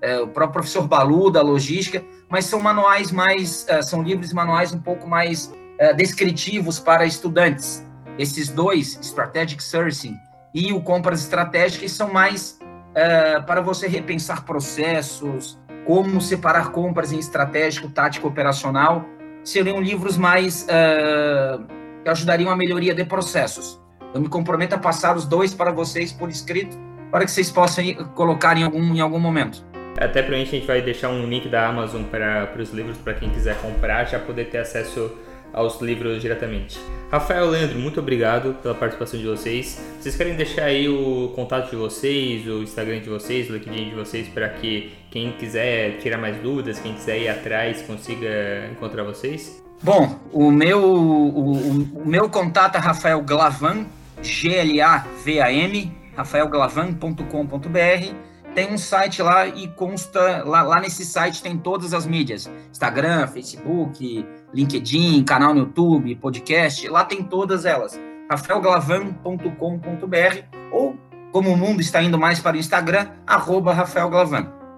é, 0.00 0.20
o 0.20 0.28
próprio 0.28 0.54
professor 0.54 0.86
Balu, 0.86 1.30
da 1.30 1.42
logística, 1.42 2.04
mas 2.28 2.44
são 2.44 2.60
manuais 2.60 3.10
mais, 3.10 3.66
é, 3.68 3.82
são 3.82 4.02
livros 4.02 4.32
manuais 4.32 4.72
um 4.72 4.80
pouco 4.80 5.08
mais 5.08 5.52
é, 5.78 5.92
descritivos 5.92 6.78
para 6.78 7.04
estudantes. 7.04 7.84
Esses 8.18 8.48
dois, 8.48 8.98
Strategic 9.02 9.62
Sourcing 9.62 10.16
e 10.54 10.72
o 10.72 10.82
Compras 10.82 11.22
Estratégicas, 11.22 11.92
são 11.92 12.12
mais 12.12 12.59
é, 12.94 13.40
para 13.40 13.60
você 13.60 13.86
repensar 13.86 14.44
processos, 14.44 15.58
como 15.86 16.20
separar 16.20 16.70
compras 16.72 17.12
em 17.12 17.18
estratégico, 17.18 17.88
tático, 17.88 18.28
operacional, 18.28 19.04
seriam 19.42 19.80
livros 19.80 20.16
mais 20.16 20.64
uh, 20.64 21.64
que 22.04 22.10
ajudariam 22.10 22.50
a 22.50 22.56
melhoria 22.56 22.94
de 22.94 23.04
processos. 23.04 23.80
Eu 24.14 24.20
me 24.20 24.28
comprometo 24.28 24.74
a 24.74 24.78
passar 24.78 25.16
os 25.16 25.24
dois 25.24 25.54
para 25.54 25.70
vocês 25.70 26.12
por 26.12 26.28
escrito, 26.28 26.76
para 27.10 27.24
que 27.24 27.30
vocês 27.30 27.50
possam 27.50 27.84
colocar 28.14 28.56
em 28.56 28.64
algum, 28.64 28.94
em 28.94 29.00
algum 29.00 29.18
momento. 29.18 29.64
Até 29.98 30.22
para 30.22 30.36
a 30.36 30.38
gente 30.38 30.66
vai 30.66 30.80
deixar 30.80 31.08
um 31.08 31.26
link 31.26 31.48
da 31.48 31.66
Amazon 31.66 32.04
para, 32.04 32.46
para 32.46 32.62
os 32.62 32.72
livros 32.72 32.96
para 32.98 33.14
quem 33.14 33.30
quiser 33.30 33.60
comprar, 33.60 34.04
já 34.04 34.18
poder 34.18 34.46
ter 34.46 34.58
acesso 34.58 35.12
aos 35.52 35.80
livros 35.80 36.20
diretamente. 36.20 36.78
Rafael 37.10 37.48
Leandro, 37.48 37.78
muito 37.78 37.98
obrigado 37.98 38.54
pela 38.62 38.74
participação 38.74 39.18
de 39.18 39.26
vocês. 39.26 39.82
Vocês 40.00 40.16
querem 40.16 40.36
deixar 40.36 40.64
aí 40.64 40.88
o 40.88 41.32
contato 41.34 41.70
de 41.70 41.76
vocês, 41.76 42.46
o 42.46 42.62
Instagram 42.62 43.00
de 43.00 43.08
vocês, 43.08 43.50
o 43.50 43.54
LinkedIn 43.54 43.90
de 43.90 43.96
vocês, 43.96 44.28
para 44.28 44.48
que 44.48 44.92
quem 45.10 45.32
quiser 45.32 45.98
tirar 45.98 46.18
mais 46.18 46.36
dúvidas, 46.36 46.78
quem 46.78 46.94
quiser 46.94 47.18
ir 47.18 47.28
atrás, 47.28 47.82
consiga 47.82 48.68
encontrar 48.70 49.02
vocês? 49.02 49.60
Bom, 49.82 50.20
o 50.32 50.50
meu, 50.50 50.84
o, 50.84 51.82
o 51.94 52.06
meu 52.06 52.28
contato 52.28 52.76
é 52.76 52.78
Rafael 52.78 53.22
Glavan, 53.22 53.86
G-L-A-V-A-N, 54.22 55.92
rafaelglavan.com.br 56.16 58.30
tem 58.54 58.72
um 58.72 58.78
site 58.78 59.22
lá 59.22 59.46
e 59.46 59.68
consta, 59.68 60.42
lá, 60.44 60.62
lá 60.62 60.80
nesse 60.80 61.04
site 61.04 61.42
tem 61.42 61.56
todas 61.56 61.94
as 61.94 62.04
mídias: 62.04 62.50
Instagram, 62.70 63.26
Facebook, 63.28 64.26
LinkedIn, 64.52 65.24
canal 65.24 65.54
no 65.54 65.60
YouTube, 65.60 66.14
podcast, 66.16 66.86
lá 66.88 67.04
tem 67.04 67.22
todas 67.22 67.64
elas. 67.64 67.98
rafaelglavan.com.br 68.30 70.42
ou, 70.72 70.96
como 71.32 71.50
o 71.50 71.56
mundo 71.56 71.80
está 71.80 72.02
indo 72.02 72.18
mais 72.18 72.40
para 72.40 72.56
o 72.56 72.60
Instagram, 72.60 73.08
arroba. 73.26 73.72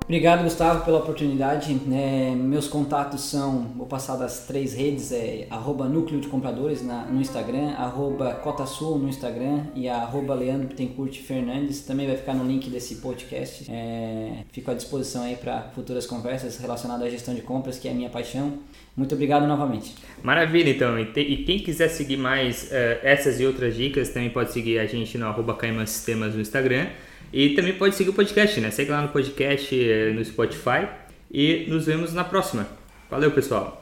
Obrigado, 0.05 0.45
Gustavo, 0.45 0.85
pela 0.85 0.99
oportunidade. 0.99 1.81
É, 1.91 2.35
meus 2.35 2.69
contatos 2.69 3.23
são, 3.23 3.73
vou 3.77 3.87
passar 3.87 4.17
das 4.17 4.47
três 4.47 4.75
redes, 4.75 5.11
é 5.13 5.47
arroba 5.49 5.89
Núcleo 5.89 6.21
de 6.21 6.29
Compradores 6.29 6.85
na, 6.85 7.07
no 7.07 7.21
Instagram, 7.21 7.71
arroba 7.79 8.35
Cota 8.35 8.67
Sul 8.67 8.99
no 8.99 9.09
Instagram 9.09 9.67
e 9.75 9.89
arroba 9.89 10.35
Leandro 10.35 10.69
Bittencourt 10.69 11.19
Fernandes. 11.21 11.81
Também 11.83 12.07
vai 12.07 12.17
ficar 12.17 12.35
no 12.35 12.45
link 12.45 12.69
desse 12.69 12.97
podcast. 12.97 13.71
É, 13.71 14.45
fico 14.53 14.71
à 14.71 14.75
disposição 14.75 15.23
aí 15.23 15.37
para 15.37 15.63
futuras 15.75 16.07
conversas 16.07 16.59
relacionadas 16.59 17.07
à 17.07 17.11
gestão 17.11 17.35
de 17.35 17.41
compras, 17.41 17.79
que 17.79 17.89
é 17.89 17.93
a 17.93 17.95
minha 17.95 18.11
paixão. 18.11 18.59
Muito 18.97 19.15
obrigado 19.15 19.47
novamente. 19.47 19.95
Maravilha, 20.23 20.71
então. 20.71 20.99
E, 20.99 21.07
te, 21.07 21.21
e 21.21 21.45
quem 21.45 21.59
quiser 21.59 21.89
seguir 21.89 22.19
mais 22.19 22.65
uh, 22.65 22.99
essas 23.03 23.41
e 23.41 23.47
outras 23.47 23.75
dicas, 23.75 24.11
também 24.11 24.29
pode 24.29 24.53
seguir 24.53 24.79
a 24.79 24.85
gente 24.85 25.17
no 25.17 25.27
arroba 25.27 25.57
Sistemas 25.87 26.35
no 26.35 26.41
Instagram. 26.41 26.89
E 27.33 27.51
também 27.51 27.73
pode 27.75 27.95
seguir 27.95 28.11
o 28.11 28.15
podcast, 28.15 28.61
né? 28.61 28.71
Segue 28.71 28.91
lá 28.91 29.03
no 29.03 29.09
podcast, 29.09 29.75
eh, 29.75 30.13
no 30.13 30.25
Spotify. 30.25 30.87
E 31.31 31.67
nos 31.69 31.87
vemos 31.87 32.13
na 32.13 32.25
próxima. 32.25 32.69
Valeu, 33.11 33.31
pessoal! 33.31 33.81